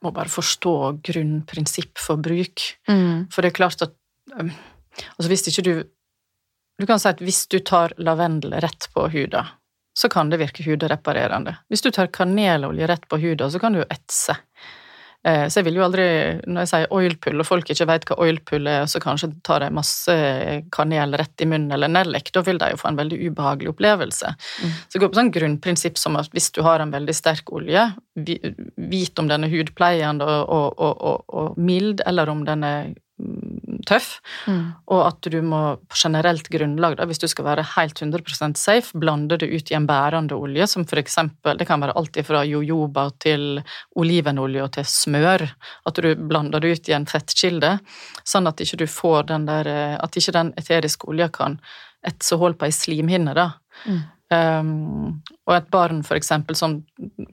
Må 0.03 0.11
bare 0.15 0.31
forstå 0.31 0.75
grunnprinsipp 1.05 2.01
for 2.01 2.21
bruk. 2.21 2.63
Mm. 2.89 3.29
For 3.31 3.43
det 3.43 3.53
er 3.53 3.59
klart 3.61 3.85
at 3.85 3.97
Altså, 4.33 5.27
hvis 5.27 5.47
ikke 5.49 5.63
du 5.65 5.73
Du 6.79 6.85
kan 6.89 6.99
si 7.01 7.09
at 7.09 7.21
hvis 7.21 7.43
du 7.51 7.59
tar 7.59 7.93
lavendel 8.01 8.55
rett 8.63 8.87
på 8.93 9.05
huda, 9.13 9.43
så 9.93 10.09
kan 10.09 10.31
det 10.31 10.39
virke 10.41 10.63
hudreparerende. 10.65 11.53
Hvis 11.69 11.83
du 11.85 11.91
tar 11.93 12.09
kanelolje 12.09 12.87
rett 12.89 13.05
på 13.07 13.19
huda, 13.21 13.49
så 13.53 13.61
kan 13.61 13.75
du 13.75 13.83
jo 13.83 13.89
etse. 13.93 14.35
Eh, 15.25 15.45
Så 15.47 15.59
jeg 15.62 15.65
vil 15.69 15.75
jo 15.79 15.83
aldri, 15.86 16.05
når 16.47 16.65
jeg 16.65 16.67
sier 16.73 16.88
oilpull, 16.91 17.39
og 17.39 17.45
folk 17.47 17.69
ikke 17.71 17.88
vet 17.88 18.05
hva 18.09 18.17
oilpull 18.19 18.67
er, 18.67 18.86
så 18.91 18.99
kanskje 18.99 19.29
tar 19.43 19.59
de 19.63 19.69
masse 19.71 20.15
kanel 20.75 21.15
rett 21.19 21.41
i 21.41 21.45
munnen 21.47 21.71
eller 21.71 21.88
nellik, 21.88 22.31
da 22.36 22.41
vil 22.43 22.57
de 22.59 22.71
jo 22.73 22.79
få 22.81 22.89
en 22.91 22.99
veldig 22.99 23.19
ubehagelig 23.29 23.71
opplevelse. 23.71 24.33
Mm. 24.63 24.73
Så 24.88 24.97
det 24.97 25.01
går 25.05 25.13
på 25.13 25.19
sånn 25.21 25.31
grunnprinsipp 25.38 25.97
som 25.97 26.17
at 26.19 26.27
hvis 26.36 26.51
du 26.51 26.62
har 26.67 26.79
en 26.83 26.91
veldig 26.91 27.15
sterk 27.15 27.51
olje, 27.55 27.86
vi- 28.15 28.41
vit 28.77 29.19
om 29.19 29.27
den 29.31 29.43
er 29.47 29.49
hudpleiende 29.55 30.27
og, 30.27 30.73
og, 30.79 31.01
og, 31.01 31.23
og, 31.29 31.57
mild, 31.57 32.01
eller 32.05 32.29
om 32.29 32.43
den 32.45 32.63
er 32.63 32.93
tøff, 33.86 34.19
Mm. 34.47 34.73
og 34.88 35.02
at 35.08 35.28
du 35.32 35.41
må 35.41 35.78
på 35.88 35.95
generelt 35.95 36.49
grunnlag, 36.49 36.95
da, 36.97 37.06
hvis 37.06 37.19
du 37.21 37.28
skal 37.28 37.45
være 37.45 37.65
helt 37.76 37.99
100% 38.02 38.58
safe, 38.58 38.97
blande 38.97 39.38
det 39.38 39.49
ut 39.54 39.71
i 39.71 39.76
en 39.78 39.86
bærende 39.88 40.34
olje, 40.36 40.67
som 40.67 40.86
for 40.86 40.97
eksempel, 40.97 41.58
det 41.58 41.67
kan 41.67 41.80
være 41.80 41.95
alt 41.95 42.17
fra 42.26 42.43
jojoba 42.43 43.12
til 43.19 43.62
olivenolje 43.95 44.63
og 44.63 44.71
til 44.73 44.84
smør, 44.84 45.45
at 45.86 45.95
du 45.95 46.15
blander 46.15 46.60
det 46.60 46.71
ut 46.80 46.89
i 46.89 46.93
en 46.97 47.06
fettkilde, 47.06 47.80
sånn 48.26 48.47
at 48.47 48.60
ikke 48.65 48.82
du 48.82 48.88
får 48.88 49.28
den 49.28 49.45
der, 49.45 49.67
eh, 49.67 49.97
at 50.02 50.17
ikke 50.17 50.34
den 50.34 50.54
eteriske 50.58 51.08
olja 51.08 51.30
kan 51.30 51.60
etse 52.04 52.36
hull 52.38 52.54
på 52.54 52.65
ei 52.65 52.71
slimhinne, 52.71 53.34
da. 53.34 53.52
Mm. 53.86 54.02
Um, 54.34 55.21
og 55.45 55.56
et 55.56 55.69
barn 55.69 56.02
for 56.02 56.17
eksempel 56.17 56.56
som 56.58 56.80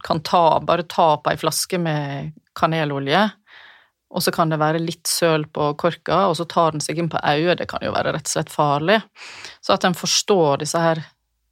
kan 0.05 0.21
ta, 0.21 0.61
bare 0.61 0.83
ta 0.83 1.17
på 1.17 1.31
ei 1.31 1.39
flaske 1.41 1.79
med 1.81 2.33
kanelolje, 2.55 3.31
og 4.11 4.25
så 4.25 4.33
kan 4.35 4.51
det 4.51 4.59
være 4.59 4.83
litt 4.83 5.07
søl 5.07 5.47
på 5.47 5.71
korka, 5.79 6.25
og 6.31 6.37
så 6.39 6.47
tar 6.51 6.75
den 6.75 6.83
seg 6.83 6.99
inn 6.99 7.11
på 7.13 7.21
øyet. 7.23 7.61
Det 7.61 7.69
kan 7.71 7.85
jo 7.85 7.95
være 7.95 8.17
rett 8.17 8.27
og 8.27 8.35
slett 8.35 8.51
farlig. 8.51 8.99
Så 9.63 9.77
at 9.77 9.87
en 9.87 9.95
forstår 9.95 10.65
disse 10.65 10.83
her 10.83 11.05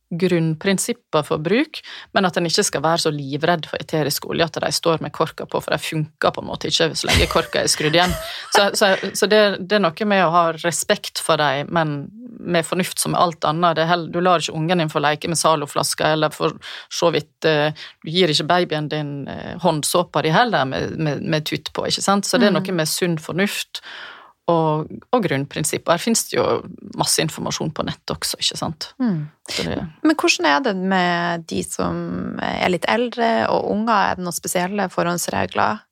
grunnprinsippene 0.09 1.25
for 1.27 1.40
bruk, 1.44 1.83
men 2.16 2.25
at 2.25 2.38
en 2.38 2.49
ikke 2.49 2.64
skal 2.64 2.83
være 2.85 3.03
så 3.05 3.12
livredd 3.12 3.66
for 3.68 3.81
eterisk 3.83 4.29
olje 4.31 4.47
at 4.49 4.57
de 4.64 4.71
står 4.73 5.03
med 5.05 5.12
korka 5.12 5.44
på, 5.44 5.61
for 5.61 5.75
de 5.75 5.79
funker 5.85 6.33
på 6.33 6.42
en 6.42 6.49
måte 6.49 6.71
ikke 6.71 6.90
så 6.97 7.11
lenge 7.11 7.29
korka 7.31 7.62
er 7.62 7.71
skrudd 7.71 7.97
igjen. 7.97 8.14
Så, 8.57 8.71
så, 8.79 8.94
så 9.12 9.29
det, 9.29 9.42
det, 9.61 9.77
er 9.77 9.85
noe 9.85 10.09
med 10.09 10.25
å 10.25 10.33
ha 10.33 10.44
respekt 10.62 11.21
for 11.25 11.40
dem, 11.40 11.68
men 11.77 11.99
med 12.38 12.66
fornuft 12.66 12.98
som 12.98 13.12
med 13.12 13.20
alt 13.20 13.44
annet. 13.48 13.81
Heller, 13.88 14.11
du 14.12 14.20
lar 14.20 14.42
ikke 14.42 14.57
ungen 14.57 14.83
din 14.83 14.92
få 14.92 15.03
leke 15.03 15.31
med 15.31 15.38
Zalo-flasker, 15.40 16.12
eller 16.16 16.35
for 16.35 16.55
så 16.92 17.12
vidt 17.14 17.48
eh, 17.48 17.72
Du 18.05 18.11
gir 18.12 18.31
ikke 18.33 18.48
babyen 18.48 18.90
din 18.92 19.12
eh, 19.29 19.57
håndsåpa 19.62 20.22
di 20.22 20.35
heller 20.35 20.68
med, 20.68 20.98
med, 20.98 21.22
med 21.22 21.48
tutt 21.48 21.72
på, 21.72 21.88
ikke 21.88 22.05
sant. 22.05 22.29
Så 22.29 22.38
det 22.38 22.48
er 22.48 22.55
mm. 22.57 22.61
noe 22.61 22.79
med 22.81 22.90
sunn 22.90 23.18
fornuft 23.22 23.83
og, 24.48 24.88
og 25.12 25.24
grunnprinsipper. 25.24 25.94
Her 25.94 26.03
finnes 26.03 26.24
det 26.31 26.38
jo 26.38 26.44
masse 26.96 27.20
informasjon 27.22 27.72
på 27.77 27.85
nett 27.88 28.14
også, 28.14 28.38
ikke 28.40 28.61
sant. 28.61 28.92
Mm. 29.03 29.27
Det... 29.51 29.77
Men 30.07 30.16
hvordan 30.16 30.48
er 30.48 30.62
det 30.64 30.77
med 30.79 31.44
de 31.51 31.61
som 31.66 31.98
er 32.44 32.72
litt 32.72 32.88
eldre 32.88 33.48
og 33.53 33.68
unger? 33.74 33.94
Er 33.98 34.18
det 34.18 34.24
noen 34.24 34.37
spesielle 34.37 34.88
forhåndsregler? 34.92 35.85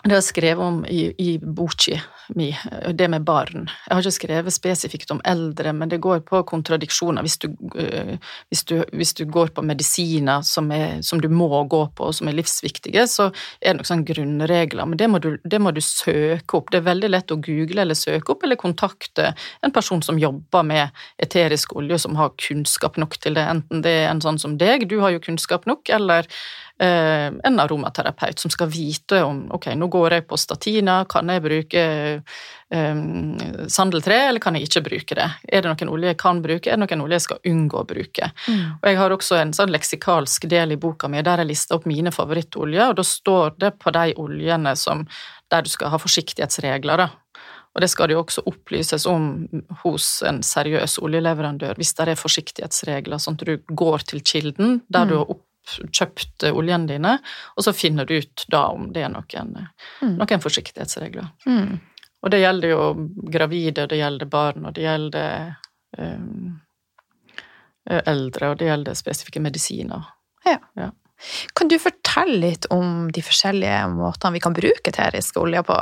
Det 0.00 0.14
har 0.14 0.22
jeg 0.22 0.30
skrevet 0.30 0.64
om 0.64 0.80
i, 0.88 1.10
i 1.20 1.36
boka 1.38 1.98
mi, 2.34 2.48
det 2.94 3.08
med 3.10 3.24
barn. 3.26 3.66
Jeg 3.86 3.92
har 3.92 4.00
ikke 4.00 4.14
skrevet 4.14 4.54
spesifikt 4.54 5.10
om 5.12 5.20
eldre, 5.28 5.72
men 5.76 5.90
det 5.90 5.98
går 6.00 6.22
på 6.24 6.40
kontradiksjoner. 6.48 7.24
Hvis 7.26 7.36
du, 7.42 7.48
øh, 7.74 8.14
hvis 8.48 8.64
du, 8.64 8.84
hvis 8.92 9.12
du 9.18 9.24
går 9.26 9.52
på 9.56 9.64
medisiner 9.66 10.40
som, 10.46 10.70
er, 10.72 11.02
som, 11.02 11.20
du 11.20 11.28
må 11.28 11.48
gå 11.68 11.82
på, 11.96 12.06
og 12.08 12.14
som 12.16 12.30
er 12.30 12.38
livsviktige, 12.38 13.04
så 13.10 13.28
er 13.60 13.74
det 13.74 13.80
noen 13.80 13.90
sånne 13.90 14.08
grunnregler. 14.08 14.88
Men 14.88 15.02
det 15.02 15.10
må, 15.10 15.20
du, 15.20 15.34
det 15.44 15.60
må, 15.60 15.74
du, 15.74 15.82
søke 15.84 16.56
opp. 16.56 16.72
Det 16.72 16.80
er 16.80 16.88
veldig 16.88 17.10
lett 17.10 17.34
å 17.34 17.40
google 17.42 17.84
eller 17.84 17.98
søke 17.98 18.32
opp, 18.32 18.46
eller 18.46 18.60
kontakte 18.60 19.34
en 19.60 19.74
person 19.74 20.00
som 20.06 20.20
jobber 20.20 20.64
med 20.64 21.02
eterisk 21.20 21.76
olje, 21.76 22.00
som 22.06 22.16
har 22.20 22.32
kunnskap 22.40 22.96
nok 23.00 23.18
til 23.20 23.36
det. 23.36 23.44
Enten 23.52 23.84
det 23.84 23.96
er 24.04 24.10
en 24.14 24.24
sånn 24.24 24.40
som 24.40 24.56
deg, 24.60 24.88
du 24.88 25.00
har 25.04 25.12
jo 25.12 25.24
kunnskap 25.28 25.68
nok, 25.68 25.92
eller 25.92 26.28
en 26.84 27.60
aromaterapeut 27.60 28.38
som 28.38 28.50
skal 28.50 28.70
vite 28.72 29.18
om 29.22 29.42
ok, 29.52 29.66
nå 29.76 29.88
går 29.92 30.14
jeg 30.16 30.24
på 30.30 30.38
statina, 30.40 31.02
kan 31.04 31.28
jeg 31.28 31.42
bruke 31.44 31.82
um, 32.72 33.66
sandeltre, 33.68 34.16
eller 34.30 34.40
kan 34.40 34.56
jeg 34.56 34.68
ikke 34.68 34.84
bruke 34.86 35.18
det? 35.18 35.26
Er 35.44 35.60
det 35.60 35.74
noen 35.74 35.92
olje 35.92 36.14
jeg 36.14 36.20
kan 36.22 36.40
bruke, 36.40 36.70
er 36.70 36.80
det 36.80 36.86
noen 36.86 37.04
olje 37.04 37.18
jeg 37.18 37.26
skal 37.26 37.50
unngå 37.52 37.82
å 37.82 37.88
bruke? 37.90 38.30
Mm. 38.46 38.62
Og 38.78 38.88
Jeg 38.88 39.00
har 39.02 39.16
også 39.16 39.40
en 39.40 39.52
sånn 39.56 39.74
leksikalsk 39.74 40.48
del 40.48 40.72
i 40.72 40.80
boka 40.80 41.10
mi 41.10 41.20
der 41.26 41.44
jeg 41.44 41.50
lister 41.50 41.76
opp 41.76 41.88
mine 41.90 42.14
favorittoljer, 42.14 42.86
og 42.88 43.00
da 43.02 43.04
står 43.04 43.58
det 43.60 43.74
på 43.82 43.92
de 43.96 44.14
oljene 44.24 44.72
som, 44.76 45.04
der 45.52 45.66
du 45.66 45.72
skal 45.72 45.92
ha 45.92 46.00
forsiktighetsregler. 46.00 47.04
da. 47.04 47.10
Og 47.74 47.84
det 47.84 47.90
skal 47.92 48.08
det 48.08 48.16
jo 48.16 48.24
også 48.24 48.42
opplyses 48.50 49.04
om 49.06 49.28
hos 49.84 50.08
en 50.26 50.40
seriøs 50.42 50.96
oljeleverandør 51.04 51.78
hvis 51.78 51.92
det 51.98 52.08
er 52.08 52.18
forsiktighetsregler, 52.18 53.20
sånn 53.20 53.38
at 53.38 53.46
du 53.46 53.60
går 53.68 54.08
til 54.10 54.24
kilden 54.24 54.80
der 54.88 55.06
mm. 55.06 55.12
du 55.12 55.16
har 55.20 55.30
opp 55.36 55.44
kjøpt 55.68 56.46
oljene 56.50 56.88
dine, 56.88 57.16
og 57.56 57.64
så 57.66 57.74
finner 57.76 58.08
du 58.08 58.16
ut 58.18 58.44
da 58.50 58.66
om 58.74 58.90
det 58.94 59.04
er 59.06 59.12
noen, 59.12 59.54
mm. 60.02 60.16
noen 60.18 60.42
forsiktighetsregler. 60.42 61.30
Mm. 61.46 61.78
Og 62.20 62.32
det 62.32 62.42
gjelder 62.42 62.74
jo 62.74 62.80
gravide, 63.32 63.86
det 63.88 64.00
gjelder 64.00 64.28
barn, 64.30 64.66
og 64.68 64.74
det 64.76 64.84
gjelder 64.84 65.54
um, 65.98 66.58
eldre, 67.88 68.50
og 68.50 68.58
det 68.60 68.68
gjelder 68.68 68.98
spesifikke 68.98 69.42
medisiner. 69.42 70.10
Ja. 70.44 70.58
ja. 70.76 70.90
Kan 71.56 71.70
du 71.72 71.78
fortelle 71.80 72.38
litt 72.44 72.68
om 72.72 73.08
de 73.12 73.24
forskjellige 73.24 73.82
måtene 73.94 74.36
vi 74.36 74.44
kan 74.44 74.56
bruke 74.56 74.92
eterisk 74.92 75.40
olje 75.40 75.64
på? 75.66 75.78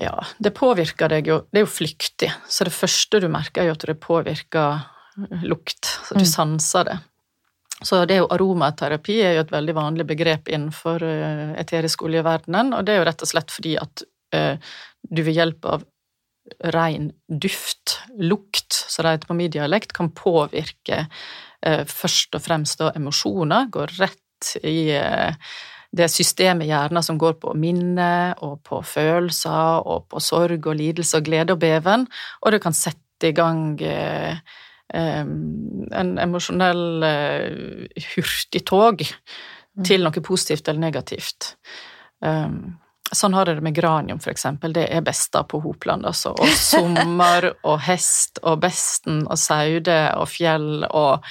Ja, 0.00 0.14
det 0.40 0.54
påvirker 0.56 1.10
deg 1.12 1.26
jo 1.28 1.42
Det 1.50 1.60
er 1.60 1.64
jo 1.66 1.68
flyktig, 1.68 2.30
så 2.48 2.64
det 2.64 2.72
første 2.72 3.20
du 3.20 3.28
merker, 3.32 3.62
er 3.62 3.70
jo 3.70 3.76
at 3.76 3.84
det 3.88 3.98
påvirker 4.00 4.86
lukt. 5.44 5.84
Så 6.06 6.16
du 6.16 6.24
mm. 6.24 6.30
sanser 6.30 6.86
det. 6.88 6.98
Så 7.82 8.02
det 8.04 8.16
er 8.16 8.22
jo 8.22 8.32
aromaterapi 8.34 9.16
er 9.24 9.38
jo 9.38 9.44
et 9.46 9.54
veldig 9.54 9.76
vanlig 9.76 10.06
begrep 10.10 10.50
innenfor 10.52 11.04
uh, 11.04 11.54
eterisk 11.60 12.04
oljeverdenen, 12.08 12.74
og 12.76 12.84
det 12.84 12.94
er 12.94 13.00
jo 13.00 13.08
rett 13.08 13.24
og 13.24 13.32
slett 13.32 13.54
fordi 13.54 13.76
at 13.80 14.04
uh, 14.36 14.76
du 15.08 15.22
ved 15.24 15.38
hjelp 15.38 15.70
av 15.70 15.86
ren 16.74 17.10
duft, 17.28 18.00
lukt, 18.18 18.74
så 18.74 19.04
det 19.04 19.14
heter 19.14 19.30
på 19.30 19.38
min 19.38 19.52
dialekt, 19.54 19.94
kan 19.96 20.12
påvirke 20.12 21.06
uh, 21.06 21.84
først 21.88 22.36
og 22.36 22.44
fremst 22.44 22.82
da 22.82 22.92
emosjoner, 22.98 23.70
går 23.72 23.96
rett 24.00 24.54
i 24.64 24.90
det 25.90 26.06
systemet 26.10 26.66
i 26.66 26.70
hjernen 26.70 27.02
som 27.02 27.18
går 27.18 27.36
på 27.42 27.54
minne 27.58 28.34
og 28.46 28.60
på 28.66 28.80
følelser 28.86 29.86
og 29.90 30.06
på 30.10 30.22
sorg 30.22 30.68
og 30.70 30.78
lidelse 30.78 31.18
og 31.18 31.26
glede 31.26 31.56
og 31.56 31.62
beven, 31.62 32.06
og 32.42 32.54
det 32.54 32.62
kan 32.62 32.76
sette 32.76 33.30
i 33.30 33.36
gang 33.36 33.74
eh, 33.84 34.38
en 34.94 36.12
emosjonell 36.18 36.84
uh, 37.04 38.04
hurtigtog 38.14 39.04
mm. 39.04 39.84
til 39.86 40.06
noe 40.06 40.24
positivt 40.24 40.68
eller 40.68 40.82
negativt. 40.82 41.54
Um, 42.24 42.78
sånn 43.12 43.34
har 43.34 43.48
det 43.48 43.60
med 43.64 43.76
granium, 43.76 44.20
for 44.22 44.32
eksempel. 44.32 44.74
Det 44.74 44.86
er 44.90 45.04
besta 45.06 45.44
på 45.46 45.60
Hopland, 45.64 46.06
altså. 46.06 46.34
Og 46.34 46.52
sommer 46.58 47.50
og 47.70 47.80
hest 47.86 48.42
og 48.42 48.60
besten 48.64 49.24
og 49.26 49.38
saude 49.40 50.00
og 50.16 50.28
fjell 50.30 50.84
og, 50.90 51.30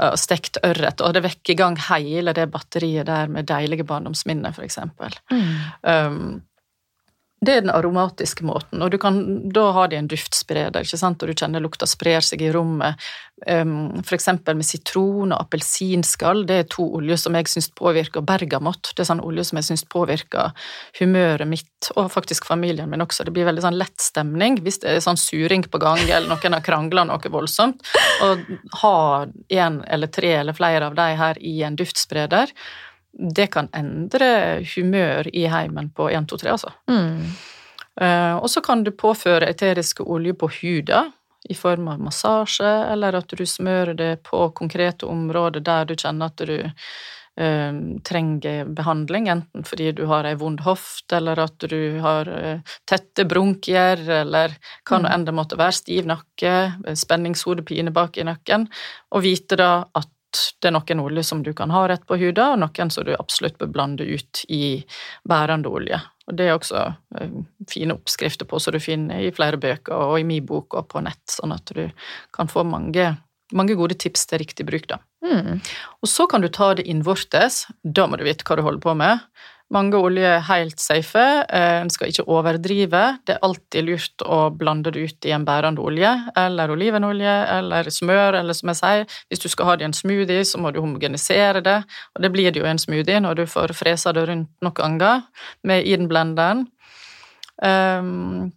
og 0.00 0.18
stekt 0.20 0.60
ørret. 0.66 1.04
Og 1.04 1.14
det 1.16 1.24
vekker 1.24 1.54
i 1.54 1.60
gang 1.60 1.78
hele 1.90 2.36
det 2.36 2.50
batteriet 2.52 3.08
der 3.10 3.30
med 3.32 3.48
deilige 3.50 3.86
barndomsminner, 3.88 4.56
for 4.56 4.66
eksempel. 4.66 5.16
Mm. 5.32 5.54
Um, 5.82 6.28
det 7.44 7.52
er 7.52 7.64
den 7.64 7.72
aromatiske 7.74 8.44
måten, 8.46 8.82
og 8.82 8.94
kan 9.02 9.18
da 9.52 9.66
ha 9.76 9.86
det 9.90 9.96
i 9.96 10.00
en 10.00 10.08
duftspreder, 10.08 10.84
ikke 10.84 10.98
sant? 11.00 11.22
og 11.22 11.28
du 11.28 11.36
kjenner 11.36 11.62
lukta 11.62 11.86
sprer 11.88 12.24
seg 12.24 12.42
i 12.44 12.50
rommet. 12.54 13.00
Um, 13.50 13.90
for 14.06 14.14
eksempel 14.16 14.56
med 14.56 14.64
sitron 14.64 15.34
og 15.34 15.42
appelsinskall, 15.42 16.44
det 16.48 16.56
er 16.56 16.68
to 16.70 16.86
oljer 16.96 17.18
som 17.20 17.36
jeg 17.36 17.50
syns 17.50 17.68
påvirker 17.76 18.24
bergamott. 18.24 18.92
Det 18.94 19.04
er 19.04 19.10
sånn 19.10 19.24
olje 19.24 19.44
som 19.48 19.60
jeg 19.60 19.68
syns 19.68 19.84
påvirker 19.90 20.54
humøret 21.00 21.50
mitt, 21.50 21.90
og 21.98 22.08
faktisk 22.14 22.46
familien 22.48 22.88
min 22.90 23.04
også. 23.04 23.26
Det 23.26 23.34
blir 23.34 23.48
veldig 23.50 23.66
sånn 23.66 23.80
lett 23.80 24.00
stemning 24.00 24.60
hvis 24.64 24.80
det 24.84 24.94
er 24.94 25.04
sånn 25.04 25.20
suring 25.20 25.66
på 25.68 25.82
gang, 25.82 26.00
eller 26.06 26.30
noen 26.30 26.56
har 26.56 26.64
krangla 26.64 27.04
noe 27.10 27.34
voldsomt. 27.36 27.84
Å 28.24 28.32
ha 28.84 28.96
en 29.58 29.82
eller 29.84 30.14
tre 30.14 30.36
eller 30.40 30.56
flere 30.56 30.88
av 30.88 30.96
de 30.96 31.12
her 31.18 31.44
i 31.44 31.58
en 31.66 31.76
duftspreder 31.76 32.54
det 33.18 33.46
kan 33.54 33.68
endre 33.76 34.64
humør 34.76 35.28
i 35.32 35.46
heimen 35.46 35.90
på 35.94 36.08
1, 36.10 36.28
2, 36.30 36.38
3, 36.42 36.54
altså. 36.54 36.72
Mm. 36.90 37.26
Uh, 38.00 38.36
og 38.42 38.50
så 38.50 38.60
kan 38.64 38.82
du 38.82 38.90
påføre 38.90 39.46
eteriske 39.46 40.02
olje 40.02 40.34
på 40.34 40.50
huda 40.60 41.06
i 41.48 41.54
form 41.54 41.88
av 41.92 42.00
massasje, 42.02 42.70
eller 42.90 43.20
at 43.20 43.30
du 43.30 43.44
smører 43.46 43.94
det 43.94 44.14
på 44.26 44.48
konkrete 44.56 45.06
områder 45.06 45.62
der 45.62 45.86
du 45.86 45.94
kjenner 45.94 46.32
at 46.32 46.42
du 46.42 46.56
uh, 46.64 47.76
trenger 48.08 48.72
behandling, 48.74 49.28
enten 49.30 49.66
fordi 49.68 49.92
du 49.94 50.06
har 50.10 50.26
ei 50.26 50.34
vond 50.40 50.64
hofte, 50.66 51.20
eller 51.20 51.44
at 51.44 51.68
du 51.70 52.00
har 52.02 52.30
uh, 52.32 52.74
tette 52.88 53.28
brunkier, 53.30 54.02
eller 54.24 54.56
hva 54.82 54.98
nå 54.98 55.06
mm. 55.06 55.12
enn 55.12 55.28
det 55.28 55.36
måtte 55.38 55.60
være, 55.60 55.78
stiv 55.78 56.10
nakke, 56.10 56.56
spenningshodepine 56.98 57.94
bak 57.94 58.18
i 58.18 58.26
nakken, 58.26 58.66
og 59.14 59.22
vite 59.28 59.60
da 59.60 59.70
at 59.94 60.10
det 60.60 60.70
er 60.70 60.74
noen 60.76 61.02
olje 61.02 61.24
som 61.26 61.42
du 61.44 61.52
kan 61.56 61.72
ha 61.74 61.84
rett 61.88 62.04
på 62.08 62.18
huden, 62.20 62.56
og 62.56 62.62
noen 62.62 62.90
som 62.92 63.06
du 63.06 63.14
absolutt 63.16 63.58
bør 63.60 63.72
blande 63.74 64.06
ut 64.06 64.44
i 64.48 64.84
bærende 65.28 65.70
olje. 65.70 66.00
Og 66.28 66.38
Det 66.38 66.46
er 66.46 66.56
også 66.56 66.82
eh, 67.20 67.36
fine 67.70 67.96
oppskrifter 67.98 68.48
på, 68.48 68.60
som 68.60 68.72
du 68.72 68.80
finner 68.80 69.20
i 69.20 69.32
flere 69.34 69.60
bøker 69.60 69.94
og 69.94 70.18
i 70.20 70.26
min 70.26 70.46
bok 70.46 70.76
og 70.78 70.88
på 70.92 71.02
nett, 71.04 71.22
sånn 71.30 71.52
at 71.52 71.74
du 71.76 71.88
kan 72.34 72.48
få 72.48 72.64
mange, 72.64 73.10
mange 73.52 73.76
gode 73.76 73.98
tips 74.00 74.26
til 74.30 74.40
riktig 74.40 74.66
bruk. 74.68 74.88
da. 74.88 75.00
Mm. 75.24 75.60
Og 76.00 76.10
så 76.10 76.26
kan 76.30 76.44
du 76.44 76.48
ta 76.48 76.72
det 76.74 76.86
innvortes. 76.88 77.66
Da 77.84 78.08
må 78.08 78.16
du 78.16 78.24
vite 78.24 78.46
hva 78.48 78.56
du 78.56 78.64
holder 78.64 78.84
på 78.84 78.96
med. 78.98 79.20
Mange 79.72 79.96
oljer 79.96 80.26
er 80.28 80.42
helt 80.44 80.78
safe, 80.78 81.22
eh, 81.48 81.80
en 81.80 81.88
skal 81.90 82.10
ikke 82.10 82.26
overdrive. 82.28 83.02
Det 83.24 83.34
er 83.34 83.46
alltid 83.46 83.86
lurt 83.86 84.24
å 84.26 84.50
blande 84.52 84.92
det 84.92 85.00
ut 85.00 85.26
i 85.26 85.32
en 85.32 85.46
bærende 85.48 85.80
olje, 85.80 86.10
eller 86.36 86.70
olivenolje, 86.74 87.36
eller 87.56 87.88
smør, 87.90 88.36
eller 88.42 88.52
som 88.52 88.68
jeg 88.68 88.76
sier, 88.76 89.06
hvis 89.30 89.40
du 89.40 89.48
skal 89.48 89.70
ha 89.70 89.76
det 89.76 89.86
i 89.86 89.88
en 89.88 89.96
smoothie, 89.96 90.44
så 90.44 90.60
må 90.60 90.70
du 90.70 90.82
homogenisere 90.84 91.64
det, 91.64 91.78
og 92.14 92.22
det 92.22 92.32
blir 92.34 92.52
det 92.52 92.60
jo 92.60 92.68
i 92.68 92.74
en 92.74 92.82
smoothie 92.82 93.24
når 93.24 93.40
du 93.40 93.46
får 93.48 93.72
fresa 93.72 94.12
det 94.12 94.28
rundt 94.28 94.52
noen 94.60 94.76
ganger 94.76 95.24
med 95.64 95.88
i 95.88 95.96
den 95.96 96.12
blenderen. 96.12 96.66
Um, 97.64 98.52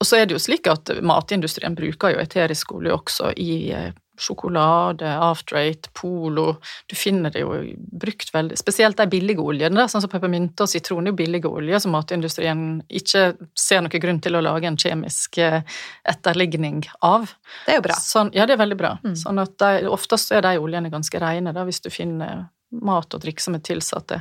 og 0.00 0.08
så 0.08 0.16
er 0.16 0.26
det 0.26 0.38
jo 0.38 0.40
slik 0.40 0.68
at 0.70 0.88
matindustrien 1.04 1.76
bruker 1.76 2.14
jo 2.14 2.22
eterisk 2.22 2.72
olje 2.72 2.94
også 2.96 3.34
i 3.36 3.50
eh, 3.76 3.90
sjokolade, 4.20 5.08
after 5.08 5.58
eight, 5.60 5.88
Polo 5.96 6.56
Du 6.86 6.96
finner 6.96 7.32
det 7.32 7.42
jo 7.42 7.54
brukt 8.02 8.32
veldig 8.34 8.58
Spesielt 8.60 8.98
de 9.00 9.06
billige 9.10 9.42
oljene, 9.42 9.86
sånn 9.88 10.04
som 10.04 10.12
peppermynte 10.12 10.66
og 10.66 10.70
sitron 10.70 11.08
er 11.08 11.14
jo 11.14 11.18
billige 11.20 11.50
oljer 11.50 11.82
som 11.82 11.94
matindustrien 11.94 12.62
ikke 12.88 13.24
ser 13.58 13.82
noen 13.84 14.02
grunn 14.02 14.20
til 14.22 14.38
å 14.38 14.44
lage 14.44 14.68
en 14.68 14.78
kjemisk 14.80 15.38
eh, 15.42 15.60
etterligning 16.08 16.82
av. 17.06 17.28
Det 17.66 17.74
er 17.74 17.80
jo 17.80 17.86
bra. 17.88 17.98
Sånn, 18.00 18.32
ja, 18.36 18.46
det 18.48 18.56
er 18.56 18.62
veldig 18.62 18.78
bra. 18.78 18.94
Mm. 19.04 19.16
Sånn 19.18 19.42
at 19.42 19.56
de, 19.62 19.86
oftest 19.90 20.32
er 20.36 20.44
de 20.46 20.56
oljene 20.60 20.92
ganske 20.92 21.22
rene, 21.22 21.54
da, 21.56 21.64
hvis 21.68 21.82
du 21.84 21.90
finner 21.92 22.46
mat 22.70 23.14
og 23.14 23.24
drikke 23.24 23.42
som 23.42 23.56
er 23.58 23.64
tilsatt 23.66 24.08
det. 24.12 24.20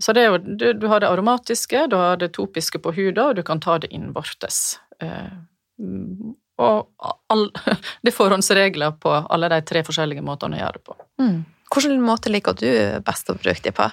Så 0.00 0.14
det 0.16 0.24
er 0.24 0.30
jo, 0.32 0.38
du, 0.40 0.66
du 0.80 0.86
har 0.88 1.02
det 1.02 1.10
aromatiske, 1.10 1.86
du 1.92 1.98
har 2.00 2.20
det 2.20 2.32
topiske 2.36 2.80
på 2.80 2.94
huda, 2.96 3.30
og 3.30 3.36
du 3.36 3.44
kan 3.46 3.60
ta 3.60 3.76
det 3.80 3.90
innvortes. 3.92 4.78
Eh, 5.02 5.32
og 6.60 7.10
all, 7.32 7.48
det 8.02 8.12
er 8.12 8.16
forhåndsregler 8.16 8.94
på 9.02 9.14
alle 9.22 9.50
de 9.52 9.60
tre 9.66 9.82
forskjellige 9.86 10.24
måtene 10.26 10.58
å 10.58 10.62
gjøre 10.62 10.78
det 10.78 10.86
på. 10.86 10.96
Mm. 11.22 11.40
Hvilken 11.70 12.00
måte 12.02 12.32
liker 12.32 12.56
du 12.58 12.70
best 13.06 13.30
å 13.30 13.38
bruke 13.38 13.62
det 13.64 13.74
på? 13.76 13.86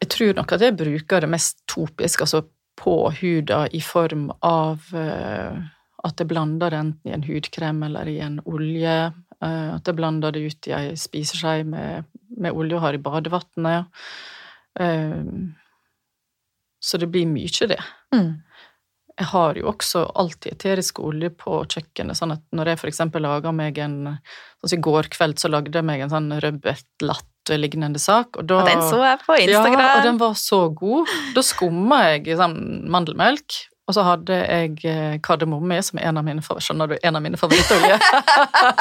Jeg 0.00 0.08
tror 0.14 0.38
nok 0.38 0.54
at 0.56 0.64
jeg 0.64 0.78
bruker 0.78 1.22
det 1.22 1.28
mest 1.30 1.60
topisk, 1.68 2.24
altså 2.24 2.42
på 2.80 2.94
huda 3.20 3.66
i 3.76 3.80
form 3.84 4.30
av 4.46 4.86
uh, 4.96 5.58
at 6.06 6.20
jeg 6.20 6.30
blander 6.30 6.72
det 6.72 6.80
enten 6.80 7.10
i 7.10 7.14
en 7.14 7.26
hudkrem 7.26 7.82
eller 7.84 8.08
i 8.08 8.18
en 8.24 8.38
olje. 8.48 8.96
Uh, 9.40 9.76
at 9.76 9.88
jeg 9.88 9.98
blander 9.98 10.32
det 10.32 10.46
ut 10.48 10.68
i 10.70 10.76
ei 10.76 10.94
spiseskje 10.98 11.66
med, 11.68 12.08
med, 12.36 12.56
olje 12.56 12.78
og 12.78 12.84
har 12.86 12.96
i 12.96 13.02
badevannet. 13.04 14.00
Uh, 14.80 15.52
så 16.80 16.96
det 16.96 17.10
blir 17.12 17.28
mye, 17.28 17.68
det. 17.68 17.80
Mm. 18.16 18.40
Jeg 19.20 19.28
har 19.34 19.58
jo 19.60 19.66
også 19.68 20.06
alltid 20.16 20.54
eterisk 20.54 21.00
olje 21.04 21.28
på 21.36 21.58
kjøkkenet, 21.68 22.16
sånn 22.16 22.32
at 22.38 22.44
når 22.56 22.72
jeg 22.72 22.80
for 22.80 22.92
eksempel 22.92 23.26
lager 23.26 23.52
meg 23.52 23.80
en 23.84 23.98
Sånn 24.60 24.74
som 24.74 24.76
i 24.76 24.84
går 24.84 25.06
kveld 25.12 25.38
så 25.40 25.48
lagde 25.48 25.72
jeg 25.72 25.86
meg 25.88 26.02
en 26.04 26.10
sånn 26.12 26.32
rødbetlatte-lignende 26.44 28.00
sak, 28.00 28.36
og 28.36 28.44
da 28.50 28.58
Og 28.60 28.68
den 28.68 28.82
så 28.84 28.98
jeg 29.00 29.20
på 29.24 29.38
Instagram! 29.40 29.80
Ja, 29.80 29.94
og 29.94 30.04
den 30.04 30.18
var 30.20 30.34
så 30.36 30.58
god. 30.76 31.14
Da 31.32 31.44
skumma 31.44 32.00
jeg 32.10 32.36
sånn 32.36 32.58
mandelmelk, 32.92 33.56
og 33.90 33.96
så 33.96 34.04
hadde 34.06 34.36
jeg 34.38 34.76
eh, 34.86 35.16
kardemomme 35.24 35.80
som 35.82 35.98
er 35.98 36.06
en 36.10 36.20
av 36.20 36.26
mine, 36.26 36.42
skjønner 36.42 36.92
du, 36.92 36.96
en 37.02 37.18
av 37.18 37.24
mine 37.24 37.38
favorittoljer. 37.40 37.98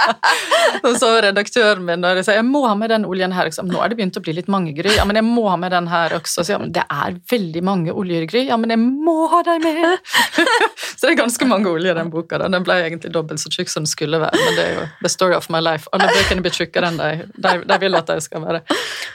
så 1.02 1.10
redaktøren 1.26 1.82
min 1.88 2.06
og 2.06 2.20
jeg 2.20 2.28
sa 2.28 2.36
jeg 2.38 2.46
må 2.46 2.62
ha 2.68 2.76
med 2.78 2.94
den 2.94 3.08
oljen 3.10 3.34
her. 3.34 3.50
Sa, 3.56 3.66
Nå 3.66 3.82
er 3.82 3.90
det 3.90 3.98
begynt 3.98 4.20
å 4.20 4.24
bli 4.24 4.36
litt 4.38 4.52
mange 4.52 4.76
gry. 4.78 4.94
Ja, 4.94 5.08
men 5.10 5.18
jeg 5.18 5.26
må 5.26 5.48
ha 5.50 5.56
med 5.58 5.74
den 5.74 5.90
her 5.90 6.14
også. 6.20 6.46
Så 6.46 6.54
ja, 6.54 6.60
men 6.62 6.74
det 6.76 6.86
er 6.86 7.18
veldig 7.32 7.66
mange 7.66 7.96
oljer 7.96 8.28
i 8.28 8.30
gry. 8.30 8.46
Ja, 8.52 8.60
men 8.62 8.74
jeg 8.74 8.82
må 8.84 9.18
ha 9.34 9.42
dem 9.48 9.66
med! 9.66 9.98
så 10.98 11.08
det 11.08 11.16
er 11.16 11.20
ganske 11.24 11.50
mange 11.50 11.72
oljer 11.74 11.96
i 11.96 12.00
den 12.00 12.14
boka. 12.14 12.38
Den 12.46 12.68
ble 12.68 12.78
egentlig 12.86 13.14
dobbelt 13.16 13.42
så 13.42 13.52
tjukk 13.54 13.74
som 13.74 13.88
den 13.88 13.90
skulle 13.90 14.22
være, 14.22 14.38
men 14.46 14.58
det 14.60 14.68
er 14.68 14.78
jo 14.78 14.86
the 15.02 15.12
story 15.12 15.38
of 15.38 15.50
my 15.50 15.64
life. 15.64 15.90
Alle 15.96 16.12
bøkene 16.14 16.46
blir 16.46 16.54
tjukkere 16.54 16.92
enn 16.92 17.02
de, 17.02 17.12
de, 17.34 17.58
de, 17.66 17.82
vil 17.82 17.98
at 17.98 18.14
de 18.14 18.22
skal 18.22 18.46
være. 18.46 18.62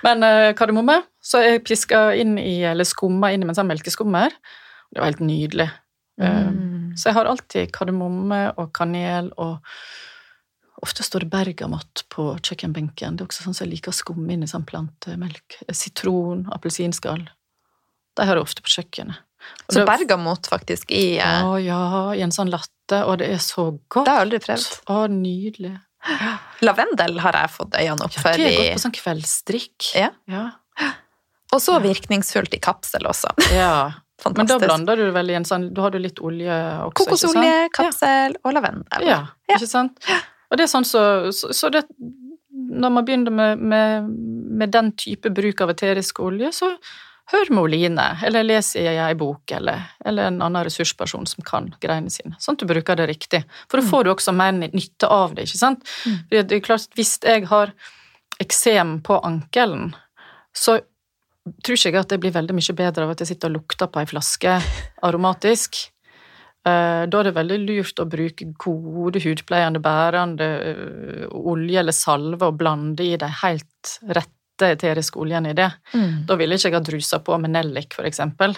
Men 0.06 0.26
uh, 0.26 0.50
kardemomme 0.58 1.04
så 1.24 1.40
jeg 1.40 1.62
piska 1.64 2.10
inn 2.20 2.36
i, 2.40 2.58
eller 2.68 2.84
skumma 2.88 3.30
inn 3.32 3.44
i 3.44 3.48
mens 3.48 3.60
jeg 3.60 3.68
melkeskummer. 3.70 4.34
Det 4.92 5.00
var 5.00 5.10
helt 5.10 5.24
nydelig. 5.24 5.70
Eh, 6.20 6.48
mm. 6.48 6.96
Så 6.96 7.10
jeg 7.10 7.18
har 7.18 7.30
alltid 7.30 7.72
kardemomme 7.74 8.46
og 8.54 8.74
kanel 8.76 9.32
og 9.36 9.60
Ofte 10.84 11.04
står 11.06 11.24
det 11.24 11.30
bergamott 11.32 12.02
på 12.12 12.26
kjøkkenbenken. 12.44 13.14
Det 13.16 13.24
er 13.24 13.28
også 13.30 13.46
sånn 13.46 13.54
som 13.56 13.64
jeg 13.64 13.76
liker 13.76 13.92
å 13.92 13.96
skumme 13.96 14.34
inn 14.34 14.42
i 14.44 14.48
sånn 14.50 14.66
plantemelk. 14.68 15.56
Sitron, 15.72 16.42
appelsinskall. 16.52 17.22
De 18.18 18.26
har 18.26 18.36
jeg 18.36 18.44
ofte 18.44 18.64
på 18.66 18.72
kjøkkenet. 18.74 19.22
Og 19.64 19.72
så 19.72 19.78
det, 19.78 19.86
bergamott 19.88 20.50
faktisk 20.50 20.92
i. 20.92 21.16
Å 21.22 21.56
ja, 21.62 21.80
i 22.12 22.20
en 22.26 22.34
sånn 22.34 22.52
latte, 22.52 23.00
og 23.00 23.22
det 23.22 23.30
er 23.32 23.40
så 23.40 23.70
godt. 23.72 24.04
Det 24.04 24.12
har 24.12 24.20
jeg 24.20 24.26
aldri 24.26 24.42
prøvd. 24.44 24.76
Å, 24.92 25.00
nydelig. 25.14 25.72
Lavendel 26.68 27.18
har 27.24 27.40
jeg 27.40 27.54
fått 27.54 27.80
øynene 27.80 28.08
opp 28.10 28.18
for. 28.18 28.34
Ja, 28.34 28.36
det 28.36 28.50
er 28.50 28.58
godt 28.60 28.76
på 28.76 28.84
sånn 28.84 28.96
kveldsdrikk. 28.98 29.90
Ja. 29.96 30.10
ja. 30.28 30.44
Og 31.54 31.62
så 31.64 31.78
virkningsfullt 31.80 32.56
i 32.58 32.60
kapsel 32.60 33.08
også. 33.08 33.32
Ja, 33.54 34.03
Fantastisk. 34.22 34.60
Men 34.60 34.60
da 34.60 34.66
blander 34.66 34.96
du 34.96 35.10
vel 35.14 35.30
i 35.32 35.34
en 35.34 35.46
sånn 35.46 35.64
Da 35.74 35.86
har 35.86 35.94
du 35.94 35.98
litt 35.98 36.20
olje 36.22 36.58
også, 36.84 36.92
Kokosolje, 37.02 37.54
kapsel 37.74 38.36
ja. 38.36 38.42
og 38.44 38.54
lavendel. 38.54 39.06
Ja, 39.08 39.16
ja, 39.48 39.56
ikke 39.56 39.70
sant? 39.70 39.98
Og 40.50 40.60
det 40.60 40.68
er 40.68 40.70
sånn 40.70 40.86
så, 40.86 41.02
så, 41.34 41.50
så 41.56 41.70
det, 41.74 41.82
Når 42.54 42.94
man 42.94 43.08
begynner 43.08 43.34
med, 43.34 43.64
med, 43.72 44.12
med, 44.60 44.70
den 44.74 44.92
type 45.00 45.32
bruk 45.34 45.64
av 45.64 45.74
eterisk 45.74 46.22
olje, 46.22 46.52
så 46.54 46.70
hør 47.32 47.50
med 47.56 47.62
Oline, 47.64 48.06
eller 48.26 48.44
les 48.44 48.74
i 48.76 48.84
ei 48.84 49.14
bok, 49.18 49.50
eller, 49.56 49.86
eller, 50.04 50.28
en 50.28 50.42
annen 50.44 50.66
ressursperson 50.66 51.24
som 51.26 51.44
kan 51.46 51.70
greiene 51.80 52.12
sine. 52.12 52.36
Sånn 52.38 52.58
at 52.58 52.62
du 52.62 52.68
bruker 52.68 53.00
det 53.00 53.08
riktig. 53.08 53.40
For 53.64 53.80
da 53.80 53.86
mm. 53.86 53.90
får 53.90 54.04
du 54.04 54.10
også 54.12 54.34
mer 54.36 54.52
nytte 54.60 55.08
av 55.08 55.34
det, 55.34 55.48
ikke 55.48 55.60
sant? 55.62 55.86
Mm. 56.04 56.18
Det 56.30 56.42
er 56.44 56.64
klart, 56.66 56.90
hvis 56.98 57.16
jeg 57.24 57.48
har 57.48 57.72
eksem 58.44 58.98
på 59.06 59.18
ankelen, 59.24 59.94
så 60.54 60.78
tror 61.44 61.76
ikke 61.76 61.90
jeg 61.90 62.00
at 62.00 62.12
det 62.12 62.20
blir 62.22 62.34
veldig 62.34 62.56
mye 62.56 62.76
bedre 62.76 63.04
av 63.04 63.12
at 63.12 63.22
jeg 63.22 63.34
sitter 63.34 63.52
og 63.52 63.58
lukter 63.58 63.90
på 63.92 64.00
ei 64.00 64.08
flaske 64.08 64.54
aromatisk. 65.04 65.82
Eh, 66.64 67.02
da 67.12 67.20
er 67.20 67.28
det 67.28 67.34
veldig 67.36 67.58
lurt 67.66 68.00
å 68.00 68.08
bruke 68.08 68.46
gode 68.60 69.20
hudpleiende, 69.20 69.82
bærende 69.84 70.48
eh, 70.70 71.26
olje 71.28 71.82
eller 71.82 71.96
salve 71.96 72.48
og 72.48 72.56
blande 72.62 73.04
i 73.04 73.18
de 73.20 73.28
helt 73.42 73.98
rette 74.08 74.70
eteriske 74.72 75.20
oljene 75.20 75.52
i 75.52 75.58
det. 75.58 75.68
Mm. 75.92 76.24
Da 76.30 76.38
ville 76.40 76.56
ikke 76.56 76.70
jeg 76.70 76.78
ha 76.78 76.82
drusa 76.86 77.20
på 77.26 77.36
med 77.42 77.52
nellik, 77.52 77.92
for 77.92 78.08
eksempel. 78.08 78.56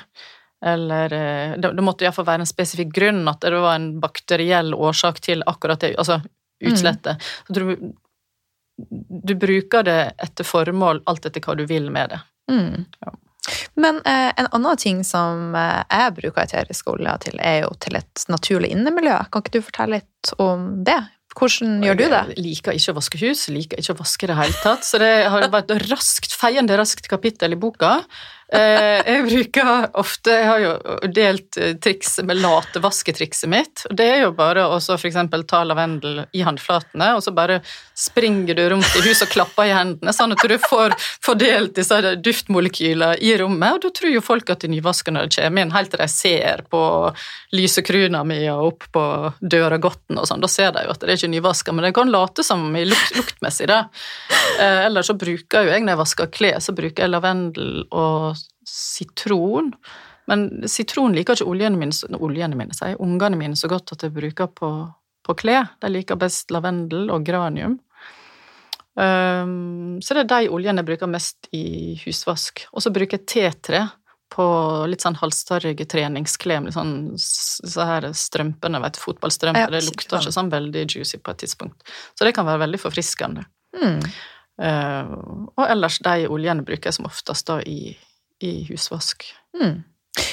Eller 0.62 1.12
eh, 1.12 1.56
Det, 1.58 1.72
det 1.74 1.84
måtte 1.84 2.06
iallfall 2.06 2.28
være 2.30 2.46
en 2.46 2.52
spesifikk 2.52 2.94
grunn, 2.94 3.24
at 3.26 3.42
det 3.42 3.58
var 3.58 3.74
en 3.74 3.96
bakteriell 4.00 4.70
årsak 4.74 5.18
til 5.26 5.42
akkurat 5.46 5.82
det, 5.82 5.96
altså 5.98 6.20
utslettet. 6.62 7.26
Mm. 7.50 7.58
Du, 7.58 7.90
du 9.26 9.34
bruker 9.34 9.82
det 9.82 10.00
etter 10.22 10.46
formål, 10.46 11.02
alt 11.10 11.26
etter 11.26 11.42
hva 11.42 11.58
du 11.58 11.66
vil 11.66 11.90
med 11.90 12.14
det. 12.14 12.22
Mm. 12.50 12.84
Ja. 13.04 13.14
Men 13.78 14.00
eh, 14.04 14.32
en 14.36 14.48
annen 14.50 14.78
ting 14.80 15.02
som 15.06 15.54
eh, 15.54 15.82
jeg 15.90 16.14
bruker 16.18 16.42
eteriske 16.42 16.90
oljer 16.90 17.26
til, 17.26 17.36
er 17.38 17.60
jo 17.66 17.74
til 17.82 17.98
et 17.98 18.24
naturlig 18.32 18.72
innemiljø. 18.74 19.18
Kan 19.30 19.44
ikke 19.44 19.58
du 19.58 19.66
fortelle 19.66 20.00
litt 20.00 20.32
om 20.42 20.68
det? 20.86 20.98
Hvordan 21.36 21.82
gjør 21.84 21.98
du 21.98 22.04
det? 22.06 22.22
Jeg 22.32 22.44
liker 22.46 22.78
ikke 22.78 22.94
å 22.94 22.96
vaske 22.96 23.20
hus, 23.20 23.44
liker 23.52 23.82
ikke 23.82 23.92
å 23.92 23.98
vaske 23.98 24.24
i 24.24 24.30
det 24.30 24.38
hele 24.38 24.56
tatt. 24.62 24.86
Så 24.88 25.00
det 25.02 25.12
har 25.28 25.44
vært 25.52 25.74
raskt, 25.90 26.32
feiende 26.32 26.78
raskt 26.80 27.10
kapittel 27.12 27.52
i 27.52 27.60
boka. 27.60 27.98
Eh, 28.46 29.00
jeg 29.02 29.22
bruker 29.26 29.88
ofte 29.98 30.30
Jeg 30.30 30.46
har 30.46 30.60
jo 30.62 30.72
delt 31.10 31.48
trikset 31.56 31.80
triks 31.82 32.12
med 32.22 32.38
latevasketrikset 32.38 33.50
mitt. 33.50 33.82
Det 33.90 34.06
er 34.06 34.20
jo 34.22 34.32
bare 34.36 34.66
å 34.70 34.78
f.eks. 34.78 35.18
ta 35.48 35.62
lavendel 35.66 36.22
i 36.32 36.44
håndflatene, 36.46 37.08
og 37.16 37.24
så 37.24 37.32
bare 37.34 37.60
springer 37.96 38.54
du 38.54 38.62
rundt 38.70 38.96
i 38.98 39.02
huset 39.06 39.26
og 39.26 39.32
klapper 39.32 39.70
i 39.70 39.74
hendene, 39.74 40.14
sånn 40.14 40.34
at 40.36 40.44
du 40.46 40.56
får 40.62 40.94
fordelt 41.24 41.74
disse 41.78 41.98
duftmolekylene 42.22 43.16
i 43.24 43.34
rommet. 43.40 43.78
Og 43.78 43.86
da 43.86 43.92
tror 43.98 44.14
jo 44.14 44.24
folk 44.24 44.50
at 44.52 44.62
de 44.62 44.70
nyvasker 44.74 45.14
når 45.14 45.30
de 45.30 45.40
kommer 45.40 45.66
inn, 45.66 45.74
helt 45.74 45.92
til 45.94 46.02
de 46.02 46.08
ser 46.12 46.64
på 46.70 46.82
lysekruna 47.56 48.22
mi 48.26 48.40
og 48.52 48.66
opp 48.70 48.88
på 48.94 49.04
døragodten 49.40 50.20
og 50.20 50.28
sånn. 50.28 50.44
Da 50.44 50.50
ser 50.50 50.74
de 50.76 50.86
jo 50.86 50.94
at 50.94 51.02
det 51.02 51.14
er 51.14 51.20
ikke 51.20 51.34
nyvaska, 51.34 51.74
men 51.74 51.88
de 51.88 51.94
kan 51.96 52.12
late 52.12 52.46
som 52.46 52.68
i 52.76 52.84
lukt, 52.86 53.16
luktmessig, 53.18 53.70
da. 53.70 53.86
Eh, 54.60 54.86
ellers 54.86 55.10
så 55.10 55.18
bruker 55.18 55.66
jo 55.66 55.74
jeg 55.74 55.86
når 55.86 55.96
jeg 55.96 56.02
vasker 56.04 56.34
klær, 56.34 56.60
så 56.62 56.76
bruker 56.76 57.06
jeg 57.06 57.14
lavendel 57.14 57.86
og 57.90 58.36
sitron. 58.68 59.72
Men 60.26 60.68
sitron 60.68 61.14
liker 61.14 61.38
ikke 61.38 61.48
oljene 61.48 61.78
mine, 61.78 62.18
oljene 62.18 62.58
mine 62.58 62.76
sier 62.76 63.00
ungene 63.02 63.38
mine 63.38 63.58
så 63.58 63.70
godt 63.70 63.94
at 63.94 64.06
jeg 64.06 64.14
bruker 64.14 64.50
på, 64.50 64.70
på 65.26 65.36
klær. 65.38 65.70
De 65.82 65.90
liker 65.92 66.18
best 66.20 66.50
lavendel 66.54 67.12
og 67.14 67.26
granium. 67.26 67.78
Um, 68.96 70.00
så 70.00 70.16
det 70.16 70.24
er 70.24 70.30
de 70.30 70.50
oljene 70.56 70.80
jeg 70.82 70.88
bruker 70.88 71.10
mest 71.10 71.50
i 71.54 71.94
husvask. 72.02 72.66
Og 72.72 72.82
så 72.82 72.92
bruker 72.94 73.20
jeg 73.20 73.28
tetre 73.28 73.84
på 74.32 74.44
litt 74.90 75.04
sånn 75.04 75.18
halvstørrige 75.20 75.86
treningsklær 75.88 76.64
med 76.64 76.74
sånn 76.74 76.96
så 77.20 77.84
her 77.86 78.08
strømpene, 78.16 78.80
vet 78.82 78.98
fotballstrømper. 78.98 79.68
Ja, 79.68 79.72
det 79.72 79.84
lukter 79.86 80.18
ikke 80.18 80.34
sånn 80.34 80.50
veldig 80.50 80.86
juicy 80.88 81.20
på 81.22 81.34
et 81.34 81.44
tidspunkt. 81.44 81.86
Så 82.18 82.26
det 82.26 82.34
kan 82.36 82.48
være 82.48 82.64
veldig 82.64 82.80
forfriskende. 82.82 83.46
Mm. 83.76 84.00
Uh, 84.56 85.14
og 85.52 85.64
ellers 85.68 86.00
de 86.02 86.26
oljene 86.32 86.64
bruker 86.66 86.88
jeg 86.88 86.98
som 86.98 87.08
oftest 87.08 87.46
da 87.52 87.60
i 87.62 87.94
i 88.42 88.64
husvask. 88.70 89.24
Mm. 89.60 89.84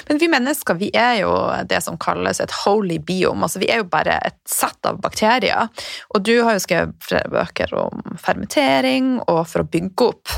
Men 0.08 0.18
vi 0.18 0.30
mennesker 0.32 0.78
vi 0.80 0.90
er 0.96 1.18
jo 1.24 1.34
det 1.68 1.82
som 1.84 1.98
kalles 2.00 2.40
et 2.40 2.54
holy 2.64 3.00
biome. 3.04 3.44
altså 3.44 3.60
Vi 3.60 3.70
er 3.72 3.84
jo 3.84 3.90
bare 3.92 4.20
et 4.24 4.40
sett 4.48 4.86
av 4.88 5.02
bakterier. 5.04 5.68
Og 6.16 6.24
du 6.24 6.38
har 6.44 6.56
jo 6.56 6.64
skrevet 6.64 6.96
flere 7.04 7.32
bøker 7.32 7.76
om 7.76 8.18
fermentering 8.20 9.18
og 9.28 9.46
for 9.50 9.64
å 9.64 9.70
bygge 9.70 10.10
opp 10.10 10.36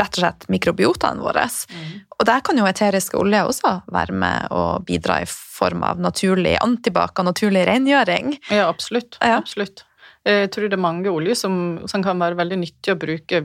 rett 0.00 0.16
og 0.16 0.22
slett 0.22 0.46
mikrobiotaene 0.48 1.20
våre. 1.20 1.44
Mm. 1.68 1.88
Og 2.16 2.26
der 2.28 2.40
kan 2.44 2.56
jo 2.56 2.68
eteriske 2.68 3.18
olje 3.20 3.42
også 3.44 3.74
være 3.92 4.16
med 4.16 4.52
og 4.56 4.86
bidra 4.88 5.20
i 5.20 5.28
form 5.28 5.84
av 5.84 6.00
naturlig 6.00 6.56
antibac 6.62 7.18
og 7.20 7.28
naturlig 7.28 7.66
rengjøring. 7.68 8.36
Ja, 8.48 8.70
absolutt. 8.70 9.18
Ja. 9.20 9.36
absolutt. 9.42 9.84
Jeg 10.22 10.52
tror 10.54 10.68
det 10.70 10.76
er 10.76 10.82
mange 10.84 11.10
oljer 11.10 11.34
som, 11.34 11.54
som, 11.90 12.02
kan 12.04 12.20
være 12.22 12.38
veldig 12.38 12.60
nyttig 12.60 12.92
å 12.92 13.00
bruke 13.00 13.40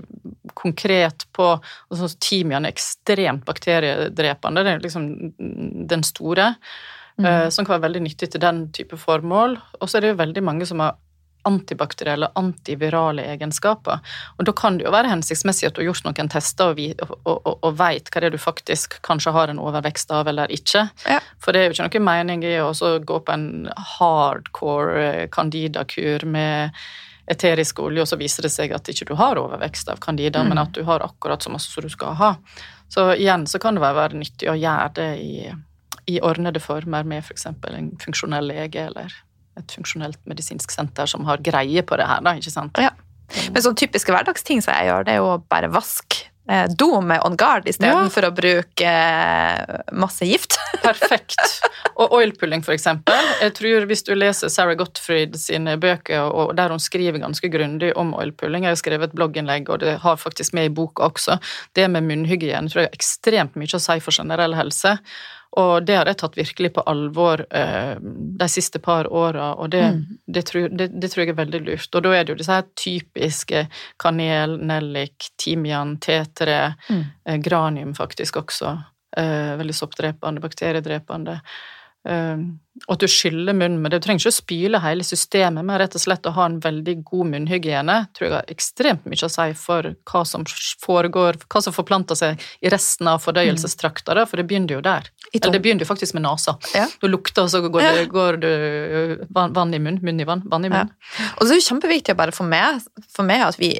konkret 0.57 1.25
på 1.33 1.47
altså 1.55 2.09
Timian 2.21 2.67
er 2.67 2.75
ekstremt 2.75 3.47
bakteriedrepende, 3.47 4.61
det 4.65 4.75
er 4.75 4.83
liksom 4.83 5.07
den 5.89 6.05
store. 6.05 6.51
Mm. 7.17 7.25
Eh, 7.25 7.47
som 7.49 7.65
kan 7.65 7.77
være 7.77 7.87
veldig 7.87 8.03
nyttig 8.05 8.29
til 8.29 8.43
den 8.43 8.67
type 8.75 8.97
formål. 9.01 9.57
Og 9.81 9.89
så 9.89 9.97
er 9.97 10.05
det 10.05 10.13
jo 10.13 10.21
veldig 10.21 10.43
mange 10.45 10.67
som 10.69 10.83
har 10.83 10.99
antibakterielle, 11.47 12.29
antivirale 12.39 13.23
egenskaper. 13.33 14.03
Og 14.37 14.45
da 14.47 14.53
kan 14.57 14.77
det 14.77 14.85
jo 14.87 14.93
være 14.93 15.11
hensiktsmessig 15.11 15.69
at 15.69 15.77
du 15.77 15.81
har 15.81 15.89
gjort 15.89 16.05
noen 16.09 16.31
tester 16.33 16.73
og, 16.73 16.81
og, 17.23 17.33
og, 17.37 17.51
og 17.55 17.79
veit 17.79 18.11
hva 18.11 18.21
det 18.23 18.29
er 18.31 18.35
du 18.35 18.41
faktisk 18.41 18.99
kanskje 19.07 19.33
har 19.35 19.51
en 19.53 19.61
overvekst 19.63 20.11
av 20.15 20.29
eller 20.31 20.51
ikke. 20.53 20.87
Ja. 21.07 21.19
For 21.43 21.55
det 21.55 21.63
er 21.63 21.69
jo 21.71 21.77
ikke 21.87 22.01
noe 22.01 22.07
mening 22.11 22.45
i 22.47 22.55
å 22.61 22.71
gå 23.07 23.19
på 23.23 23.35
en 23.35 23.67
hardcore 23.97 25.27
candidakur 25.33 26.25
med 26.25 26.75
eterisk 27.27 27.79
olje, 27.83 28.01
og 28.05 28.07
så 28.07 28.15
viser 28.19 28.47
det 28.47 28.53
seg 28.53 28.71
at 28.71 28.87
ikke 28.87 29.09
du 29.09 29.15
har 29.19 29.39
overvekst 29.39 29.89
av 29.91 29.99
candida, 29.99 30.43
Mm. 30.43 30.49
men 30.49 30.57
at 30.63 30.71
du 30.73 30.83
har 30.87 31.03
akkurat 31.03 31.43
så 31.43 31.51
masse 31.51 31.71
som 31.71 31.83
du 31.83 31.89
skal 31.91 32.15
ha. 32.15 32.35
Så 32.87 33.09
igjen 33.15 33.47
så 33.47 33.59
kan 33.59 33.75
det 33.75 33.81
være 33.83 34.15
nyttig 34.15 34.47
å 34.47 34.55
gjøre 34.55 34.93
det 34.95 35.09
i, 35.19 35.51
i 36.07 36.21
ordnede 36.23 36.61
former 36.63 37.03
med 37.03 37.25
f.eks. 37.25 37.45
en 37.45 37.91
funksjonell 37.99 38.47
lege 38.47 38.85
eller 38.87 39.11
et 39.57 39.75
funksjonelt 39.79 40.19
medisinsk 40.29 40.71
senter 40.71 41.05
som 41.09 41.25
har 41.29 41.41
greie 41.43 41.83
på 41.83 41.97
det 41.99 42.07
her, 42.09 42.21
da, 42.25 42.35
ikke 42.39 42.53
sant? 42.53 42.77
Ja. 42.81 42.93
Men 43.51 43.59
sånn 43.65 43.75
typiske 43.75 44.13
hverdagsting 44.13 44.61
som 44.63 44.73
jeg 44.77 44.87
gjør, 44.87 45.03
det 45.07 45.17
er 45.17 45.19
jo 45.19 45.33
bare 45.51 45.67
vaske 45.73 46.21
eh, 46.47 46.69
do 46.79 47.01
med 47.03 47.19
On 47.27 47.35
Guard 47.35 47.67
istedenfor 47.67 48.23
Ja. 48.23 48.29
å 48.31 48.35
bruke 48.37 48.87
eh, 48.87 49.81
masse 49.91 50.23
gift. 50.29 50.55
Perfekt. 50.85 51.35
Og 51.99 52.13
oilpulling, 52.15 52.63
for 52.63 52.71
eksempel. 52.77 53.17
Jeg 53.41 53.55
tror 53.57 53.87
Hvis 53.89 54.05
du 54.07 54.13
leser 54.15 54.47
Sarah 54.53 54.77
Gottfried 54.79 55.35
sine 55.41 55.75
bøker, 55.81 56.23
og 56.31 56.55
der 56.55 56.71
hun 56.71 56.79
skriver 56.79 57.19
ganske 57.19 57.49
grundig 57.51 57.91
om 57.99 58.13
oilpulling 58.15 58.63
Jeg 58.63 58.75
har 58.77 58.79
skrevet 58.79 59.09
et 59.11 59.17
blogginnlegg, 59.17 59.67
og 59.73 59.81
det 59.83 59.97
har 60.05 60.15
faktisk 60.21 60.53
med 60.55 60.69
i 60.69 60.73
boka 60.77 61.09
også. 61.09 61.39
Det 61.75 61.89
med 61.91 62.07
munnhygiene 62.07 62.69
tror 62.71 62.85
jeg 62.85 62.91
har 62.93 62.95
ekstremt 63.01 63.59
mye 63.59 63.75
å 63.75 63.81
si 63.83 63.99
for 63.99 64.15
generell 64.15 64.55
helse. 64.55 64.95
Og 65.57 65.85
det 65.85 65.95
har 65.95 66.05
jeg 66.05 66.17
tatt 66.19 66.35
virkelig 66.37 66.73
på 66.75 66.83
alvor 66.85 67.45
eh, 67.55 67.95
de 68.41 68.47
siste 68.51 68.79
par 68.83 69.07
åra, 69.13 69.53
og 69.55 69.71
det, 69.71 69.83
det, 70.27 70.43
tror, 70.45 70.67
det, 70.69 70.89
det 71.01 71.09
tror 71.11 71.23
jeg 71.23 71.29
er 71.33 71.39
veldig 71.39 71.61
lurt. 71.65 71.95
Og 71.95 72.03
da 72.03 72.11
er 72.13 72.23
det 72.27 72.33
jo 72.35 72.37
disse 72.41 72.51
her 72.53 72.67
typiske 72.77 73.63
kanel, 73.97 74.57
nellik, 74.59 75.31
timian, 75.37 75.97
tetre, 76.03 76.75
Mm. 76.89 77.03
eh, 77.25 77.37
granium 77.37 77.95
faktisk 77.95 78.35
også. 78.43 78.75
Eh, 79.17 79.55
veldig 79.57 79.73
soppdrepende, 79.75 80.41
bakteriedrepende. 80.43 81.39
Eh, 82.07 82.47
og 82.85 82.93
at 82.93 83.01
du 83.01 83.07
skyller 83.09 83.55
munnen 83.57 83.79
med 83.81 83.91
det. 83.91 83.99
Du 83.99 84.05
trenger 84.05 84.21
ikke 84.21 84.31
å 84.31 84.37
spyle 84.37 84.81
hele 84.83 85.05
systemet, 85.05 85.65
men 85.65 85.79
rett 85.81 85.95
og 85.97 86.03
slett 86.03 86.27
å 86.29 86.33
ha 86.35 86.45
en 86.45 86.59
veldig 86.61 86.93
god 87.07 87.31
munnhygiene 87.33 87.95
tror 88.15 88.27
jeg 88.27 88.35
har 88.35 88.53
ekstremt 88.53 89.07
mye 89.09 89.25
å 89.25 89.31
si 89.33 89.47
for 89.57 89.89
hva 90.11 90.21
som 90.29 90.45
foregår, 90.83 91.39
hva 91.49 91.63
som 91.65 91.75
forplanter 91.75 92.19
seg 92.19 92.45
i 92.61 92.71
resten 92.71 93.09
av 93.09 93.23
fordøyelsestrakta, 93.25 94.19
for 94.29 94.39
det 94.39 94.47
begynner 94.49 94.77
jo 94.77 94.83
der. 94.85 95.09
Eller 95.33 95.57
det 95.57 95.63
begynner 95.65 95.87
jo 95.87 95.89
faktisk 95.89 96.17
med 96.17 96.27
nesa. 96.27 96.57
Ja. 96.77 96.85
Du 97.01 97.09
lukter, 97.09 97.47
og 97.47 97.53
så 97.53 97.63
går 97.65 97.89
det, 97.89 98.07
går 98.13 98.39
du 98.45 98.51
vann, 99.33 99.57
vann 99.57 99.73
i 99.73 99.81
munn, 99.81 99.99
munn 100.05 100.21
i 100.21 100.29
vann, 100.29 100.45
vann 100.45 100.69
i 100.69 100.71
munn. 100.73 100.93
Og 101.37 101.43
så 101.43 101.51
er 101.51 101.57
det 101.57 101.67
kjempeviktig 101.67 102.13
å 102.13 102.21
bare 102.21 102.35
få 102.35 102.45
med, 102.47 102.85
få 103.13 103.25
med 103.25 103.47
at 103.49 103.57
vi 103.59 103.73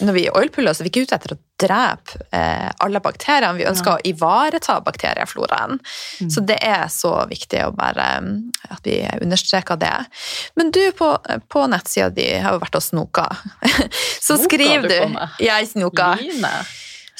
når 0.00 0.16
vi 0.16 0.26
oilpuller, 0.30 0.74
så 0.74 0.82
er 0.82 0.88
vi 0.88 0.92
ikke 0.92 1.06
ute 1.06 1.16
etter 1.18 1.34
å 1.34 1.38
drepe 1.60 2.20
eh, 2.36 2.68
alle 2.84 3.02
bakteriene. 3.04 3.58
Vi 3.58 3.68
ønsker 3.68 3.92
å 3.94 4.04
ivareta 4.08 4.78
bakteriefloraen. 4.84 5.80
Mm. 6.20 6.30
Så 6.32 6.44
det 6.48 6.58
er 6.64 6.86
så 6.92 7.12
viktig 7.30 7.62
bare 7.78 8.08
mm, 8.24 8.34
at 8.76 8.84
vi 8.86 9.00
understreker 9.20 9.80
det. 9.80 9.94
Men 10.58 10.72
du, 10.74 10.82
på, 10.96 11.12
på 11.52 11.64
nettsida 11.70 12.10
di 12.14 12.28
har 12.40 12.56
jo 12.56 12.62
vært 12.64 12.80
og 12.80 12.86
snoka. 12.86 13.26
Så 14.20 14.36
Snoka 14.36 14.46
skriver 14.48 14.88
du 14.88 15.00
du? 15.00 15.26
Jeg 15.42 15.68
snoka. 15.72 16.14
Line. 16.20 16.54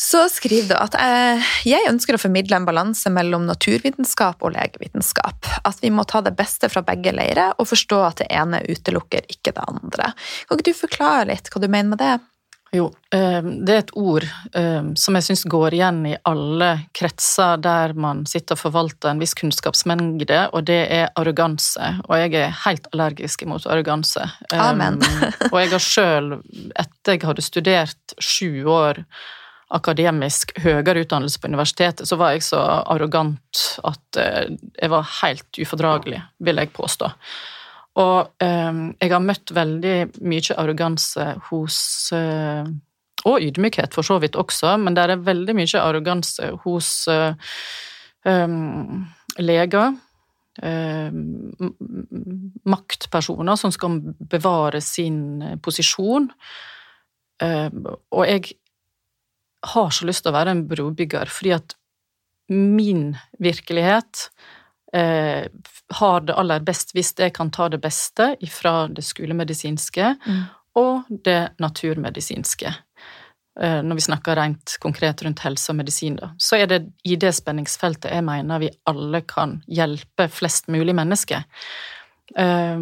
Så 0.00 0.22
skriver 0.32 0.70
du 0.70 0.76
at 0.80 0.94
eh, 0.96 1.48
jeg 1.68 1.84
ønsker 1.90 2.16
å 2.16 2.20
formidle 2.22 2.56
en 2.56 2.64
balanse 2.64 3.10
mellom 3.12 3.44
naturvitenskap 3.44 4.40
og 4.40 4.54
legevitenskap. 4.54 5.48
At 5.68 5.82
vi 5.82 5.90
må 5.92 6.06
ta 6.08 6.22
det 6.24 6.32
beste 6.38 6.70
fra 6.72 6.80
begge 6.86 7.12
leirer 7.12 7.52
og 7.60 7.68
forstå 7.68 7.98
at 8.06 8.22
det 8.22 8.30
ene 8.32 8.62
utelukker 8.64 9.28
ikke 9.28 9.52
det 9.58 9.66
andre. 9.66 10.12
Kan 10.48 10.56
ikke 10.56 10.72
du 10.72 10.78
forklare 10.78 11.28
litt 11.34 11.52
hva 11.52 11.60
du 11.60 11.68
mener 11.68 11.92
med 11.92 12.00
det? 12.00 12.14
Jo, 12.72 12.86
eh, 13.14 13.42
det 13.42 13.74
er 13.74 13.80
et 13.82 13.92
ord 13.98 14.24
eh, 14.54 14.90
som 14.94 15.16
jeg 15.18 15.26
syns 15.26 15.42
går 15.50 15.74
igjen 15.74 16.04
i 16.06 16.14
alle 16.28 16.68
kretser 16.94 17.58
der 17.58 17.96
man 17.98 18.22
sitter 18.30 18.54
og 18.54 18.62
forvalter 18.62 19.10
en 19.10 19.22
viss 19.22 19.34
kunnskapsmengde, 19.38 20.44
og 20.54 20.68
det 20.70 20.78
er 20.86 21.10
arroganse. 21.18 21.90
Og 22.06 22.14
jeg 22.20 22.36
er 22.38 22.54
helt 22.62 22.86
allergisk 22.94 23.42
mot 23.50 23.66
arroganse. 23.66 24.22
Eh, 24.52 24.62
Amen. 24.62 25.00
og 25.52 25.58
jeg 25.58 25.74
har 25.74 25.84
sjøl, 25.84 26.32
etter 26.78 27.18
jeg 27.18 27.26
hadde 27.26 27.46
studert 27.48 28.18
sju 28.22 28.62
år 28.70 29.02
akademisk 29.74 30.54
høyere 30.62 31.02
utdannelse 31.02 31.42
på 31.42 31.50
universitetet, 31.50 32.06
så 32.06 32.18
var 32.18 32.34
jeg 32.34 32.46
så 32.46 32.58
arrogant 32.90 33.66
at 33.86 34.18
jeg 34.18 34.90
var 34.90 35.06
helt 35.20 35.60
ufordragelig, 35.62 36.18
vil 36.42 36.58
jeg 36.58 36.72
påstå. 36.74 37.10
Og 37.98 38.30
eh, 38.42 38.76
jeg 39.00 39.10
har 39.10 39.24
møtt 39.24 39.50
veldig 39.56 39.96
mye 40.22 40.56
arroganse 40.62 41.24
hos 41.50 41.78
eh, 42.14 42.64
Og 43.28 43.42
ydmykhet, 43.44 43.92
for 43.92 44.02
så 44.06 44.16
vidt 44.22 44.36
også, 44.36 44.76
men 44.80 44.94
det 44.96 45.02
er 45.10 45.16
veldig 45.20 45.52
mye 45.58 45.80
arroganse 45.82 46.46
hos 46.62 47.06
eh, 47.08 47.34
um, 48.24 49.02
leger. 49.38 49.92
eh, 50.62 51.08
m- 51.12 51.52
m- 51.60 52.52
maktpersoner 52.64 53.56
som 53.60 53.70
skal 53.72 54.00
bevare 54.30 54.80
sin 54.80 55.42
eh, 55.42 55.56
posisjon. 55.60 56.30
Eh, 57.42 57.68
og 58.10 58.24
jeg 58.26 58.54
har 59.74 59.90
så 59.92 60.06
lyst 60.08 60.24
til 60.24 60.32
å 60.32 60.38
være 60.38 60.50
en 60.56 60.64
brobygger, 60.68 61.28
fordi 61.28 61.52
at 61.58 61.76
min 62.48 63.16
virkelighet 63.38 64.30
eh, 64.92 65.46
har 66.00 66.20
det 66.20 66.36
aller 66.38 66.60
best 66.60 66.94
hvis 66.94 67.14
jeg 67.18 67.34
kan 67.36 67.50
ta 67.50 67.68
det 67.68 67.80
beste 67.82 68.32
fra 68.50 68.88
det 68.88 69.04
skolemedisinske 69.06 70.14
Mm. 70.26 70.44
og 70.76 71.02
det 71.24 71.54
naturmedisinske. 71.58 72.74
Eh, 73.60 73.82
når 73.82 73.94
vi 73.94 74.00
snakker 74.06 74.36
rent 74.36 74.76
konkret 74.80 75.22
rundt 75.22 75.42
helse 75.44 75.72
og 75.72 75.76
medisin, 75.76 76.16
da, 76.16 76.30
så 76.38 76.56
er 76.56 76.66
det 76.66 76.80
i 77.04 77.16
det 77.16 77.34
spenningsfeltet 77.34 78.12
jeg 78.14 78.24
mener 78.24 78.62
vi 78.62 78.70
alle 78.86 79.20
kan 79.26 79.62
hjelpe 79.66 80.28
flest 80.30 80.68
mulig 80.68 80.94
mennesker. 80.94 81.42
Eh, 82.36 82.78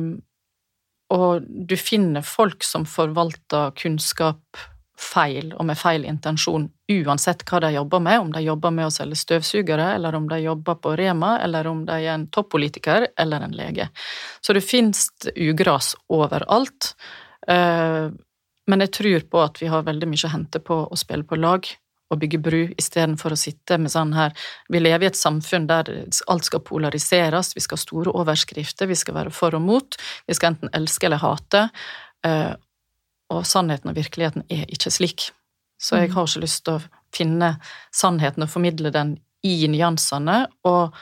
og 1.11 1.47
du 1.49 1.77
finner 1.81 2.21
folk 2.23 2.63
som 2.65 2.85
forvalter 2.85 3.73
kunnskap 3.81 4.61
feil 4.99 5.53
og 5.55 5.67
med 5.69 5.79
feil 5.79 6.05
intensjon, 6.09 6.69
uansett 6.91 7.45
hva 7.47 7.61
de 7.63 7.73
jobber 7.77 8.01
med, 8.03 8.21
om 8.21 8.33
de 8.35 8.43
jobber 8.43 8.73
med 8.75 8.89
å 8.89 8.93
selge 8.93 9.21
støvsugere, 9.21 9.95
eller 9.95 10.17
om 10.19 10.29
de 10.29 10.41
jobber 10.43 10.79
på 10.83 10.97
Rema, 10.99 11.37
eller 11.45 11.67
om 11.71 11.85
de 11.87 11.99
er 12.03 12.15
en 12.17 12.27
toppolitiker 12.35 13.09
eller 13.17 13.47
en 13.47 13.55
lege. 13.55 13.89
Så 14.43 14.57
det 14.57 14.65
finnes 14.67 15.07
ugras 15.37 15.95
overalt. 16.09 16.95
Eh, 17.47 18.09
Men 18.69 18.81
jeg 18.85 18.93
tror 18.93 19.21
på 19.33 19.41
at 19.41 19.63
vi 19.63 19.69
har 19.73 19.87
veldig 19.87 20.09
mye 20.11 20.27
å 20.29 20.33
hente 20.35 20.61
på 20.61 20.77
å 20.93 20.97
spille 20.97 21.25
på 21.25 21.39
lag 21.41 21.65
og 22.11 22.19
bygge 22.21 22.39
bru, 22.41 22.59
istedenfor 22.77 23.33
å 23.33 23.39
sitte 23.41 23.79
med 23.79 23.93
sånn 23.93 24.13
her 24.13 24.33
Vi 24.69 24.81
lever 24.81 25.07
i 25.07 25.09
et 25.09 25.17
samfunn 25.17 25.67
der 25.69 25.89
alt 26.29 26.45
skal 26.45 26.61
polariseres, 26.61 27.55
vi 27.57 27.61
skal 27.65 27.79
ha 27.79 27.81
store 27.81 28.13
overskrifter, 28.13 28.87
vi 28.89 28.97
skal 28.97 29.15
være 29.15 29.33
for 29.33 29.57
og 29.57 29.63
mot, 29.65 29.97
vi 30.27 30.35
skal 30.37 30.53
enten 30.53 30.73
elske 30.77 31.09
eller 31.09 31.23
hate. 31.25 31.69
Og 33.35 33.45
sannheten 33.47 33.91
og 33.91 33.99
virkeligheten 33.99 34.47
er 34.49 34.65
ikke 34.73 34.93
slik. 34.95 35.31
Så 35.79 36.01
jeg 36.01 36.13
har 36.15 36.27
ikke 36.27 36.43
lyst 36.43 36.65
til 36.67 36.79
å 36.79 36.85
finne 37.15 37.55
sannheten 37.95 38.45
og 38.45 38.51
formidle 38.51 38.91
den 38.95 39.17
i 39.47 39.61
nyansene, 39.71 40.47
og 40.67 40.97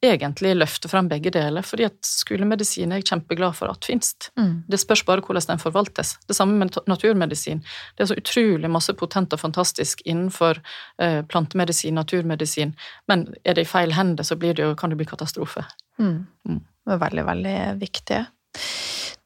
egentlig 0.00 0.54
løfte 0.56 0.88
frem 0.88 1.08
begge 1.10 1.32
deler, 1.34 1.64
fordi 1.66 1.84
at 1.90 1.98
skolemedisin 2.06 2.92
er 2.92 3.02
jeg 3.02 3.10
kjempeglad 3.10 3.56
for 3.58 3.68
at 3.72 3.84
finnes. 3.84 4.14
Mm. 4.38 4.62
Det 4.70 4.80
spørs 4.80 5.02
bare 5.04 5.24
hvordan 5.24 5.50
den 5.50 5.60
forvaltes. 5.60 6.14
Det 6.28 6.36
samme 6.36 6.56
med 6.56 6.78
naturmedisin. 6.88 7.60
Det 7.96 8.04
er 8.04 8.08
så 8.08 8.16
utrolig 8.16 8.70
masse 8.72 8.94
potent 8.96 9.36
og 9.36 9.42
fantastisk 9.42 10.00
innenfor 10.06 10.62
eh, 11.02 11.20
plantemedisin, 11.28 11.98
naturmedisin, 12.00 12.74
men 13.12 13.28
er 13.44 13.58
det 13.58 13.66
i 13.66 13.72
feil 13.72 13.92
hender, 13.96 14.24
så 14.24 14.38
blir 14.40 14.56
det 14.56 14.64
jo, 14.64 14.76
kan 14.78 14.92
det 14.92 15.00
bli 15.02 15.10
katastrofe. 15.10 15.66
Mm. 16.00 16.24
Mm. 16.48 16.62
Det 16.86 16.96
er 16.96 17.04
veldig, 17.04 17.26
veldig 17.28 17.58
viktig. 17.82 18.24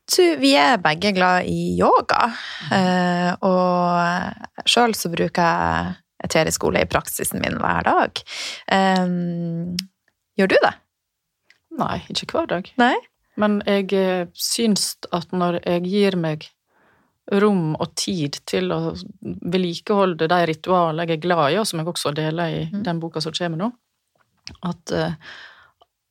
Du, 0.04 0.22
vi 0.36 0.50
er 0.60 0.76
begge 0.84 1.14
glad 1.16 1.46
i 1.48 1.78
yoga, 1.78 2.26
eh, 2.76 3.30
og 3.40 4.68
sjøl 4.68 4.92
så 4.96 5.08
bruker 5.12 5.46
jeg 5.48 5.94
eterisk 6.26 6.66
olje 6.68 6.82
i 6.84 6.88
praksisen 6.92 7.40
min 7.40 7.56
hver 7.60 7.86
dag. 7.88 8.20
Eh, 8.68 9.06
gjør 10.36 10.50
du 10.52 10.56
det? 10.66 10.74
Nei, 11.80 11.96
ikke 12.12 12.28
hver 12.36 12.50
dag. 12.52 12.68
Nei? 12.80 12.94
Men 13.40 13.62
jeg 13.66 13.88
eh, 13.96 14.26
syns 14.36 14.92
at 15.16 15.32
når 15.34 15.62
jeg 15.64 15.86
gir 15.88 16.18
meg 16.20 16.44
rom 17.40 17.72
og 17.80 17.94
tid 17.96 18.36
til 18.46 18.68
å 18.76 18.92
vedlikeholde 19.24 20.28
de 20.28 20.38
ritualene 20.52 21.06
jeg 21.08 21.16
er 21.16 21.24
glad 21.24 21.46
i, 21.54 21.58
og 21.62 21.66
som 21.66 21.80
jeg 21.80 21.88
også 21.94 22.12
deler 22.14 22.60
i 22.60 22.62
Mm. 22.68 22.82
den 22.84 23.00
boka 23.00 23.24
som 23.24 23.32
kommer 23.32 23.56
nå, 23.64 23.72
at, 24.68 24.92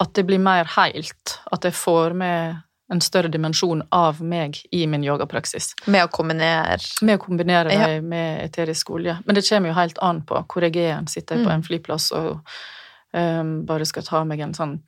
at 0.01 0.13
det 0.17 0.25
blir 0.25 0.41
mer 0.41 0.65
heilt. 0.73 1.37
At 1.53 1.63
jeg 1.69 1.77
får 1.77 2.17
med 2.17 2.57
en 2.93 3.01
større 3.03 3.31
dimensjon 3.33 3.81
av 3.91 4.21
meg 4.21 4.61
i 4.71 4.85
min 4.89 5.03
yogapraksis. 5.05 5.73
Med 5.87 6.05
å 6.05 6.11
kombinere 6.13 6.77
Med 7.01 7.17
å 7.19 7.23
kombinere 7.25 7.73
Ja. 7.73 7.87
det 7.87 8.03
med 8.05 8.43
eterisk 8.45 8.93
olje. 8.95 9.17
Men 9.25 9.35
det 9.35 9.45
kommer 9.49 9.73
jo 9.73 9.79
helt 9.81 9.99
an 10.01 10.21
på 10.21 10.39
hvor 10.47 10.61
jeg 10.69 10.77
er. 10.77 11.01
Sitter 11.11 11.35
jeg 11.37 11.45
på 11.45 11.51
Mm. 11.51 11.55
en 11.57 11.63
flyplass 11.67 12.11
og 12.13 12.39
um, 13.13 13.65
bare 13.65 13.85
skal 13.85 14.03
ta 14.07 14.23
meg 14.23 14.39
en 14.41 14.53
sånn 14.57 14.79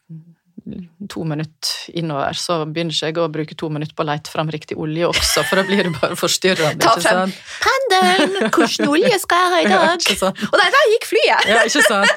to 1.11 1.23
minutter 1.27 1.91
innover, 1.93 2.33
så 2.33 2.63
begynner 2.65 2.89
ikke 2.95 3.09
jeg 3.11 3.17
å 3.21 3.25
bruke 3.29 3.55
to 3.59 3.67
minutter 3.69 3.93
på 3.93 4.01
å 4.01 4.07
lete 4.09 4.31
fram 4.33 4.47
riktig 4.49 4.77
olje 4.81 5.05
også, 5.11 5.43
for 5.45 5.59
da 5.59 5.63
blir 5.67 5.83
det 5.85 5.91
bare 5.99 6.15
forstyrrende. 6.17 6.79
Ta 6.81 6.95
frem? 6.97 7.33
Pendelen! 7.61 8.49
Hvilken 8.55 8.89
olje 8.89 9.19
skal 9.21 9.43
jeg 9.43 9.51
ha 9.53 9.59
i 9.59 9.67
dag? 9.75 10.07
Ja? 10.09 10.31
Og 10.31 10.57
der, 10.57 10.71
der 10.73 10.89
gikk 10.95 11.05
flyet! 11.11 11.45
Ja, 11.51 11.59
ikke 11.69 11.83
sant? 11.85 12.09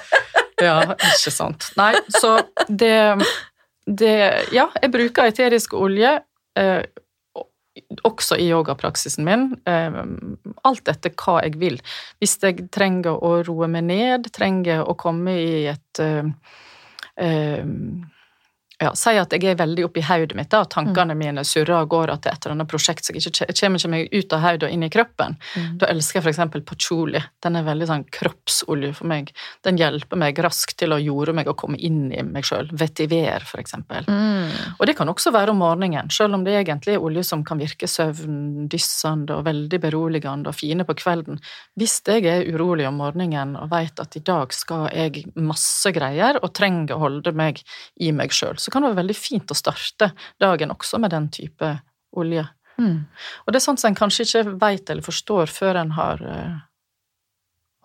Ja, 0.65 0.79
ikke 1.13 1.35
sant. 1.35 1.69
Nei, 1.77 1.93
så 2.17 2.39
det, 2.73 2.95
det 3.89 4.17
Ja, 4.53 4.69
jeg 4.83 4.93
bruker 4.93 5.31
eterisk 5.33 5.75
olje. 5.75 6.21
eh, 6.59 6.83
også 8.05 8.35
i 8.35 8.49
yogapraksisen 8.51 9.25
min, 9.25 9.45
eh, 9.67 9.99
alt 10.65 10.89
etter 10.89 11.13
hva 11.15 11.39
jeg 11.45 11.59
vil. 11.61 11.77
Hvis 12.19 12.39
jeg 12.43 12.71
trenger 12.75 13.23
å 13.23 13.45
roe 13.47 13.69
meg 13.71 13.85
ned, 13.85 14.33
trenger 14.35 14.83
å 14.83 14.97
komme 14.99 15.37
i 15.39 15.67
et 15.71 16.01
eh, 16.03 16.25
ja, 18.79 18.93
Si 18.95 19.11
at 19.19 19.33
jeg 19.35 19.43
er 19.51 19.59
veldig 19.59 19.89
oppi 19.89 20.03
hodet 20.07 20.37
mitt, 20.39 20.51
da, 20.53 20.61
og 20.63 20.71
tankene 20.71 21.17
mm. 21.17 21.19
mine 21.19 21.43
surrer 21.47 21.81
og 21.81 21.91
går 21.91 22.13
til 22.15 22.31
et 22.31 22.45
eller 22.45 22.55
annet 22.55 22.71
prosjekt 22.71 23.09
som 23.09 23.17
ikke 23.19 23.47
kommer 23.59 23.81
ikke 23.81 23.91
meg 23.91 24.13
ut 24.15 24.35
av 24.37 24.43
hodet 24.45 24.69
og 24.69 24.75
inn 24.75 24.85
i 24.87 24.91
kroppen. 24.93 25.35
Mm. 25.59 25.73
Da 25.81 25.89
elsker 25.91 26.21
jeg 26.21 26.29
f.eks. 26.29 26.63
patchouli. 26.69 27.23
Den 27.43 27.59
er 27.59 27.67
veldig 27.67 27.89
sånn 27.91 28.05
kroppsolje 28.15 28.93
for 29.01 29.11
meg. 29.11 29.33
Den 29.67 29.81
hjelper 29.81 30.21
meg 30.23 30.39
raskt 30.45 30.77
til 30.79 30.95
å 30.95 31.01
jorde 31.03 31.35
meg 31.35 31.51
og 31.51 31.59
komme 31.59 31.81
inn 31.83 32.13
i 32.15 32.23
meg 32.23 32.47
sjøl. 32.47 32.71
Vetiver, 32.79 33.43
f.eks. 33.43 33.75
Mm. 34.07 34.55
Og 34.79 34.87
det 34.87 34.95
kan 34.99 35.11
også 35.11 35.35
være 35.35 35.57
om 35.57 35.63
morgenen, 35.65 36.13
selv 36.15 36.39
om 36.39 36.47
det 36.47 36.55
egentlig 36.61 36.95
er 36.95 37.03
olje 37.03 37.27
som 37.27 37.43
kan 37.47 37.59
virke 37.59 37.91
søvndyssende 37.91 39.41
og 39.41 39.47
veldig 39.49 39.83
beroligende 39.83 40.53
og 40.53 40.59
fine 40.59 40.87
på 40.87 40.95
kvelden. 41.03 41.43
Hvis 41.79 41.99
jeg 42.07 42.29
er 42.31 42.47
urolig 42.55 42.87
om 42.87 43.03
morgenen 43.03 43.57
og 43.59 43.73
vet 43.75 43.99
at 43.99 44.15
i 44.15 44.23
dag 44.23 44.55
skal 44.55 44.87
jeg 44.95 45.27
masse 45.35 45.91
greier 45.95 46.39
og 46.45 46.55
trenger 46.55 46.95
å 46.95 47.03
holde 47.03 47.35
meg 47.35 47.59
i 47.99 48.13
meg 48.15 48.31
sjøl, 48.35 48.59
så 48.69 48.73
kan 48.73 48.85
det 48.85 48.91
være 48.91 49.01
veldig 49.01 49.15
fint 49.17 49.49
å 49.49 49.57
starte 49.57 50.11
dagen 50.37 50.75
også 50.75 50.99
med 51.01 51.15
den 51.15 51.31
type 51.33 51.71
olje. 52.21 52.43
Mm. 52.77 52.99
Og 53.47 53.53
det 53.53 53.57
er 53.57 53.65
sånt 53.65 53.81
som 53.81 53.89
en 53.89 53.97
kanskje 53.97 54.27
ikke 54.27 54.43
veit 54.61 54.91
eller 54.93 55.07
forstår 55.07 55.49
før 55.49 55.79
en 55.81 55.95
har 55.97 56.21
uh, 56.21 56.59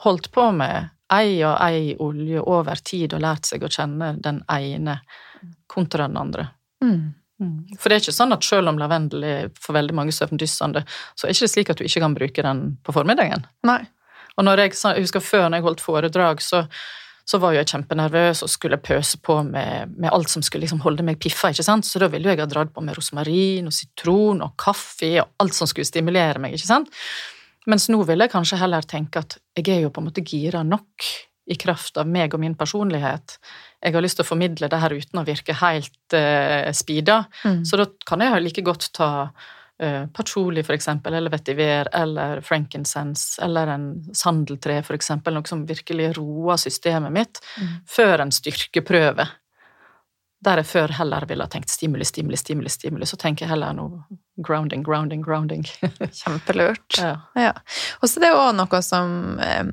holdt 0.03 0.27
på 0.35 0.49
med 0.51 0.89
ei 1.13 1.37
og 1.47 1.55
ei 1.63 1.93
olje 2.03 2.43
over 2.43 2.83
tid 2.83 3.15
og 3.15 3.23
lært 3.23 3.47
seg 3.47 3.63
å 3.63 3.71
kjenne 3.71 4.11
den 4.19 4.41
ene 4.51 4.97
kontra 5.71 6.09
den 6.11 6.19
andre. 6.19 6.49
Mm. 6.83 7.13
mm. 7.39 7.55
For 7.79 7.87
det 7.87 7.95
er 7.95 8.03
ikke 8.03 8.15
sånn 8.19 8.35
at 8.35 8.43
selv 8.43 8.73
om 8.73 8.81
lavendel 8.81 9.23
er 9.23 9.53
for 9.55 9.77
veldig 9.79 9.95
mange 9.95 10.15
søvndyssende, 10.15 10.83
så 11.15 11.27
er 11.29 11.31
det 11.31 11.39
ikke 11.39 11.53
slik 11.53 11.71
at 11.71 11.79
du 11.79 11.87
ikke 11.87 12.03
kan 12.03 12.17
bruke 12.19 12.45
den 12.49 12.65
på 12.83 12.97
formiddagen. 12.99 13.47
Nei. 13.63 13.79
Og 14.35 14.43
når 14.49 14.65
jeg, 14.65 14.75
jeg 14.83 15.07
husker 15.07 15.23
før 15.23 15.47
når 15.47 15.61
jeg 15.61 15.67
holdt 15.69 15.87
foredrag, 15.87 16.43
så 16.43 16.65
så 17.23 17.39
var 17.39 17.53
jo 17.53 17.61
jeg 17.61 17.69
kjempenervøs 17.71 18.43
og 18.43 18.51
skulle 18.51 18.79
pøse 18.83 19.19
på 19.23 19.37
med, 19.47 19.93
med 19.95 20.11
alt 20.11 20.31
som 20.31 20.43
skulle 20.43 20.65
liksom 20.65 20.81
holde 20.83 21.05
meg 21.07 21.21
piffa. 21.23 21.53
ikke 21.53 21.65
sant? 21.65 21.87
Så 21.87 22.01
da 22.03 22.09
ville 22.11 22.33
jeg 22.33 22.41
ha 22.43 22.47
dratt 22.49 22.73
på 22.75 22.83
med 22.83 22.97
rosmarin 22.97 23.69
og 23.69 23.75
sitron 23.75 24.43
og 24.43 24.57
kaffe 24.59 25.13
og 25.21 25.29
alt 25.43 25.55
som 25.55 25.69
skulle 25.69 25.87
stimulere 25.87 26.41
meg. 26.43 26.57
ikke 26.57 26.67
sant? 26.67 26.91
Mens 27.69 27.87
nå 27.87 28.01
vil 28.07 28.25
jeg 28.25 28.33
kanskje 28.33 28.59
heller 28.59 28.83
tenke 28.83 29.23
at 29.23 29.37
jeg 29.55 29.69
er 29.71 29.85
jo 29.85 29.93
på 29.93 30.03
en 30.03 30.09
måte 30.09 30.25
gira 30.27 30.65
nok 30.67 31.07
i 31.51 31.55
kraft 31.59 31.97
av 31.99 32.07
meg 32.07 32.35
og 32.35 32.41
min 32.43 32.55
personlighet. 32.59 33.37
Jeg 33.83 33.95
har 33.95 34.03
lyst 34.03 34.19
til 34.19 34.25
å 34.25 34.27
formidle 34.27 34.69
det 34.71 34.79
her 34.79 34.95
uten 34.95 35.19
å 35.19 35.25
virke 35.27 35.55
helt 35.59 36.15
uh, 36.15 36.69
speeda, 36.75 37.23
mm. 37.43 37.63
så 37.67 37.79
da 37.79 37.87
kan 38.07 38.23
jeg 38.23 38.43
like 38.45 38.63
godt 38.63 38.87
ta 38.95 39.09
uh, 39.81 40.07
patchouli, 40.07 40.63
for 40.63 40.75
eksempel, 40.75 41.13
eller 41.13 41.31
vetiver, 41.31 41.89
eller 41.95 42.41
frankincense, 42.41 43.41
eller 43.41 43.67
en 43.67 43.87
sandeltre, 44.13 44.81
for 44.83 44.97
eksempel, 44.97 45.33
noe 45.33 45.47
som 45.49 45.65
virkelig 45.69 46.11
roer 46.17 46.59
systemet 46.61 47.13
mitt, 47.13 47.41
mm. 47.57 47.71
før 47.89 48.25
en 48.25 48.33
styrkeprøve. 48.33 49.27
Der 50.43 50.59
jeg 50.59 50.67
før 50.67 50.91
heller 50.97 51.23
ville 51.27 51.45
ha 51.45 51.51
tenkt 51.51 51.71
stimuli, 51.71 52.03
stimuli, 52.05 52.37
stimuli, 52.37 52.69
stimuli, 52.69 53.07
så 53.07 53.15
tenker 53.19 53.45
jeg 53.45 53.53
heller 53.53 53.75
nå 53.77 53.87
grounding, 54.43 54.83
grounding, 54.83 55.21
grounding. 55.23 55.63
Kjempelurt. 56.23 56.97
Ja. 56.97 57.13
ja. 57.35 57.53
Og 58.01 58.09
så 58.09 58.19
det 58.19 58.31
er 58.31 58.39
òg 58.41 58.51
noe 58.57 58.81
som 58.83 59.39
eh, 59.39 59.69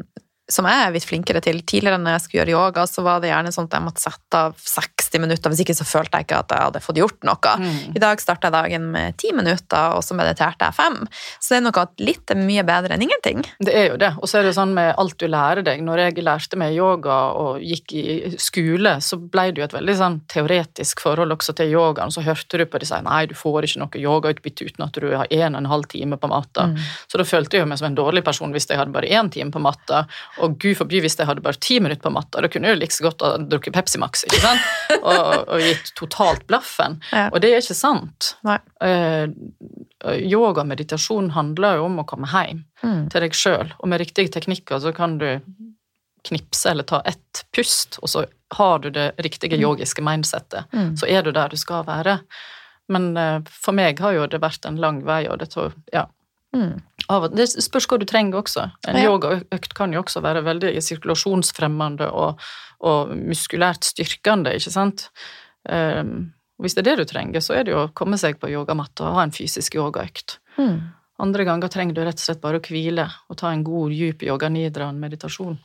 som 0.52 0.66
jeg 0.68 0.82
er 0.82 0.94
litt 0.94 1.06
flinkere 1.06 1.42
til. 1.44 1.60
Tidligere 1.62 2.00
når 2.00 2.16
jeg 2.16 2.24
skulle 2.24 2.40
gjøre 2.42 2.54
yoga, 2.56 2.86
så 2.90 3.04
var 3.06 3.22
det 3.22 3.30
gjerne 3.30 3.52
sånn 3.54 3.68
at 3.68 3.76
jeg 3.76 3.86
måtte 3.86 4.04
sette 4.04 4.40
av 4.40 4.56
60 4.58 5.22
minutter. 5.24 5.52
Hvis 5.52 5.62
ikke 5.64 5.76
så 5.78 5.86
følte 5.88 6.18
jeg 6.20 6.26
ikke 6.26 6.40
at 6.44 6.54
jeg 6.54 6.66
hadde 6.66 6.82
fått 6.84 7.00
gjort 7.00 7.26
noe. 7.26 7.54
Mm. 7.60 7.96
I 7.96 8.02
dag 8.02 8.22
starta 8.22 8.50
jeg 8.50 8.56
dagen 8.56 8.88
med 8.94 9.16
10 9.16 9.36
minutter, 9.38 9.96
og 9.96 10.04
så 10.06 10.16
mediterte 10.18 10.68
jeg 10.68 10.76
fem. 10.76 10.98
Så 11.38 11.54
det 11.54 11.60
er 11.60 11.66
noe 11.66 11.84
at 11.84 12.04
litt 12.04 12.34
er 12.34 12.40
mye 12.40 12.64
bedre 12.66 12.96
enn 12.96 13.06
ingenting. 13.06 13.44
Det 13.62 13.74
er 13.76 13.86
jo 13.92 14.00
det. 14.00 14.12
Og 14.20 14.30
så 14.30 14.40
er 14.40 14.48
det 14.48 14.56
sånn 14.58 14.74
med 14.76 14.92
alt 15.00 15.18
du 15.20 15.26
lærer 15.30 15.64
deg. 15.66 15.82
Når 15.86 16.04
jeg 16.04 16.26
lærte 16.26 16.60
meg 16.60 16.76
yoga 16.76 17.18
og 17.38 17.64
gikk 17.64 17.96
i 17.98 18.34
skole, 18.40 18.96
så 19.04 19.20
ble 19.20 19.48
det 19.50 19.62
jo 19.62 19.68
et 19.68 19.76
veldig 19.76 19.96
sånn 19.98 20.20
teoretisk 20.30 21.04
forhold 21.04 21.36
også 21.36 21.54
til 21.58 21.74
yogaen. 21.74 22.12
Så 22.14 22.24
hørte 22.26 22.60
du 22.60 22.66
på 22.70 22.80
de 22.80 22.88
si 22.88 23.00
nei, 23.06 23.22
du 23.30 23.36
får 23.38 23.68
ikke 23.68 23.84
noe 23.84 24.02
yogautbytte 24.04 24.68
uten 24.68 24.86
at 24.86 24.98
du 24.98 25.10
har 25.14 25.30
en 25.30 25.56
og 25.56 25.62
en 25.62 25.70
halv 25.70 25.88
time 25.90 26.18
på 26.20 26.30
matta. 26.30 26.70
Mm. 26.70 26.78
Så 27.10 27.20
da 27.20 27.26
følte 27.28 27.60
jeg 27.60 27.68
meg 27.68 27.80
som 27.80 27.90
en 27.90 27.98
dårlig 27.98 28.24
person 28.26 28.52
hvis 28.54 28.68
jeg 28.70 28.80
hadde 28.80 28.94
bare 28.94 29.10
én 29.10 29.30
time 29.32 29.52
på 29.54 29.62
matta 29.62 30.04
og 30.40 30.56
gud 30.62 30.76
forby 30.78 31.00
hvis 31.04 31.18
jeg 31.18 31.28
hadde 31.28 31.44
bare 31.44 31.60
ti 31.62 31.78
minutter 31.82 32.02
på 32.04 32.12
matta, 32.14 32.42
da 32.42 32.50
kunne 32.50 32.68
jeg 32.68 32.76
jo 32.76 32.80
like 32.80 32.96
så 32.96 33.06
godt 33.06 33.24
ha 33.26 33.32
drukket 33.40 33.76
Pepsi 33.76 34.00
Max 34.02 34.24
ikke 34.28 34.42
sant? 34.42 34.68
Og, 35.00 35.46
og 35.48 35.62
gitt 35.62 35.92
totalt 35.96 36.42
blaffen. 36.50 36.98
Ja. 37.14 37.28
Og 37.30 37.40
det 37.40 37.52
er 37.54 37.62
ikke 37.62 37.76
sant. 37.78 38.34
Eh, 38.84 39.30
yoga 40.28 40.60
og 40.60 40.68
meditasjon 40.68 41.30
handler 41.32 41.78
jo 41.78 41.86
om 41.86 42.02
å 42.02 42.04
komme 42.08 42.28
hjem 42.28 42.64
mm. 42.82 43.06
til 43.12 43.24
deg 43.24 43.36
sjøl, 43.36 43.72
og 43.78 43.88
med 43.88 44.02
riktige 44.02 44.32
teknikker 44.34 44.82
så 44.82 44.92
kan 44.96 45.16
du 45.22 45.28
knipse 46.28 46.68
eller 46.70 46.84
ta 46.84 47.00
ett 47.08 47.46
pust, 47.56 47.96
og 48.02 48.12
så 48.12 48.26
har 48.58 48.78
du 48.84 48.90
det 48.90 49.12
riktige 49.24 49.56
mm. 49.56 49.62
yogiske 49.62 50.04
mindsettet. 50.04 50.68
Mm. 50.72 50.96
Så 51.00 51.08
er 51.08 51.24
du 51.24 51.32
der 51.32 51.48
du 51.48 51.56
skal 51.56 51.86
være. 51.88 52.18
Men 52.90 53.16
eh, 53.16 53.38
for 53.46 53.76
meg 53.76 54.02
har 54.02 54.16
jo 54.16 54.26
det 54.30 54.42
vært 54.42 54.66
en 54.68 54.80
lang 54.82 55.04
vei, 55.06 55.24
og 55.30 55.40
det 55.40 55.52
tror 55.54 55.76
Ja. 55.94 56.08
Mm. 56.50 56.80
Det 57.34 57.46
spørs 57.50 57.88
hva 57.90 57.98
du 58.00 58.06
trenger 58.08 58.40
også. 58.40 58.66
En 58.90 58.98
ja. 58.98 59.08
yogaøkt 59.10 59.74
kan 59.76 59.94
jo 59.94 60.02
også 60.04 60.22
være 60.24 60.44
veldig 60.46 60.74
sirkulasjonsfremmende 60.84 62.10
og, 62.14 62.42
og 62.86 63.14
muskulært 63.16 63.88
styrkende, 63.88 64.54
ikke 64.58 64.72
sant. 64.74 65.08
Um, 65.68 66.30
hvis 66.60 66.76
det 66.76 66.84
er 66.84 66.90
det 66.90 67.02
du 67.02 67.10
trenger, 67.10 67.42
så 67.42 67.56
er 67.56 67.66
det 67.66 67.74
jo 67.74 67.84
å 67.86 67.90
komme 67.96 68.18
seg 68.20 68.38
på 68.40 68.50
yogamatta 68.52 69.08
og 69.08 69.18
ha 69.18 69.26
en 69.26 69.34
fysisk 69.34 69.78
yogaøkt. 69.80 70.38
Mm. 70.60 70.76
Andre 71.20 71.44
ganger 71.48 71.72
trenger 71.72 71.96
du 71.96 72.04
rett 72.04 72.20
og 72.20 72.24
slett 72.24 72.40
bare 72.44 72.60
å 72.60 72.64
hvile 72.64 73.06
og 73.28 73.40
ta 73.40 73.50
en 73.52 73.64
god, 73.64 73.92
djup 73.96 74.24
yoga 74.24 74.48
nidra-meditasjon. 74.52 75.58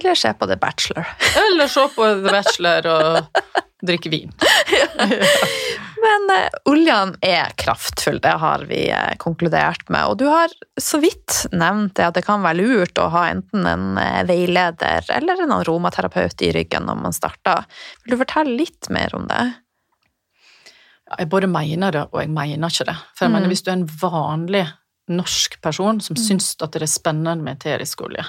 Eller 0.00 0.16
se 0.16 0.32
på 0.34 0.46
The 0.48 0.56
Bachelor. 0.60 1.08
Eller 1.38 1.68
se 1.70 1.86
på 1.94 2.06
The 2.22 2.32
Bachelor 2.32 2.86
og 2.92 3.42
drikke 3.84 4.12
vin. 4.12 4.32
ja. 4.76 5.08
Men 6.00 6.26
uh, 6.30 6.58
oljene 6.70 7.18
er 7.24 7.54
kraftfull, 7.60 8.20
det 8.22 8.34
har 8.42 8.64
vi 8.68 8.82
uh, 8.92 9.16
konkludert 9.22 9.88
med. 9.88 10.12
Og 10.12 10.20
du 10.20 10.26
har 10.30 10.52
så 10.80 11.00
vidt 11.02 11.46
nevnt 11.52 11.96
det 11.98 12.06
at 12.08 12.18
det 12.18 12.24
kan 12.26 12.44
være 12.44 12.60
lurt 12.60 13.00
å 13.00 13.08
ha 13.14 13.26
enten 13.32 13.66
en 13.66 13.98
uh, 13.98 14.22
veileder 14.28 15.08
eller 15.16 15.42
en 15.44 15.56
aromaterapeut 15.58 16.46
i 16.46 16.52
ryggen 16.56 16.86
når 16.88 17.02
man 17.02 17.16
starter. 17.16 17.66
Vil 18.04 18.14
du 18.14 18.20
fortelle 18.22 18.56
litt 18.58 18.90
mer 18.92 19.14
om 19.18 19.26
det? 19.30 19.42
Jeg 21.18 21.30
både 21.30 21.50
mener 21.50 21.94
det, 21.94 22.04
og 22.12 22.20
jeg 22.22 22.30
mener 22.30 22.70
ikke 22.70 22.86
det. 22.86 22.96
For 23.16 23.26
jeg 23.26 23.32
mm. 23.32 23.36
mener, 23.38 23.50
hvis 23.50 23.64
du 23.66 23.70
er 23.72 23.78
en 23.80 23.88
vanlig 24.04 24.64
norsk 25.10 25.56
person 25.64 25.98
som 26.04 26.14
mm. 26.14 26.22
syns 26.22 26.52
at 26.62 26.70
det 26.76 26.84
er 26.86 26.92
spennende 26.92 27.42
med 27.42 27.58
eterisk 27.58 28.04
olje, 28.06 28.24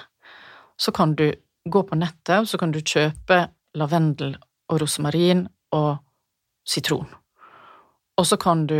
så 0.82 0.93
kan 0.95 1.14
du 1.14 1.28
gå 1.70 1.84
på 1.86 1.97
nettet, 1.99 2.39
og 2.39 2.49
så 2.49 2.57
kan 2.57 2.74
du 2.74 2.82
kjøpe 2.82 3.43
lavendel 3.78 4.34
og 4.72 4.82
rosmarin 4.82 5.45
og 5.78 5.99
sitron. 6.68 7.09
Og 8.22 8.28
så 8.30 8.38
kan 8.38 8.67
du 8.69 8.78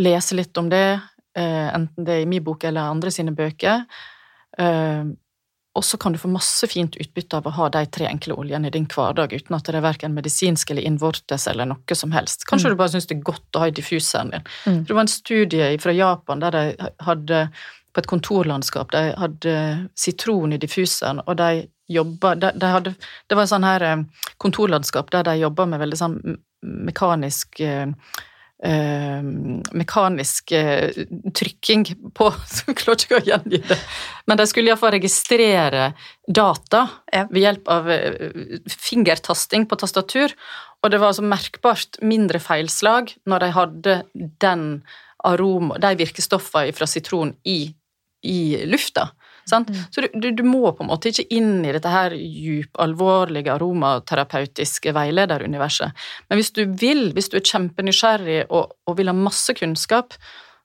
lese 0.00 0.36
litt 0.36 0.56
om 0.60 0.68
det, 0.72 1.00
eh, 1.36 1.68
enten 1.72 2.04
det 2.04 2.18
er 2.18 2.26
i 2.26 2.28
min 2.28 2.44
bok 2.44 2.64
eller 2.68 2.92
andre 2.92 3.10
sine 3.10 3.32
bøker. 3.36 3.84
Eh, 4.58 5.04
og 5.72 5.84
så 5.84 5.96
kan 5.96 6.12
du 6.12 6.20
få 6.20 6.28
masse 6.28 6.68
fint 6.68 6.98
utbytte 7.00 7.38
av 7.38 7.46
å 7.48 7.54
ha 7.56 7.68
de 7.72 7.86
tre 7.88 8.04
enkle 8.04 8.36
oljene 8.36 8.68
i 8.68 8.74
din 8.74 8.84
hverdag 8.92 9.32
uten 9.32 9.56
at 9.56 9.64
det 9.64 9.78
er 9.78 9.86
verken 9.86 10.12
medisinsk 10.12 10.70
eller 10.70 10.84
innvortes 10.84 11.46
eller 11.48 11.70
noe 11.70 11.96
som 11.96 12.12
helst. 12.12 12.44
Kanskje 12.48 12.68
mm. 12.68 12.74
du 12.74 12.80
bare 12.82 12.92
syns 12.92 13.08
det 13.08 13.16
er 13.16 13.24
godt 13.30 13.56
å 13.56 13.62
ha 13.62 13.70
i 13.70 13.76
diffuseren 13.78 14.34
din. 14.34 14.44
Mm. 14.66 14.82
Det 14.84 14.98
var 14.98 15.06
en 15.06 15.14
studie 15.14 15.70
fra 15.80 15.96
Japan 15.96 16.44
der 16.44 16.58
de 16.58 16.90
hadde 17.08 17.40
på 17.92 18.04
et 18.04 18.10
kontorlandskap. 18.12 18.92
De 18.92 19.16
hadde 19.16 19.56
sitron 19.96 20.52
i 20.52 20.60
diffuseren, 20.60 21.24
og 21.24 21.40
de 21.40 21.66
jobba 21.92 22.34
de, 22.36 22.52
de 22.56 22.68
hadde, 22.68 22.94
Det 23.28 23.36
var 23.36 23.44
et 23.44 23.52
sånn 23.52 23.66
her 23.66 23.84
eh, 23.84 24.04
kontorlandskap 24.40 25.10
der 25.12 25.24
de 25.28 25.40
jobba 25.40 25.66
med 25.68 25.80
veldig 25.80 25.98
sånn 25.98 26.18
mekanisk 26.62 27.60
eh, 27.60 27.90
mekanisk 29.74 30.52
uh, 30.54 31.04
trykking 31.34 31.84
på 32.14 32.28
Jeg 32.68 32.76
klarer 32.78 33.06
ikke 33.06 33.18
å 33.18 33.24
gjengi 33.26 33.62
det. 33.66 33.78
Men 34.30 34.38
de 34.38 34.46
skulle 34.46 34.70
iallfall 34.70 34.94
registrere 34.94 35.88
data 36.28 36.84
ved 37.10 37.40
hjelp 37.42 37.72
av 37.74 37.90
uh, 37.90 38.68
fingertasting 38.70 39.66
på 39.66 39.80
tastatur. 39.82 40.36
Og 40.82 40.90
det 40.90 41.02
var 41.02 41.12
altså 41.12 41.26
merkbart 41.26 41.98
mindre 42.02 42.42
feilslag 42.42 43.14
når 43.26 43.44
de 43.44 43.50
hadde 43.58 43.96
den 44.42 44.66
aroma, 45.22 45.78
de 45.78 45.94
virkestoffene 45.98 46.74
fra 46.74 46.88
sitron 46.90 47.34
i, 47.46 47.66
i 48.26 48.40
lufta. 48.66 49.10
Mm. 49.50 49.80
Så 49.90 50.04
du, 50.04 50.08
du, 50.14 50.30
du, 50.38 50.44
må 50.46 50.62
på 50.72 50.84
en 50.84 50.90
måte 50.92 51.10
ikke 51.10 51.26
inn 51.34 51.64
i 51.64 51.72
dette 51.74 51.90
her 51.92 52.14
djup, 52.16 52.70
alvorlige 52.82 53.52
aromaterapeutiske 53.56 54.94
veilederuniverset. 54.96 56.04
Men 56.28 56.40
hvis 56.40 56.54
du 56.56 56.64
vil, 56.68 57.10
hvis 57.16 57.32
du 57.32 57.38
er 57.40 57.48
kjempenysgjerrig 57.48 58.40
og, 58.48 58.72
og 58.86 58.98
vil 58.98 59.12
ha 59.12 59.16
masse 59.16 59.54
kunnskap, 59.58 60.16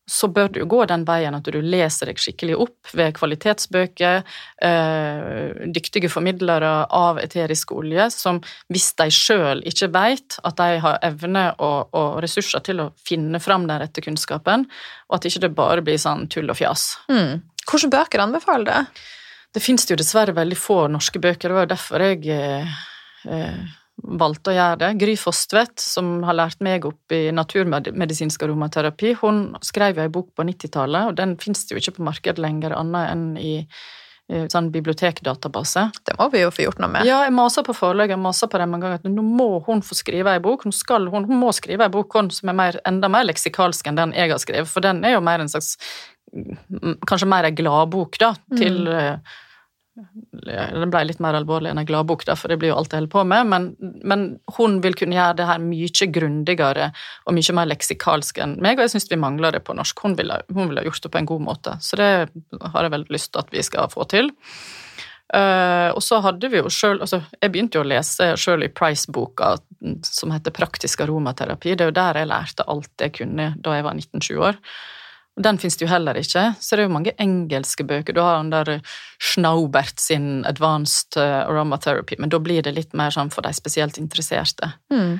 så 0.07 0.29
bør 0.31 0.47
du 0.55 0.61
gå 0.65 0.79
den 0.87 1.03
veien 1.07 1.35
at 1.35 1.47
du 1.51 1.59
leser 1.59 2.07
deg 2.07 2.19
skikkelig 2.21 2.55
opp 2.63 2.93
ved 2.95 3.15
kvalitetsbøker, 3.17 4.21
eh, 4.63 5.65
dyktige 5.75 6.09
formidlere 6.11 6.71
av 6.95 7.19
eterisk 7.19 7.73
olje, 7.75 8.07
som 8.15 8.39
hvis 8.71 8.93
de 9.01 9.09
sjøl 9.11 9.63
ikke 9.67 9.91
vet 9.91 10.39
at 10.47 10.61
de 10.61 10.79
har 10.83 11.01
evne 11.03 11.49
og, 11.57 11.91
og, 11.91 12.21
ressurser 12.23 12.63
til 12.63 12.85
å 12.85 12.89
finne 13.03 13.41
fram 13.43 13.67
den 13.67 13.83
rette 13.83 14.03
kunnskapen, 14.05 14.65
og 15.09 15.19
at 15.19 15.27
ikke 15.27 15.43
det 15.43 15.53
bare 15.59 15.83
blir 15.83 15.99
sånn 15.99 16.29
tull 16.31 16.55
og 16.55 16.59
fjas. 16.59 16.93
Mm. 17.11 17.43
Hvilke 17.67 17.91
bøker 17.93 18.23
anbefaler 18.23 18.69
du? 18.69 19.01
Det 19.55 19.63
finnes 19.63 19.87
jo 19.89 19.97
dessverre 19.97 20.35
veldig 20.37 20.57
få 20.59 20.85
norske 20.91 21.19
bøker, 21.23 21.49
det 21.49 21.57
var 21.57 21.67
jo 21.67 21.73
derfor 21.73 22.07
jeg 22.11 22.23
eh, 22.33 22.79
eh 23.27 23.59
valgte 23.97 24.51
å 24.51 24.53
gjøre 24.53 24.77
det. 24.77 24.87
Gry 25.01 25.15
Fostvedt, 25.17 25.81
som 25.81 26.19
har 26.27 26.35
lært 26.37 26.59
meg 26.61 26.83
opp 26.85 27.13
i 27.15 27.31
naturmedisinsk 27.33 28.43
aromaterapi, 28.45 29.15
hun 29.23 29.39
skrev 29.65 29.97
ei 30.03 30.11
bok 30.13 30.27
på 30.37 30.45
90-tallet, 30.45 31.09
og 31.09 31.15
den 31.17 31.33
finnes 31.41 31.65
jo 31.65 31.79
ikke 31.81 31.95
på 31.95 32.05
markedet 32.05 32.43
lenger, 32.43 32.75
annet 32.77 33.09
enn 33.09 33.23
i 33.41 33.55
sånn 34.27 34.67
bibliotekdatabase. 34.73 35.85
Det 36.03 36.17
må 36.19 36.27
vi 36.33 36.41
jo 36.41 36.51
få 36.51 36.65
gjort 36.65 36.81
noe 36.83 36.91
med. 36.91 37.07
Ja, 37.07 37.21
jeg 37.23 37.33
maser 37.35 37.63
på 37.63 37.75
forlaget, 37.77 38.17
jeg 38.17 38.23
maser 38.25 38.49
på 38.51 38.59
dem 38.59 38.75
en 38.75 38.83
gang 38.83 38.97
at 38.97 39.07
nå 39.07 39.23
må 39.23 39.61
hun 39.67 39.81
få 39.85 39.95
skrive 39.95 40.33
ei 40.35 40.41
bok. 40.43 40.65
Hun, 40.67 40.75
skal, 40.75 41.07
hun, 41.13 41.27
hun 41.29 41.39
må 41.39 41.53
skrive 41.55 41.87
ei 41.87 41.93
bok 41.93 42.17
hun, 42.17 42.29
som 42.35 42.51
er 42.51 42.57
mer, 42.59 42.79
enda 42.87 43.07
mer 43.11 43.23
leksikalsk 43.29 43.87
enn 43.87 43.99
den 43.99 44.15
jeg 44.17 44.33
har 44.33 44.41
skrevet, 44.43 44.71
for 44.71 44.83
den 44.83 44.99
er 45.07 45.15
jo 45.15 45.23
mer 45.23 45.43
en 45.43 45.51
slags 45.51 45.77
Kanskje 47.07 47.29
mer 47.29 47.47
ei 47.47 47.55
gladbok, 47.55 48.17
da, 48.21 48.33
til 48.57 48.83
mm 48.87 49.19
den 49.97 50.91
ble 50.93 51.01
litt 51.09 51.21
mer 51.23 51.35
alvorlig 51.37 51.71
enn 51.71 51.79
en 51.81 51.87
gladbok, 51.87 52.23
for 52.27 52.51
det 52.51 52.59
blir 52.61 52.71
jo 52.71 52.77
alt 52.77 52.93
jeg 52.93 53.01
holder 53.01 53.13
på 53.13 53.23
med, 53.29 53.49
men, 53.49 53.67
men, 54.05 54.25
hun 54.57 54.79
vil 54.83 54.97
kunne 54.97 55.17
gjøre 55.17 55.37
det 55.39 55.47
her 55.49 55.61
mye 55.63 56.09
grundigere 56.13 56.89
og 57.25 57.37
mye 57.37 57.55
mer 57.57 57.69
leksikalsk 57.71 58.41
enn 58.43 58.57
meg, 58.63 58.77
og 58.77 58.85
jeg 58.85 58.95
syns 58.95 59.09
vi 59.09 59.19
mangler 59.21 59.57
det 59.57 59.63
på 59.65 59.75
norsk. 59.77 60.03
Hun 60.05 60.17
ville, 60.19 60.41
hun 60.53 60.69
ville 60.69 60.85
gjort 60.85 61.07
det 61.07 61.13
på 61.13 61.21
en 61.21 61.29
god 61.31 61.45
måte, 61.47 61.77
så 61.81 61.99
det 61.99 62.09
har 62.73 62.85
jeg 62.85 62.93
veldig 62.93 63.15
lyst 63.15 63.31
til 63.33 63.41
at 63.41 63.55
vi 63.55 63.63
skal 63.65 63.89
få 63.93 64.05
til. 64.11 64.29
Uh, 65.27 65.91
og 65.91 65.99
så 66.05 66.21
hadde 66.23 66.47
vi 66.47 66.61
jo 66.61 66.69
selv, 66.71 67.01
altså 67.03 67.17
Jeg 67.41 67.51
begynte 67.51 67.75
jo 67.75 67.81
å 67.83 67.87
lese 67.89 68.29
sjøl 68.39 68.61
i 68.63 68.69
Price-boka 68.71 69.57
som 70.07 70.31
heter 70.31 70.55
Praktisk 70.55 71.03
aromaterapi. 71.03 71.73
Det 71.73 71.83
er 71.83 71.89
jo 71.91 71.97
der 71.97 72.21
jeg 72.21 72.29
lærte 72.29 72.67
alt 72.71 73.03
jeg 73.03 73.17
kunne 73.17 73.49
da 73.59 73.75
jeg 73.75 73.83
var 73.89 73.97
19-20 73.97 74.45
år. 74.47 74.61
Den 75.37 75.59
fins 75.61 75.77
det 75.77 75.85
jo 75.85 75.91
heller 75.91 76.17
ikke, 76.17 76.43
så 76.59 76.75
det 76.75 76.83
er 76.83 76.87
jo 76.87 76.93
mange 76.95 77.13
engelske 77.21 77.85
bøker. 77.85 78.15
Du 78.15 78.23
har 78.23 78.39
den 78.39 78.49
der 78.49 78.79
Schnaubert 79.21 80.01
sin 80.01 80.45
Advanced 80.49 81.17
eh, 81.21 81.43
Aromatherapy, 81.43 82.17
men 82.17 82.31
da 82.33 82.39
blir 82.41 82.65
det 82.65 82.73
litt 82.73 82.95
mer 82.97 83.13
sånn 83.13 83.29
for 83.33 83.45
de 83.45 83.53
spesielt 83.53 83.99
interesserte. 84.01 84.71
Mm. 84.93 85.19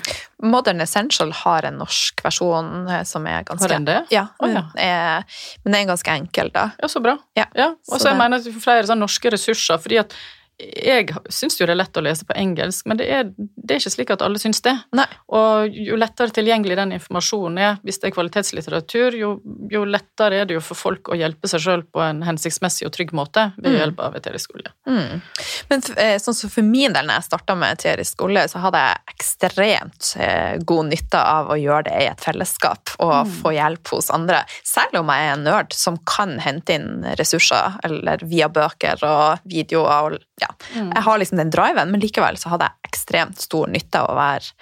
Modern 0.50 0.82
Essential 0.82 1.30
har 1.44 1.68
en 1.68 1.78
norsk 1.78 2.24
versjon 2.26 2.90
eh, 2.90 3.04
som 3.06 3.28
er 3.30 3.46
ganske 3.46 3.68
Har 3.68 3.76
den 3.76 3.86
det? 3.86 4.00
Ja, 4.14 4.26
oh, 4.42 4.50
ja. 4.50 4.64
Er, 4.74 5.38
men 5.62 5.70
den 5.70 5.80
er 5.84 5.92
ganske 5.92 6.18
enkel, 6.18 6.50
da. 6.54 6.70
Ja, 6.82 6.90
så 6.90 7.02
bra. 7.04 7.14
Ja, 7.38 7.46
ja. 7.54 7.70
Og 7.86 8.02
så 8.02 8.10
jeg 8.10 8.18
mener 8.18 8.42
at 8.42 8.62
flere 8.62 8.90
sånn 8.90 9.02
norske 9.04 9.30
ressurser, 9.34 9.78
fordi 9.82 10.02
at 10.02 10.18
jeg 10.58 11.12
syns 11.30 11.54
jo 11.60 11.66
det 11.68 11.74
er 11.76 11.78
lett 11.78 11.98
å 11.98 12.02
lese 12.02 12.26
på 12.26 12.34
engelsk, 12.34 12.86
men 12.90 12.98
det 12.98 13.06
er, 13.14 13.28
det 13.30 13.76
er 13.76 13.78
ikke 13.78 13.92
slik 13.94 14.10
at 14.10 14.22
alle 14.26 14.40
syns 14.42 14.58
det. 14.64 14.74
Nei. 14.96 15.06
Og 15.38 15.76
jo 15.86 15.98
lettere 15.98 16.34
tilgjengelig 16.34 16.78
den 16.80 16.96
informasjonen 16.96 17.60
er, 17.62 17.76
hvis 17.86 18.00
det 18.02 18.10
er 18.10 18.14
kvalitetslitteratur, 18.16 19.14
jo, 19.18 19.30
jo 19.70 19.84
lettere 19.86 20.40
er 20.42 20.48
det 20.48 20.56
jo 20.56 20.62
for 20.64 20.80
folk 20.80 21.12
å 21.12 21.18
hjelpe 21.18 21.50
seg 21.50 21.62
sjøl 21.62 21.84
på 21.86 22.02
en 22.02 22.24
hensiktsmessig 22.26 22.88
og 22.88 22.94
trygg 22.96 23.14
måte 23.14 23.52
ved 23.56 23.70
mm. 23.70 23.78
hjelp 23.78 24.02
av 24.08 24.18
eterisk 24.18 24.56
olje. 24.58 24.74
Mm. 24.90 25.22
Men 25.70 25.86
eh, 25.94 26.16
sånn 26.22 26.38
som 26.40 26.52
for 26.52 26.66
min 26.66 26.96
del, 26.96 27.06
når 27.06 27.20
jeg 27.20 27.28
starta 27.28 27.58
med 27.58 27.78
eterisk 27.78 28.26
olje, 28.26 28.48
så 28.50 28.64
hadde 28.64 28.82
jeg 28.82 29.14
ekstremt 29.14 30.12
eh, 30.18 30.58
god 30.66 30.90
nytte 30.90 31.22
av 31.22 31.52
å 31.54 31.60
gjøre 31.60 31.86
det 31.92 32.00
i 32.02 32.10
et 32.10 32.24
fellesskap 32.24 32.96
og 32.98 33.14
mm. 33.14 33.36
få 33.44 33.54
hjelp 33.54 33.94
hos 33.94 34.10
andre. 34.14 34.42
Selv 34.66 35.04
om 35.04 35.14
jeg 35.14 35.28
er 35.28 35.36
en 35.36 35.46
nerd 35.46 35.76
som 35.76 36.02
kan 36.08 36.34
hente 36.42 36.74
inn 36.74 37.06
ressurser, 37.20 37.78
eller 37.86 38.26
via 38.26 38.50
bøker 38.50 39.06
og 39.06 39.46
videoer 39.46 40.18
og 40.18 40.24
ja, 40.42 40.52
Mm. 40.74 40.92
Jeg 40.94 41.02
har 41.02 41.18
liksom 41.18 41.38
den 41.38 41.50
driven, 41.50 41.90
men 41.90 42.00
likevel 42.02 42.36
så 42.36 42.50
hadde 42.52 42.66
jeg 42.68 42.90
ekstremt 42.90 43.40
stor 43.40 43.70
nytte 43.72 44.02
av 44.02 44.10
å 44.12 44.16
være 44.18 44.52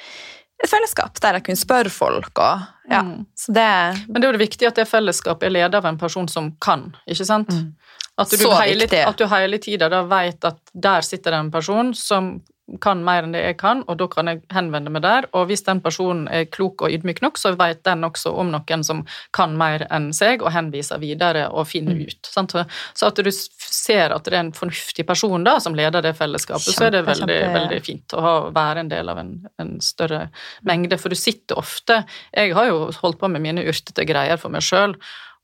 et 0.63 0.71
fellesskap 0.71 1.19
der 1.21 1.37
jeg 1.39 1.47
kunne 1.49 1.61
spørre 1.61 1.93
folk 1.93 2.41
og 2.41 2.65
ja, 2.89 3.03
mm. 3.05 3.27
så 3.37 3.53
det 3.53 3.71
Men 4.07 4.21
det 4.21 4.25
er 4.25 4.29
jo 4.29 4.37
det 4.39 4.45
viktig 4.45 4.69
at 4.69 4.79
det 4.79 4.87
fellesskapet 4.89 5.49
er 5.49 5.55
ledet 5.57 5.81
av 5.81 5.89
en 5.91 5.99
person 5.99 6.29
som 6.31 6.53
kan, 6.63 6.89
ikke 7.05 7.27
sant? 7.29 7.51
Mm. 7.53 7.75
At, 8.17 8.33
du 8.33 8.47
hele, 8.49 8.87
at 8.87 9.19
du 9.19 9.27
hele 9.29 9.59
tida 9.61 9.91
da 9.93 10.01
vet 10.09 10.47
at 10.49 10.61
der 10.73 11.05
sitter 11.05 11.35
det 11.35 11.41
en 11.45 11.51
person 11.53 11.93
som 11.95 12.39
kan 12.83 13.03
mer 13.07 13.23
enn 13.23 13.35
det 13.35 13.45
jeg 13.45 13.57
kan, 13.61 13.83
og 13.87 13.99
da 14.01 14.09
kan 14.11 14.27
jeg 14.31 14.41
henvende 14.55 14.91
meg 14.91 15.05
der. 15.05 15.29
Og 15.39 15.47
hvis 15.51 15.63
den 15.67 15.81
personen 15.85 16.27
er 16.33 16.49
klok 16.51 16.83
og 16.83 16.93
ydmyk 16.93 17.23
nok, 17.23 17.39
så 17.39 17.53
vet 17.59 17.85
den 17.87 18.03
også 18.07 18.33
om 18.35 18.51
noen 18.51 18.83
som 18.87 19.05
kan 19.37 19.55
mer 19.59 19.87
enn 19.95 20.09
seg, 20.17 20.43
og 20.43 20.51
henviser 20.55 20.99
videre 21.03 21.47
og 21.53 21.69
finner 21.71 21.95
mm. 21.95 22.03
ut. 22.09 22.31
Sant? 22.33 22.57
Så 22.97 23.11
at 23.11 23.23
du 23.23 23.31
ser 23.31 24.15
at 24.15 24.27
det 24.27 24.35
er 24.35 24.43
en 24.43 24.55
fornuftig 24.57 25.07
person 25.07 25.47
da, 25.47 25.59
som 25.63 25.79
leder 25.79 26.03
det 26.05 26.17
fellesskapet, 26.19 26.67
kjempe, 26.67 26.79
så 26.81 26.89
er 26.89 26.97
det 26.97 27.05
veldig, 27.07 27.39
kjempe... 27.39 27.61
veldig 27.61 27.81
fint 27.87 28.17
å 28.17 28.25
ha, 28.25 28.35
være 28.57 28.83
en 28.83 28.91
del 28.93 29.15
av 29.15 29.23
en, 29.23 29.33
en, 29.63 29.77
større 29.85 30.27
mengde. 30.67 30.99
For 30.99 31.13
du 31.13 31.19
sitter 31.19 31.59
ofte 31.61 32.03
Jeg 32.33 32.55
har 32.57 32.71
jo 32.71 32.89
holdt 33.03 33.21
på 33.21 33.31
med 33.31 33.45
mine 33.45 33.65
urtete 33.67 34.07
greier 34.09 34.41
for 34.41 34.53
meg 34.53 34.65
sjøl, 34.67 34.97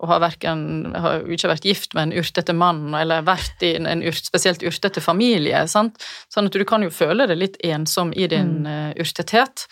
og 0.03 0.09
har, 0.11 0.20
verken, 0.24 0.93
har 0.99 1.26
ikke 1.30 1.51
vært 1.53 1.66
gift 1.66 1.95
med 1.95 2.09
en 2.09 2.22
urtete 2.22 2.55
mann 2.57 2.95
eller 2.99 3.24
vært 3.26 3.62
i 3.62 3.74
en 3.78 4.03
urt, 4.03 4.24
spesielt 4.26 4.64
urtete 4.66 5.03
familie. 5.05 5.64
Sant? 5.70 6.03
Sånn 6.32 6.51
at 6.51 6.59
du 6.59 6.64
kan 6.68 6.82
jo 6.82 6.90
føle 6.90 7.28
deg 7.30 7.38
litt 7.38 7.59
ensom 7.62 8.11
i 8.16 8.26
din 8.30 8.62
mm. 8.64 8.68
uh, 8.68 9.03
urtethet. 9.03 9.66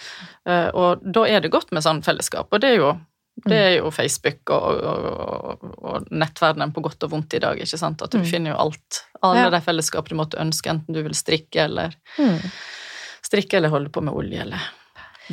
Uh, 0.48 0.68
og 0.70 1.02
da 1.02 1.26
er 1.26 1.42
det 1.42 1.52
godt 1.52 1.74
med 1.74 1.84
sånn 1.86 2.04
fellesskap, 2.06 2.50
og 2.52 2.62
det 2.62 2.74
er 2.74 2.78
jo, 2.78 2.94
det 3.46 3.58
er 3.58 3.74
jo 3.80 3.90
Facebook 3.94 4.52
og, 4.54 4.82
og, 4.86 5.68
og, 5.80 6.10
nettverdenen 6.12 6.74
på 6.76 6.84
godt 6.84 7.08
og 7.08 7.14
vondt 7.16 7.38
i 7.38 7.42
dag. 7.42 7.58
ikke 7.58 7.80
sant? 7.80 8.04
At 8.06 8.14
du 8.14 8.20
mm. 8.22 8.28
finner 8.30 8.54
jo 8.54 8.60
alt. 8.68 9.04
Alle 9.26 9.48
ja. 9.48 9.54
de 9.54 9.64
fellesskap 9.64 10.10
du 10.10 10.18
måtte 10.18 10.38
ønske, 10.42 10.70
enten 10.70 10.94
du 10.94 11.02
vil 11.02 11.16
strikke 11.16 11.66
eller 11.66 11.96
mm. 12.20 12.38
strikke 13.26 13.58
eller 13.58 13.74
holde 13.74 13.90
på 13.90 14.04
med 14.04 14.14
olje 14.14 14.46
eller 14.46 14.70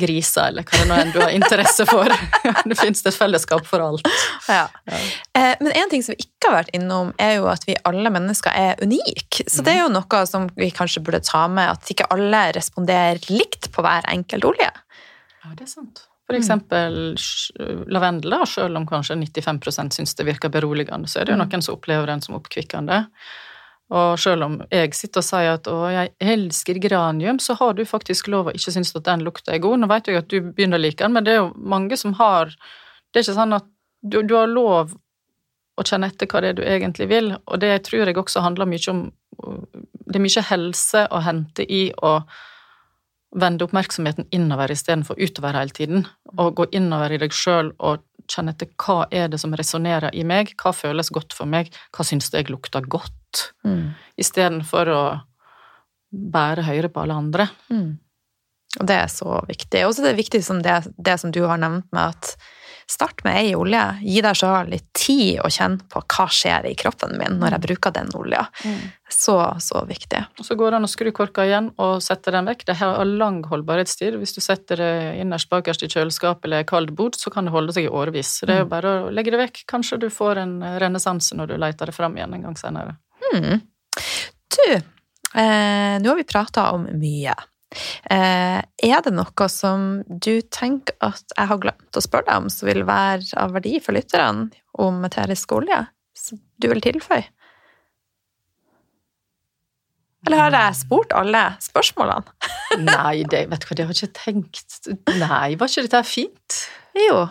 griser, 0.00 0.50
eller 0.50 0.66
hva 0.66 0.80
det 0.80 0.88
nå 0.88 0.98
enn 1.02 1.12
du 1.14 1.20
har 1.22 1.34
interesse 1.34 1.86
for. 1.88 2.10
det 2.68 2.78
finnes 2.78 3.04
et 3.04 3.16
fellesskap 3.16 3.66
for 3.68 3.84
alt. 3.84 4.08
Ja. 4.48 4.64
Ja. 4.88 4.98
Eh, 5.38 5.54
men 5.60 5.72
en 5.72 5.92
ting 5.92 6.04
som 6.04 6.16
vi 6.16 6.26
ikke 6.26 6.50
har 6.50 6.58
vært 6.60 6.74
innom, 6.76 7.12
er 7.20 7.38
jo 7.38 7.48
at 7.52 7.66
vi 7.68 7.76
alle 7.88 8.12
mennesker 8.14 8.54
er 8.54 8.82
unike. 8.82 9.46
Så 9.46 9.64
det 9.66 9.76
er 9.76 9.82
jo 9.84 9.94
noe 9.94 10.24
som 10.30 10.48
vi 10.58 10.70
kanskje 10.74 11.02
burde 11.04 11.22
ta 11.26 11.46
med, 11.52 11.74
at 11.76 11.92
ikke 11.92 12.08
alle 12.14 12.48
responderer 12.56 13.20
likt 13.32 13.72
på 13.74 13.84
hver 13.84 14.06
enkelt 14.10 14.48
olje. 14.48 14.70
Ja, 15.44 15.54
det 15.54 15.66
er 15.66 15.72
sant. 15.72 16.04
For 16.28 16.36
eksempel 16.36 17.16
lavendel, 17.88 18.34
selv 18.46 18.76
om 18.76 18.84
kanskje 18.88 19.16
95% 19.16 19.96
syns 19.96 20.16
det 20.18 20.26
virker 20.28 20.52
beroligende, 20.52 21.08
så 21.08 21.22
er 21.22 21.28
det 21.28 21.32
jo 21.32 21.38
mm. 21.38 21.44
noen 21.46 21.64
som 21.64 21.78
opplever 21.78 22.10
den 22.10 22.20
som 22.24 22.36
oppkvikkende. 22.36 22.98
Og 23.88 24.18
selv 24.20 24.44
om 24.44 24.56
jeg 24.68 24.92
sitter 24.92 25.22
og 25.22 25.24
sier 25.24 25.54
at 25.56 25.68
'å, 25.68 25.76
jeg 25.88 26.12
elsker 26.20 26.80
granium', 26.82 27.40
så 27.40 27.56
har 27.56 27.72
du 27.72 27.84
faktisk 27.88 28.28
lov 28.28 28.46
å 28.48 28.52
ikke 28.52 28.72
synes 28.72 28.94
at 28.96 29.04
den 29.04 29.24
lukta 29.24 29.54
er 29.54 29.58
god. 29.64 29.78
Nå 29.80 29.88
vet 29.88 30.08
jeg 30.08 30.16
at 30.16 30.28
du 30.28 30.40
begynner 30.40 30.76
å 30.76 30.82
like 30.82 30.98
den, 30.98 31.12
men 31.12 31.24
det 31.24 31.32
er 31.32 31.40
jo 31.40 31.54
mange 31.56 31.96
som 31.96 32.12
har 32.14 32.54
Det 33.08 33.20
er 33.20 33.32
ikke 33.32 33.40
sånn 33.40 33.56
at 33.56 33.64
du, 34.04 34.22
du 34.22 34.34
har 34.36 34.46
lov 34.46 34.92
å 35.78 35.84
kjenne 35.86 36.10
etter 36.10 36.26
hva 36.26 36.42
det 36.42 36.48
er 36.48 36.52
du 36.58 36.62
egentlig 36.62 37.08
vil, 37.08 37.30
og 37.46 37.60
det 37.60 37.84
tror 37.86 38.04
jeg 38.04 38.18
også 38.20 38.42
handler 38.44 38.66
mye 38.66 38.90
om 38.90 39.10
Det 40.08 40.16
er 40.16 40.24
mye 40.24 40.42
helse 40.42 41.06
å 41.10 41.22
hente 41.22 41.64
i 41.64 41.92
å 42.02 42.20
vende 43.36 43.66
oppmerksomheten 43.66 44.28
innover 44.32 44.72
istedenfor 44.72 45.18
utover 45.20 45.56
hele 45.58 45.74
tiden. 45.74 46.06
Og 46.38 46.54
gå 46.56 46.68
innover 46.72 47.12
i 47.12 47.20
deg 47.20 47.34
sjøl 47.34 47.72
og 47.78 48.04
kjenne 48.28 48.52
etter 48.54 48.70
hva 48.80 49.06
er 49.14 49.30
det 49.32 49.40
som 49.40 49.54
resonnerer 49.56 50.14
i 50.16 50.24
meg, 50.28 50.52
hva 50.60 50.72
føles 50.76 51.12
godt 51.14 51.36
for 51.36 51.48
meg, 51.48 51.72
hva 51.96 52.04
syns 52.04 52.30
jeg 52.32 52.50
lukter 52.52 52.84
godt 52.84 53.48
mm. 53.64 53.94
istedenfor 54.20 54.92
å 54.92 55.02
bære 56.08 56.64
høyre 56.68 56.92
på 56.92 57.04
alle 57.04 57.16
andre. 57.20 57.48
Mm. 57.72 57.96
Og 58.78 58.86
det 58.88 58.96
er 59.00 59.10
så 59.12 59.40
viktig. 59.48 59.84
Og 59.86 59.94
så 59.94 60.04
er 60.04 60.10
det 60.10 60.20
viktig 60.20 60.42
som 60.44 60.60
det, 60.64 60.80
det 60.96 61.16
som 61.20 61.32
du 61.34 61.42
har 61.48 61.60
nevnt 61.60 61.88
med 61.92 62.14
at 62.14 62.34
Start 62.90 63.20
med 63.24 63.36
ei 63.36 63.50
olje. 63.52 63.82
Gi 64.00 64.22
deg 64.24 64.36
sjøl 64.38 64.70
litt 64.72 64.86
tid 64.96 65.42
å 65.44 65.50
kjenne 65.52 65.84
på 65.92 66.00
hva 66.00 66.24
skjer 66.32 66.70
i 66.70 66.76
kroppen 66.78 67.18
min 67.20 67.36
når 67.36 67.58
jeg 67.58 67.64
bruker 67.66 67.92
den 67.92 68.08
olja. 68.16 68.46
Mm. 68.64 68.78
Så, 69.12 69.34
så 69.60 69.82
viktig. 69.88 70.22
Og 70.40 70.46
Så 70.46 70.56
går 70.56 70.72
det 70.72 70.78
an 70.78 70.88
å 70.88 70.90
skru 70.90 71.10
korka 71.12 71.44
igjen 71.44 71.68
og 71.76 72.00
sette 72.04 72.32
den 72.32 72.48
vekk. 72.48 72.64
Det 72.70 72.78
har 72.80 73.02
lang 73.04 73.42
holdbarhetstid. 73.50 74.16
Hvis 74.16 74.32
du 74.38 74.40
setter 74.40 74.80
det 74.80 74.94
innerst 75.20 75.50
bakerst 75.52 75.84
i 75.84 75.90
kjøleskapet 75.92 76.48
eller 76.48 76.64
kald 76.68 76.94
bod, 76.96 77.18
så 77.20 77.32
kan 77.34 77.44
det 77.44 77.52
holde 77.52 77.76
seg 77.76 77.90
i 77.90 77.92
årevis. 77.92 78.38
Så 78.40 78.48
det 78.48 78.56
er 78.56 78.64
jo 78.64 78.70
mm. 78.70 78.72
bare 78.72 78.94
å 79.02 79.12
legge 79.12 79.36
det 79.36 79.42
vekk. 79.42 79.62
Kanskje 79.68 80.00
du 80.06 80.08
får 80.12 80.40
en 80.46 80.56
renessanse 80.80 81.36
når 81.36 81.52
du 81.52 81.58
leter 81.60 81.92
det 81.92 81.96
fram 81.98 82.16
igjen 82.16 82.38
en 82.38 82.48
gang 82.48 82.56
senere. 82.56 82.96
Mm. 83.34 83.60
Du, 84.56 84.66
eh, 84.72 86.00
nå 86.00 86.08
har 86.08 86.16
vi 86.16 86.28
prata 86.28 86.70
om 86.72 86.88
mye. 86.96 87.36
Eh, 88.10 88.60
er 88.62 89.02
det 89.04 89.12
noe 89.12 89.48
som 89.52 90.02
du 90.08 90.40
tenker 90.54 90.96
at 91.04 91.34
jeg 91.36 91.50
har 91.50 91.60
glemt 91.62 91.98
å 91.98 92.02
spørre 92.04 92.28
deg 92.30 92.44
om, 92.44 92.52
som 92.52 92.70
vil 92.70 92.84
være 92.88 93.28
av 93.40 93.56
verdi 93.56 93.76
for 93.84 93.96
lytterne 93.96 94.48
om 94.80 95.02
eterisk 95.08 95.52
olje, 95.58 95.82
som 96.16 96.40
du 96.58 96.70
vil 96.72 96.82
tilføye? 96.84 97.26
Eller 100.26 100.42
har 100.42 100.56
jeg 100.56 100.80
spurt 100.80 101.14
alle 101.16 101.44
spørsmålene? 101.62 102.34
Nei, 102.82 103.22
det, 103.30 103.46
vet 103.48 103.62
du 103.62 103.68
hva, 103.68 103.76
det 103.78 103.86
har 103.86 103.94
jeg 103.94 104.08
ikke 104.10 104.24
tenkt. 104.24 104.90
Nei, 105.20 105.54
var 105.56 105.70
ikke 105.70 105.86
dette 105.86 106.02
fint? 106.04 106.56
Jo, 106.96 107.28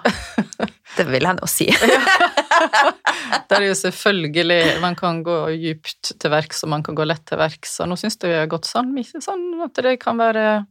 det 0.98 1.06
vil 1.10 1.26
jeg 1.28 1.38
nå 1.40 1.50
si. 1.50 1.68
Der 3.48 3.58
er 3.58 3.66
jo 3.68 3.76
selvfølgelig 3.78 4.60
Man 4.82 4.96
kan 4.98 5.20
gå 5.26 5.36
djupt 5.56 6.14
til 6.20 6.32
verks, 6.34 6.64
og 6.66 6.72
man 6.74 6.86
kan 6.86 6.98
gå 6.98 7.06
lett 7.08 7.26
til 7.28 7.40
verks. 7.40 7.80
Og 7.84 7.92
nå 7.92 7.98
syns 8.00 8.20
jeg 8.22 8.32
vi 8.32 8.38
har 8.40 8.52
gått 8.52 8.70
sånn, 8.70 8.94
sånn 9.24 9.50
at 9.66 9.82
det 9.84 9.98
kan 10.02 10.20
være 10.20 10.64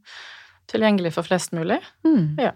tilgjengelig 0.70 1.14
for 1.16 1.26
flest 1.26 1.54
mulig. 1.56 1.78
Mm. 2.06 2.38
Ja. 2.42 2.54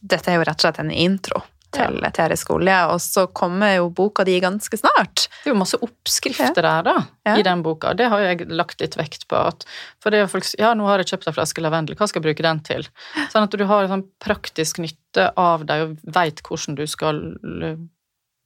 Dette 0.00 0.32
er 0.32 0.40
jo 0.40 0.46
rett 0.48 0.58
og 0.58 0.66
slett 0.66 0.82
en 0.82 0.94
intro 0.94 1.44
til 1.74 1.98
Terje 2.14 2.36
Skolje, 2.38 2.76
og 2.92 3.00
så 3.02 3.26
kommer 3.36 3.74
jo 3.76 3.88
boka 3.90 4.24
di 4.24 4.36
ganske 4.40 4.78
snart. 4.78 5.26
Det 5.42 5.50
er 5.50 5.54
jo 5.54 5.58
masse 5.58 5.78
oppskrifter 5.82 6.62
der, 6.62 6.82
da, 6.86 6.94
Ja. 7.26 7.34
i 7.36 7.42
den 7.42 7.62
boka. 7.62 7.94
Det 7.94 8.06
har 8.08 8.20
jeg 8.20 8.46
lagt 8.50 8.80
litt 8.80 8.96
vekt 8.96 9.26
på. 9.28 9.36
At, 9.36 9.66
for 10.00 10.10
det 10.10 10.20
er 10.22 10.30
folk 10.30 10.46
Ja, 10.58 10.74
nå 10.74 10.86
har 10.86 10.98
jeg 11.02 11.10
kjøpt 11.12 11.26
en 11.28 11.36
flaske 11.36 11.60
lavendel, 11.64 11.96
hva 11.98 12.08
skal 12.08 12.22
jeg 12.22 12.28
bruke 12.30 12.46
den 12.46 12.60
til? 12.60 12.86
Sånn 13.32 13.42
at 13.42 13.50
du 13.58 13.64
har 13.66 13.84
en 13.84 13.92
sånn 13.96 14.06
praktisk 14.22 14.78
nytte 14.78 15.32
av 15.36 15.66
deg, 15.66 15.82
og 15.82 16.14
veit 16.14 16.40
hvordan 16.46 16.76
du 16.78 16.86
skal 16.86 17.20
eh, 17.62 17.76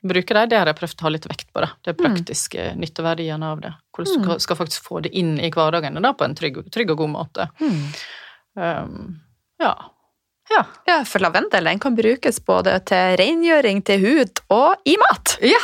bruke 0.03 0.35
dem. 0.35 0.49
Det 0.49 0.59
har 0.59 0.67
jeg 0.67 0.79
prøvd 0.81 1.01
å 1.03 1.07
ha 1.07 1.15
litt 1.15 1.29
vekt 1.29 1.53
på, 1.53 1.61
da. 1.61 1.71
Det 1.85 1.97
praktiske 1.99 2.71
nytteverdiene 2.81 3.53
av 3.53 3.61
det. 3.61 3.75
Hvordan 3.95 4.17
du 4.17 4.25
skal, 4.25 4.41
skal 4.41 4.57
faktisk 4.57 4.85
få 4.89 5.01
det 5.05 5.13
inn 5.13 5.39
i 5.39 5.51
hverdagen 5.53 6.01
da, 6.03 6.15
på 6.17 6.25
en 6.25 6.35
trygg, 6.35 6.63
trygg 6.73 6.91
og 6.97 7.03
god 7.05 7.11
måte. 7.19 7.49
Um, 8.57 9.21
ja. 9.61 9.75
Ja. 10.51 10.65
Ja, 10.89 11.01
for 11.07 11.23
lavendel 11.23 11.65
den 11.71 11.79
kan 11.83 11.95
brukes 11.99 12.41
både 12.45 12.79
til 12.91 13.17
rengjøring, 13.21 13.85
til 13.87 14.01
hud 14.03 14.41
og 14.51 14.81
i 14.89 14.97
mat. 15.01 15.37
ja. 15.43 15.61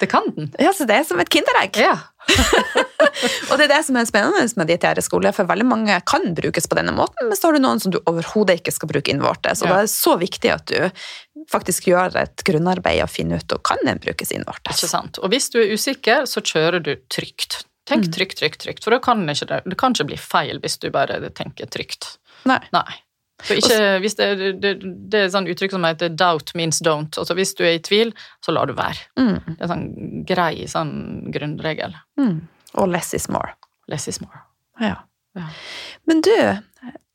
Det 0.00 0.06
kan 0.10 0.26
den. 0.36 0.50
Ja, 0.60 0.68
så 0.76 0.84
det 0.84 0.98
er 1.00 1.04
som 1.08 1.16
et 1.22 1.30
kinderegg. 1.32 1.78
Ja. 1.80 1.94
Og 3.48 3.54
det 3.56 3.64
er 3.64 3.70
det 3.70 3.78
som 3.86 3.96
er 3.96 4.04
spennende 4.04 4.42
med 4.60 4.68
de 4.68 4.76
Terje 4.82 5.00
Skole, 5.06 5.30
for 5.32 5.48
veldig 5.48 5.64
mange 5.64 5.94
kan 6.04 6.26
brukes 6.36 6.66
på 6.68 6.76
denne 6.76 6.92
måten, 6.92 7.24
men 7.30 7.38
så 7.38 7.48
har 7.48 7.56
du 7.56 7.62
noen 7.64 7.80
som 7.80 7.94
du 7.94 7.96
overhodet 8.02 8.58
ikke 8.60 8.74
skal 8.74 8.90
bruke 8.90 9.08
innvortes. 9.14 9.62
Og 9.62 9.68
Ja. 9.70 9.72
da 9.72 9.78
er 9.78 9.88
det 9.88 9.94
så 9.94 10.18
viktig 10.20 10.52
at 10.52 10.66
du 10.68 10.90
faktisk 11.50 11.88
gjør 11.88 12.18
et 12.20 12.44
grunnarbeid 12.44 13.00
og 13.06 13.08
finner 13.08 13.40
ut 13.40 13.56
og 13.56 13.62
kan 13.64 13.80
den 13.86 13.98
brukes 14.02 14.34
innvortes. 14.36 14.76
Ikke 14.76 14.92
sant. 14.92 15.18
Og 15.24 15.32
hvis 15.32 15.48
du 15.54 15.58
er 15.62 15.72
usikker, 15.72 16.26
så 16.28 16.44
kjører 16.44 16.82
du 16.84 16.92
trygt. 17.08 17.62
Tenk 17.88 18.10
trygt, 18.12 18.36
trygt, 18.42 18.60
trygt, 18.60 18.84
for 18.84 18.90
da 18.92 18.98
kan 19.00 19.24
ikke 19.24 19.48
det, 19.48 19.62
det 19.64 19.78
kan 19.80 19.96
ikke 19.96 20.10
bli 20.12 20.20
feil 20.20 20.60
hvis 20.60 20.76
du 20.84 20.90
bare 20.92 21.16
tenker 21.32 21.64
trygt. 21.72 22.18
Nei. 22.44 22.60
Nei. 22.76 23.00
Ikke, 23.54 23.98
hvis 24.02 24.16
det, 24.18 24.28
det, 24.58 24.72
det 24.82 25.20
er 25.20 25.28
sånn 25.30 25.46
uttrykk 25.50 25.76
som 25.76 25.84
heter 25.86 26.10
'doubt 26.10 26.54
means 26.58 26.80
don't'. 26.82 27.14
Altså 27.20 27.36
hvis 27.38 27.54
du 27.54 27.62
er 27.64 27.76
i 27.76 27.82
tvil, 27.82 28.10
så 28.44 28.54
lar 28.54 28.66
du 28.66 28.74
være. 28.74 28.98
Mm. 29.20 29.36
Det 29.46 29.58
er 29.60 29.68
en 29.68 29.74
sånn 29.74 30.24
grei 30.26 30.66
sånn 30.70 30.94
grunnregel. 31.34 31.94
Mm. 32.18 32.40
Og 32.82 32.90
less 32.90 33.14
is 33.14 33.28
more. 33.30 33.54
Less 33.88 34.08
is 34.10 34.20
more. 34.20 34.42
Ja. 34.82 34.96
Ja. 35.38 35.46
Men 36.10 36.20
du, 36.26 36.34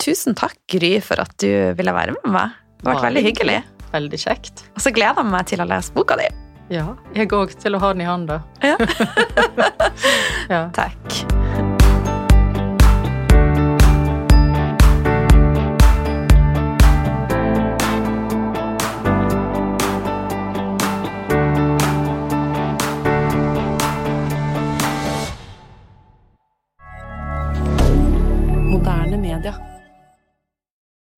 tusen 0.04 0.36
takk, 0.38 0.56
Gry, 0.72 0.96
for 1.04 1.20
at 1.24 1.36
du 1.44 1.76
ville 1.78 1.96
være 1.96 2.16
med 2.22 2.32
meg. 2.32 2.58
Det 2.80 2.88
har 2.88 3.00
vært 3.00 3.10
veldig 3.10 3.26
hyggelig. 3.28 3.60
Veldig 3.94 4.20
kjekt. 4.20 4.66
Og 4.74 4.82
så 4.84 4.96
gleder 4.96 5.22
jeg 5.22 5.32
meg 5.36 5.48
til 5.52 5.64
å 5.64 5.70
lese 5.70 5.94
boka 5.96 6.18
di. 6.20 6.32
Ja. 6.74 6.88
Jeg 7.14 7.32
òg, 7.36 7.54
til 7.60 7.76
å 7.76 7.84
ha 7.84 7.94
den 7.94 8.06
i 8.06 8.10
hånda. 8.10 8.42
Ja. 8.64 8.78
ja. 10.54 10.68
Takk. 10.80 11.43
dire 29.44 29.73